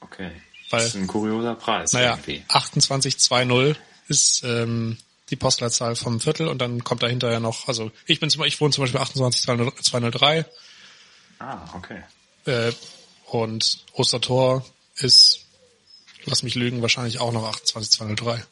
Okay. 0.00 0.30
Weil, 0.70 0.80
das 0.80 0.88
ist 0.88 0.96
ein 0.96 1.06
kurioser 1.06 1.54
Preis. 1.54 1.92
Naja, 1.92 2.18
28,20 2.48 3.76
ist 4.08 4.42
ähm, 4.44 4.98
die 5.30 5.36
Postleitzahl 5.36 5.96
vom 5.96 6.20
Viertel 6.20 6.48
und 6.48 6.58
dann 6.58 6.84
kommt 6.84 7.02
dahinter 7.02 7.30
ja 7.30 7.40
noch, 7.40 7.68
also 7.68 7.90
ich 8.06 8.20
bin 8.20 8.30
zum 8.30 8.44
ich 8.44 8.60
wohne 8.60 8.72
zum 8.72 8.82
Beispiel 8.82 9.00
28203. 9.00 10.44
Ah, 11.38 11.58
okay. 11.74 12.02
Äh, 12.46 12.72
und 13.26 13.84
Ostertor 13.92 14.64
ist, 14.96 15.46
lass 16.24 16.42
mich 16.42 16.54
lügen, 16.54 16.82
wahrscheinlich 16.82 17.18
auch 17.18 17.32
noch 17.32 17.44
28203. 17.44 18.44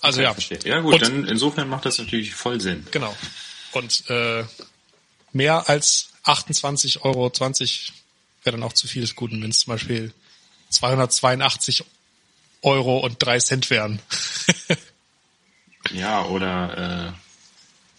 Also 0.00 0.20
okay, 0.20 0.24
ja. 0.24 0.32
Verstehe. 0.32 0.58
Ja 0.64 0.80
gut, 0.80 0.94
und, 0.94 1.02
dann 1.02 1.24
insofern 1.26 1.68
macht 1.68 1.86
das 1.86 1.98
natürlich 1.98 2.34
voll 2.34 2.60
Sinn. 2.60 2.86
Genau. 2.90 3.14
Und 3.72 4.08
äh, 4.08 4.44
mehr 5.32 5.68
als 5.68 6.10
28,20 6.24 7.02
Euro 7.02 7.32
wäre 7.32 8.56
dann 8.56 8.62
auch 8.62 8.72
zu 8.72 8.86
viel 8.86 9.02
des 9.02 9.16
Guten, 9.16 9.42
wenn 9.42 9.50
es 9.50 9.60
zum 9.60 9.72
Beispiel 9.72 10.12
282 10.74 11.84
Euro 12.62 12.98
und 12.98 13.16
drei 13.18 13.38
Cent 13.38 13.70
wären. 13.70 14.00
Ja, 15.92 16.24
oder 16.24 17.12
äh, 17.12 17.12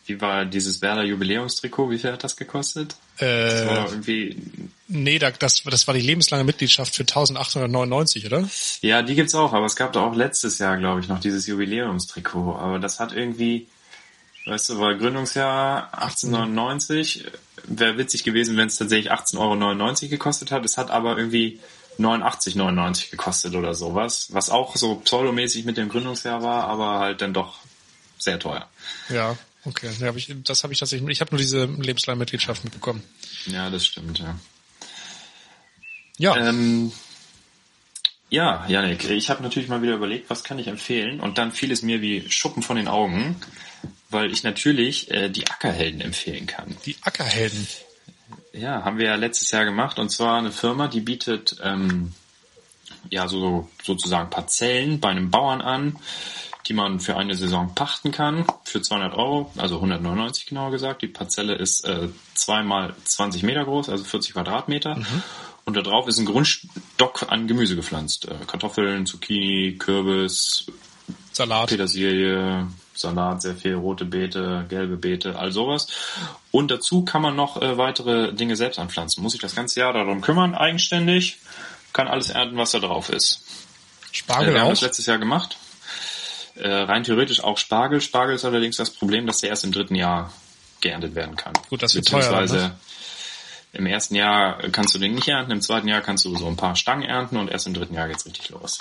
wie 0.08 0.22
war 0.22 0.46
dieses 0.46 0.82
Werder 0.82 1.04
Jubiläumstrikot? 1.04 1.90
Wie 1.90 2.00
viel 2.00 2.12
hat 2.12 2.24
das 2.24 2.36
gekostet? 2.36 2.96
Äh, 3.18 3.26
das 3.26 3.68
war 3.68 3.90
irgendwie 3.92 4.38
nee, 4.88 5.20
das, 5.20 5.64
das 5.64 5.88
war 5.88 5.94
die 5.94 6.02
lebenslange 6.02 6.44
Mitgliedschaft 6.44 6.96
für 6.96 7.04
1899, 7.04 8.26
oder? 8.26 8.48
Ja, 8.82 9.02
die 9.02 9.16
gibt's 9.16 9.36
auch, 9.36 9.54
aber 9.54 9.66
es 9.66 9.76
gab 9.76 9.94
da 9.94 10.02
auch 10.02 10.16
letztes 10.16 10.60
Jahr, 10.60 10.78
glaube 10.78 11.02
ich, 11.02 11.08
noch 11.08 11.20
dieses 11.20 11.48
Jubiläumstrikot. 11.48 12.56
Aber 12.56 12.80
das 12.80 13.00
hat 13.00 13.14
irgendwie, 13.14 13.68
weißt 14.46 14.70
du, 14.70 14.80
war 14.80 14.96
Gründungsjahr 14.96 15.94
1899. 15.94 17.26
Wäre 17.68 17.98
witzig 17.98 18.24
gewesen, 18.24 18.58
wenn 18.58 18.68
es 18.68 18.78
tatsächlich 18.78 19.12
18,99 19.12 20.04
Euro 20.04 20.10
gekostet 20.10 20.52
hat. 20.52 20.66
Es 20.66 20.78
hat 20.78 20.92
aber 20.92 21.18
irgendwie 21.18 21.60
89,99 22.00 23.12
gekostet 23.12 23.56
oder 23.56 23.74
sowas, 23.74 24.28
was 24.32 24.50
auch 24.50 24.76
so 24.76 24.96
pseudomäßig 24.96 25.66
mit 25.66 25.78
dem 25.78 25.90
Gründungsjahr 25.90 26.42
war, 26.44 26.66
aber 26.66 27.00
halt 27.00 27.22
dann 27.22 27.34
doch 27.34 27.60
sehr 28.18 28.40
teuer. 28.40 28.68
Ja, 29.10 29.38
okay. 29.66 29.92
Ja, 30.00 30.08
hab 30.08 30.16
ich, 30.16 30.34
das 30.44 30.64
habe 30.64 30.74
ich 30.74 30.80
tatsächlich. 30.80 31.10
Ich 31.10 31.22
habe 31.22 31.32
nur 31.32 31.40
diese 31.40 31.66
lebenslange 31.66 32.20
Mitgliedschaft 32.20 32.64
mitbekommen. 32.64 33.04
Ja, 33.48 33.70
das 33.70 33.86
stimmt, 33.86 34.20
ja. 34.20 34.38
Ja. 36.18 36.38
Ähm, 36.38 36.92
ja, 38.30 38.66
Janik, 38.68 39.10
ich 39.10 39.30
habe 39.30 39.44
natürlich 39.44 39.70
mal 39.70 39.82
wieder 39.82 39.96
überlegt, 39.96 40.30
was 40.30 40.44
kann 40.44 40.60
ich 40.60 40.68
empfehlen 40.68 41.20
und 41.20 41.38
dann 41.38 41.52
fiel 41.52 41.72
es 41.72 41.82
mir 41.82 42.02
wie 42.02 42.30
Schuppen 42.30 42.64
von 42.64 42.76
den 42.76 42.88
Augen, 42.88 43.36
weil 44.10 44.32
ich 44.32 44.44
natürlich 44.44 45.12
äh, 45.12 45.30
die 45.30 45.48
Ackerhelden 45.48 46.02
empfehlen 46.02 46.48
kann. 46.48 46.76
Die 46.86 46.96
Ackerhelden? 47.02 47.68
Ja, 48.58 48.86
haben 48.86 48.98
wir 48.98 49.08
ja 49.08 49.16
letztes 49.16 49.52
Jahr 49.52 49.66
gemacht 49.66 50.00
und 50.00 50.10
zwar 50.10 50.38
eine 50.38 50.52
Firma, 50.52 50.88
die 50.88 51.02
bietet 51.02 51.58
ähm, 51.62 52.14
ja 53.10 53.28
so 53.28 53.70
sozusagen 53.84 54.30
Parzellen 54.30 55.00
bei 55.00 55.10
einem 55.10 55.30
Bauern 55.30 55.62
an, 55.62 55.98
die 56.68 56.74
man 56.74 57.00
für 57.00 57.18
eine 57.18 57.36
Saison 57.36 57.76
pachten 57.76 58.12
kann, 58.12 58.46
für 58.64 58.82
200 58.82 59.14
Euro, 59.14 59.52
also 59.58 59.76
199 59.76 60.46
genauer 60.46 60.72
gesagt. 60.72 61.02
Die 61.02 61.08
Parzelle 61.08 61.56
ist 61.56 61.86
äh, 61.86 62.08
zweimal 62.34 62.96
20 63.04 63.44
Meter 63.44 63.66
groß, 63.66 63.90
also 63.90 64.04
40 64.04 64.34
Quadratmeter. 64.34 64.96
Mhm. 64.96 65.24
Und 65.66 65.76
da 65.76 65.82
drauf 65.82 66.08
ist 66.08 66.18
ein 66.18 66.26
Grundstock 66.26 67.26
an 67.30 67.48
Gemüse 67.48 67.76
gepflanzt. 67.76 68.28
Äh, 68.28 68.36
Kartoffeln, 68.48 69.06
Zucchini, 69.06 69.76
Kürbis, 69.78 70.68
Salat. 71.34 71.70
Petersilie, 71.70 72.68
Salat, 72.96 73.42
sehr 73.42 73.56
viel 73.56 73.76
rote 73.76 74.06
Beete, 74.06 74.66
gelbe 74.70 74.98
Beete, 74.98 75.38
all 75.38 75.52
sowas. 75.52 75.88
Und 76.52 76.72
dazu 76.72 77.04
kann 77.04 77.22
man 77.22 77.36
noch 77.36 77.62
äh, 77.62 77.78
weitere 77.78 78.34
Dinge 78.34 78.56
selbst 78.56 78.80
anpflanzen. 78.80 79.22
Muss 79.22 79.34
sich 79.34 79.42
das 79.42 79.56
ganze 79.56 79.80
Jahr 79.80 79.94
darum 79.94 80.22
kümmern, 80.22 80.56
eigenständig. 80.56 81.40
Kann 81.94 82.08
alles 82.08 82.30
ernten, 82.30 82.58
was 82.58 82.72
da 82.72 82.80
drauf 82.80 83.10
ist. 83.10 83.44
Spargel 84.12 84.50
äh, 84.50 84.54
wir 84.54 84.62
auch? 84.62 84.66
haben 84.66 84.70
das 84.72 84.82
letztes 84.82 85.06
Jahr 85.06 85.18
gemacht. 85.18 85.58
Äh, 86.56 86.70
rein 86.70 87.04
theoretisch 87.04 87.44
auch 87.44 87.58
Spargel. 87.58 88.00
Spargel 88.00 88.36
ist 88.36 88.46
allerdings 88.46 88.78
das 88.78 88.90
Problem, 88.90 89.28
dass 89.28 89.40
der 89.40 89.50
erst 89.50 89.66
im 89.66 89.72
dritten 89.72 89.96
Jahr 89.96 90.32
geerntet 90.80 91.16
werden 91.16 91.36
kann. 91.36 91.54
Gut, 91.70 91.84
das 91.84 91.96
wird 91.96 92.08
teuer. 92.08 92.46
Ne? 92.46 92.76
Im 93.74 93.86
ersten 93.88 94.16
Jahr 94.16 94.58
kannst 94.72 94.96
du 94.96 95.00
den 95.00 95.16
nicht 95.16 95.28
ernten, 95.28 95.52
im 95.52 95.62
zweiten 95.62 95.90
Jahr 95.90 96.00
kannst 96.00 96.24
du 96.24 96.36
so 96.38 96.48
ein 96.48 96.56
paar 96.56 96.78
Stangen 96.78 97.04
ernten 97.04 97.36
und 97.36 97.50
erst 97.50 97.68
im 97.68 97.74
dritten 97.74 97.94
Jahr 97.94 98.08
geht's 98.08 98.26
richtig 98.26 98.50
los. 98.50 98.78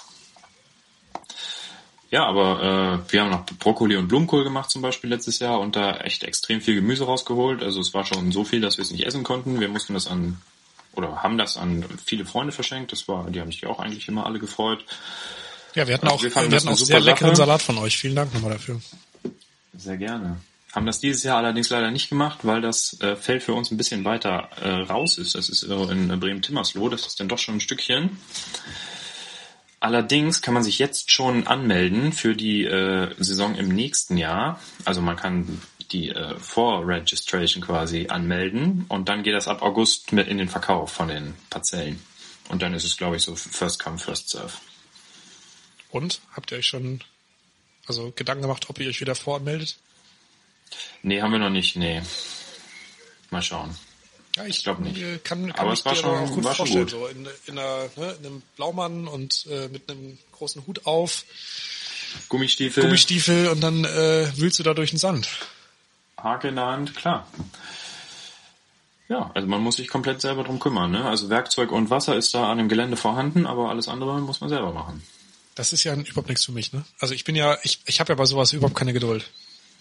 Ja, 2.15 2.27
aber 2.27 3.03
äh, 3.09 3.13
wir 3.13 3.23
haben 3.23 3.31
noch 3.31 3.45
Brokkoli 3.45 3.97
und 3.97 4.07
Blumenkohl 4.07 4.45
gemacht 4.45 4.71
zum 4.71 4.83
Beispiel 4.83 5.11
letztes 5.11 5.41
Jahr 5.41 5.59
und 5.59 5.75
da 5.75 5.97
echt 5.97 6.23
extrem 6.23 6.61
viel 6.61 6.77
Gemüse 6.77 7.07
rausgeholt. 7.07 7.61
Also 7.61 7.81
es 7.81 7.93
war 7.93 8.07
schon 8.07 8.31
so 8.31 8.45
viel, 8.45 8.61
dass 8.61 8.77
wir 8.79 8.83
es 8.83 8.93
nicht 8.93 9.05
essen 9.05 9.25
konnten. 9.25 9.59
Wir 9.59 9.69
mussten 9.69 9.95
das 9.95 10.07
an 10.07 10.41
oder 10.93 11.25
haben 11.25 11.39
das 11.39 11.57
an 11.57 11.85
viele 12.07 12.25
Freunde 12.25 12.53
verschenkt. 12.53 12.93
Das 12.93 13.09
war, 13.09 13.29
die 13.29 13.41
haben 13.41 13.51
sich 13.51 13.67
auch 13.67 13.81
eigentlich 13.81 14.07
immer 14.07 14.27
alle 14.27 14.39
gefreut. 14.39 14.85
Ja, 15.75 15.89
wir 15.89 15.95
hatten 15.95 16.07
also 16.07 16.19
auch, 16.19 16.23
wir, 16.23 16.33
wir 16.33 16.57
hatten 16.57 16.69
auch 16.69 16.77
sehr 16.77 17.01
leckeren. 17.01 17.35
Salat 17.35 17.63
von 17.63 17.79
euch. 17.79 17.97
Vielen 17.97 18.15
Dank 18.15 18.33
nochmal 18.33 18.53
dafür. 18.53 18.81
Sehr 19.77 19.97
gerne. 19.97 20.37
Haben 20.73 20.87
das 20.87 21.01
dieses 21.01 21.25
Jahr 21.25 21.39
allerdings 21.39 21.69
leider 21.71 21.91
nicht 21.91 22.11
gemacht, 22.11 22.39
weil 22.45 22.61
das 22.61 22.97
äh, 23.01 23.17
Feld 23.17 23.43
für 23.43 23.55
uns 23.55 23.73
ein 23.73 23.77
bisschen 23.77 24.05
weiter 24.05 24.51
äh, 24.63 24.69
raus 24.71 25.19
ist. 25.19 25.35
Das 25.35 25.49
ist 25.49 25.65
in 25.65 26.21
Bremen-Timmersloh. 26.21 26.89
Das 26.91 27.09
ist 27.09 27.19
dann 27.19 27.27
doch 27.27 27.39
schon 27.39 27.57
ein 27.57 27.61
Stückchen. 27.61 28.19
Allerdings 29.85 30.41
kann 30.41 30.55
man 30.55 30.63
sich 30.63 30.79
jetzt 30.79 31.11
schon 31.11 31.47
anmelden 31.47 32.15
für 32.15 32.35
die 32.35 32.65
äh, 32.65 33.15
Saison 33.19 33.55
im 33.55 33.69
nächsten 33.69 34.17
Jahr. 34.17 34.59
Also 34.87 35.03
man 35.03 35.17
kann 35.17 35.61
die 35.93 36.09
äh, 36.09 36.39
Vor-Registration 36.39 37.63
quasi 37.63 38.07
anmelden 38.09 38.87
und 38.89 39.11
dann 39.11 39.23
geht 39.23 39.35
das 39.35 39.47
ab 39.47 39.61
August 39.61 40.15
mit 40.15 40.27
in 40.27 40.39
den 40.39 40.49
Verkauf 40.49 40.91
von 40.91 41.09
den 41.09 41.35
Parzellen. 41.51 42.03
Und 42.49 42.63
dann 42.63 42.73
ist 42.73 42.85
es, 42.85 42.97
glaube 42.97 43.17
ich, 43.17 43.25
so 43.25 43.37
First 43.37 43.85
Come, 43.85 43.99
First 43.99 44.31
Serve. 44.31 44.55
Und? 45.91 46.23
Habt 46.33 46.51
ihr 46.51 46.57
euch 46.57 46.67
schon 46.67 47.03
also 47.87 48.11
Gedanken 48.17 48.41
gemacht, 48.41 48.71
ob 48.71 48.81
ihr 48.81 48.89
euch 48.89 49.03
wieder 49.03 49.15
voranmeldet? 49.15 49.77
Nee, 51.03 51.21
haben 51.21 51.33
wir 51.33 51.39
noch 51.39 51.51
nicht, 51.51 51.77
nee. 51.77 52.01
Mal 53.29 53.43
schauen. 53.43 53.77
Ja, 54.37 54.45
ich, 54.45 54.59
ich 54.59 54.65
glaube 54.65 54.83
nicht. 54.83 55.25
Kann, 55.25 55.53
kann 55.53 55.53
aber 55.53 55.73
es 55.73 55.85
war 55.85 55.95
schon, 55.95 56.11
auch 56.11 56.31
gut 56.31 56.45
war 56.45 56.55
vorstellen. 56.55 56.85
Gut. 56.85 56.91
So 56.91 57.07
in, 57.07 57.27
in, 57.47 57.59
einer, 57.59 57.89
ne, 57.97 58.17
in 58.21 58.27
einem 58.27 58.43
Blaumann 58.57 59.07
und 59.07 59.47
äh, 59.51 59.69
mit 59.69 59.89
einem 59.91 60.19
großen 60.33 60.67
Hut 60.67 60.87
auf. 60.87 61.25
Gummistiefel. 62.29 62.83
Gummistiefel 62.83 63.49
und 63.49 63.61
dann 63.61 63.85
äh, 63.85 64.31
wühlst 64.37 64.59
du 64.59 64.63
da 64.63 64.75
durch 64.75 64.91
den 64.91 64.99
Sand. 64.99 65.29
Hake 66.17 66.49
in 66.49 66.57
der 66.57 66.67
Hand, 66.67 66.97
klar. 66.97 67.27
Ja, 69.09 69.31
also 69.35 69.47
man 69.47 69.61
muss 69.61 69.77
sich 69.77 69.89
komplett 69.89 70.21
selber 70.21 70.45
drum 70.45 70.59
kümmern. 70.59 70.91
Ne? 70.91 71.05
Also 71.05 71.29
Werkzeug 71.29 71.71
und 71.71 71.91
Wasser 71.91 72.17
ist 72.17 72.35
da 72.35 72.51
an 72.51 72.59
dem 72.59 72.69
Gelände 72.69 72.97
vorhanden, 72.97 73.47
aber 73.47 73.69
alles 73.69 73.89
andere 73.89 74.21
muss 74.21 74.41
man 74.41 74.49
selber 74.49 74.73
machen. 74.73 75.03
Das 75.55 75.73
ist 75.73 75.85
ja 75.85 75.95
überhaupt 75.95 76.29
nichts 76.29 76.45
für 76.45 76.53
mich. 76.53 76.73
Ne? 76.73 76.85
Also 76.99 77.15
ich 77.15 77.25
bin 77.25 77.37
ja, 77.37 77.59
ich, 77.63 77.81
ich 77.87 78.01
habe 78.01 78.13
ja 78.13 78.17
bei 78.17 78.25
sowas 78.25 78.53
überhaupt 78.53 78.77
keine 78.77 78.93
Geduld. 78.93 79.31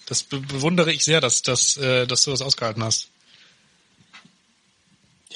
Das 0.06 0.24
be 0.24 0.40
bewundere 0.40 0.92
ich 0.92 1.06
sehr, 1.06 1.22
dass, 1.22 1.42
dass, 1.42 1.78
äh, 1.78 2.06
dass 2.06 2.26
du 2.26 2.32
das 2.32 2.42
ausgehalten 2.42 2.84
hast. 2.84 3.08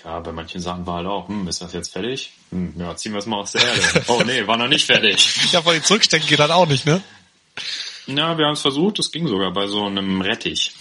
Ja, 0.04 0.20
bei 0.20 0.32
manchen 0.32 0.62
Sachen 0.62 0.86
war 0.86 0.98
halt 0.98 1.08
auch, 1.08 1.28
hm, 1.28 1.48
ist 1.48 1.62
das 1.62 1.74
jetzt 1.74 1.92
fertig? 1.92 2.32
Hm, 2.52 2.74
ja, 2.78 2.96
ziehen 2.96 3.14
wir 3.14 3.20
es 3.20 3.26
mal 3.26 3.40
aus 3.40 3.52
der 3.52 3.62
Erde. 3.62 4.04
Oh 4.08 4.22
nee, 4.26 4.46
war 4.48 4.58
noch 4.58 4.68
nicht 4.68 4.86
fertig. 4.86 5.52
ja, 5.52 5.62
vor 5.62 5.74
die 5.74 5.82
zurückstecken 5.82 6.28
geht 6.28 6.40
halt 6.40 6.52
auch 6.52 6.68
nicht, 6.68 6.86
ne? 6.86 7.02
Ja, 8.06 8.38
wir 8.38 8.46
haben 8.46 8.54
es 8.54 8.62
versucht, 8.62 9.00
das 9.00 9.12
ging 9.12 9.28
sogar 9.28 9.52
bei 9.52 9.68
so 9.68 9.86
einem 9.86 10.22
Rettich. 10.22 10.74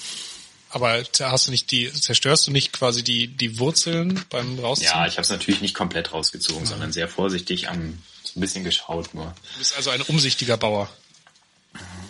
Aber 0.71 1.03
hast 1.21 1.47
du 1.47 1.51
nicht 1.51 1.71
die, 1.71 1.91
zerstörst 1.93 2.47
du 2.47 2.51
nicht 2.51 2.73
quasi 2.73 3.03
die, 3.03 3.29
die 3.29 3.59
Wurzeln 3.59 4.25
beim 4.29 4.59
Rausziehen? 4.59 4.91
Ja, 4.93 5.07
ich 5.07 5.15
habe 5.15 5.23
es 5.23 5.31
natürlich 5.31 5.61
nicht 5.61 5.75
komplett 5.75 6.13
rausgezogen, 6.13 6.63
mhm. 6.63 6.67
sondern 6.67 6.93
sehr 6.93 7.09
vorsichtig 7.09 7.69
am, 7.69 7.99
so 8.23 8.39
ein 8.39 8.41
bisschen 8.41 8.65
geschaut 8.65 9.15
nur. 9.15 9.35
Du 9.55 9.59
bist 9.59 9.77
also 9.77 9.91
ein 9.91 10.03
umsichtiger 10.03 10.57
Bauer. 10.57 10.91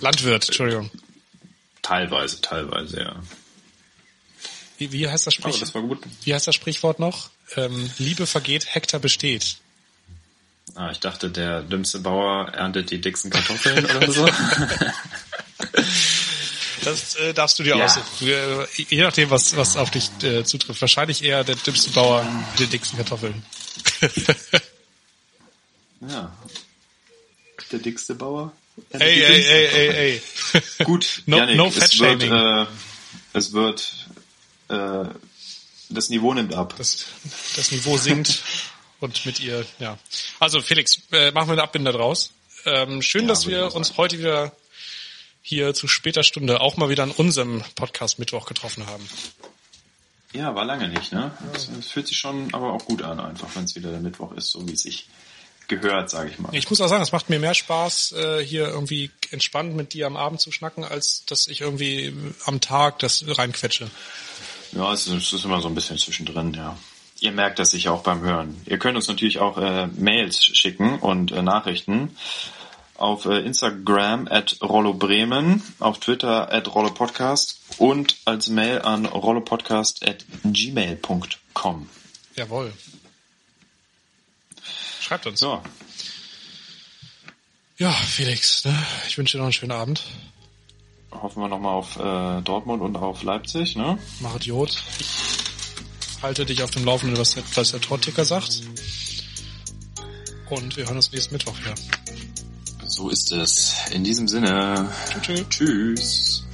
Landwirt, 0.00 0.46
Entschuldigung. 0.46 0.90
Teilweise, 1.82 2.40
teilweise, 2.40 3.00
ja. 3.00 3.16
Wie, 4.78 4.92
wie 4.92 5.08
heißt 5.08 5.26
das 5.26 5.34
Sprichwort? 5.34 5.72
gut. 5.72 6.02
Wie 6.24 6.34
heißt 6.34 6.46
das 6.46 6.54
Sprichwort 6.54 6.98
noch? 6.98 7.30
Ähm, 7.56 7.90
Liebe 7.98 8.26
vergeht, 8.26 8.74
Hektar 8.74 9.00
besteht. 9.00 9.56
Ah, 10.74 10.90
ich 10.90 11.00
dachte, 11.00 11.30
der 11.30 11.62
dümmste 11.62 12.00
Bauer 12.00 12.48
erntet 12.48 12.90
die 12.90 13.00
dicksten 13.00 13.30
Kartoffeln 13.30 13.86
oder 13.86 14.12
so. 14.12 14.28
Das 16.86 17.16
äh, 17.16 17.34
darfst 17.34 17.58
du 17.58 17.64
dir 17.64 17.76
ja. 17.76 17.84
aussuchen. 17.84 18.66
Je 18.76 19.02
nachdem, 19.02 19.28
was, 19.30 19.56
was 19.56 19.76
auf 19.76 19.90
dich 19.90 20.08
äh, 20.22 20.44
zutrifft. 20.44 20.80
Wahrscheinlich 20.80 21.24
eher 21.24 21.42
der 21.42 21.56
dümmste 21.56 21.90
Bauer 21.90 22.22
mit 22.52 22.60
den 22.60 22.70
dicksten 22.70 22.96
Kartoffeln. 22.96 23.42
ja. 26.08 26.32
Der 27.72 27.78
dickste 27.80 28.14
Bauer? 28.14 28.52
Ey, 28.90 29.20
ey, 29.20 29.44
ey, 29.44 29.66
ey, 29.66 29.88
ey. 29.88 30.22
Gut, 30.84 31.22
no, 31.26 31.38
Janik, 31.38 31.56
no 31.56 31.70
fat 31.70 31.92
es 31.92 31.98
wird, 31.98 32.22
äh, 32.22 32.66
es 33.32 33.52
wird 33.52 34.05
äh, 34.68 35.04
das 35.88 36.08
Niveau 36.08 36.34
nimmt 36.34 36.54
ab. 36.54 36.74
Das, 36.78 37.06
das 37.56 37.70
Niveau 37.72 37.96
sinkt 37.96 38.42
und 39.00 39.24
mit 39.26 39.40
ihr, 39.40 39.64
ja. 39.78 39.98
Also 40.40 40.60
Felix, 40.60 41.02
äh, 41.12 41.30
machen 41.32 41.48
wir 41.48 41.52
eine 41.52 41.62
Abbinder 41.62 41.92
draus. 41.92 42.32
Ähm, 42.64 43.02
schön, 43.02 43.22
ja, 43.22 43.28
dass 43.28 43.46
wir 43.46 43.74
uns 43.74 43.96
heute 43.96 44.18
wieder 44.18 44.52
hier 45.42 45.74
zu 45.74 45.86
später 45.86 46.24
Stunde 46.24 46.60
auch 46.60 46.76
mal 46.76 46.88
wieder 46.88 47.04
an 47.04 47.12
unserem 47.12 47.62
Podcast 47.76 48.18
Mittwoch 48.18 48.46
getroffen 48.46 48.86
haben. 48.86 49.08
Ja, 50.32 50.54
war 50.54 50.64
lange 50.64 50.88
nicht, 50.88 51.12
ne? 51.12 51.30
Es, 51.54 51.68
es 51.68 51.90
fühlt 51.92 52.08
sich 52.08 52.18
schon 52.18 52.52
aber 52.52 52.72
auch 52.72 52.84
gut 52.84 53.02
an, 53.02 53.20
einfach 53.20 53.48
wenn 53.54 53.64
es 53.64 53.76
wieder 53.76 53.90
der 53.90 54.00
Mittwoch 54.00 54.32
ist, 54.32 54.50
so 54.50 54.66
wie 54.66 54.72
es 54.72 54.82
sich 54.82 55.06
gehört, 55.68 56.10
sage 56.10 56.30
ich 56.30 56.38
mal. 56.38 56.54
Ich 56.54 56.68
muss 56.68 56.80
auch 56.80 56.88
sagen, 56.88 57.02
es 57.02 57.12
macht 57.12 57.30
mir 57.30 57.38
mehr 57.38 57.54
Spaß, 57.54 58.12
äh, 58.12 58.44
hier 58.44 58.66
irgendwie 58.68 59.10
entspannt 59.30 59.76
mit 59.76 59.94
dir 59.94 60.06
am 60.06 60.16
Abend 60.16 60.40
zu 60.40 60.52
schnacken, 60.52 60.84
als 60.84 61.24
dass 61.26 61.48
ich 61.48 61.60
irgendwie 61.60 62.12
am 62.44 62.60
Tag 62.60 62.98
das 62.98 63.24
reinquetsche. 63.26 63.90
Ja, 64.76 64.92
es 64.92 65.06
ist, 65.06 65.14
es 65.14 65.32
ist 65.32 65.44
immer 65.44 65.60
so 65.62 65.68
ein 65.68 65.74
bisschen 65.74 65.96
zwischendrin, 65.96 66.52
ja. 66.52 66.76
Ihr 67.20 67.32
merkt 67.32 67.58
das 67.58 67.70
sicher 67.70 67.92
auch 67.92 68.02
beim 68.02 68.20
Hören. 68.20 68.60
Ihr 68.66 68.78
könnt 68.78 68.96
uns 68.96 69.08
natürlich 69.08 69.38
auch 69.38 69.56
äh, 69.56 69.86
Mails 69.86 70.44
schicken 70.44 70.98
und 70.98 71.32
äh, 71.32 71.40
Nachrichten 71.40 72.14
auf 72.98 73.24
äh, 73.24 73.38
Instagram 73.38 74.28
at 74.28 74.58
Rollo 74.62 74.92
Bremen, 74.92 75.62
auf 75.78 75.98
Twitter 75.98 76.52
at 76.52 76.74
Rollo 76.74 76.90
Podcast 76.90 77.58
und 77.78 78.16
als 78.26 78.48
Mail 78.48 78.82
an 78.82 79.06
rollopodcast 79.06 80.06
at 80.06 80.24
gmail.com. 80.44 81.88
Jawohl. 82.34 82.72
Schreibt 85.00 85.26
uns. 85.26 85.40
So. 85.40 85.62
Ja, 87.78 87.92
Felix, 87.92 88.64
ne? 88.64 88.86
ich 89.08 89.16
wünsche 89.16 89.36
dir 89.36 89.38
noch 89.38 89.46
einen 89.46 89.52
schönen 89.52 89.72
Abend. 89.72 90.02
Hoffen 91.12 91.42
wir 91.42 91.48
nochmal 91.48 91.74
auf 91.74 91.96
äh, 91.96 92.42
Dortmund 92.42 92.82
und 92.82 92.96
auf 92.96 93.22
Leipzig, 93.22 93.76
ne? 93.76 93.98
Mach 94.20 94.36
Idiot. 94.36 94.82
Ich 94.98 96.22
halte 96.22 96.44
dich 96.44 96.62
auf 96.62 96.70
dem 96.70 96.84
Laufenden, 96.84 97.18
was 97.18 97.34
der, 97.34 97.42
was 97.54 97.70
der 97.70 97.80
Torticker 97.80 98.24
sagt. 98.24 98.62
Und 100.50 100.76
wir 100.76 100.86
hören 100.86 100.96
uns 100.96 101.12
nächsten 101.12 101.34
Mittwoch 101.34 101.59
wieder. 101.59 101.74
So 102.86 103.09
ist 103.09 103.32
es. 103.32 103.74
In 103.92 104.04
diesem 104.04 104.28
Sinne. 104.28 104.90
Tschüss. 105.20 105.44
Tschüss. 105.48 106.46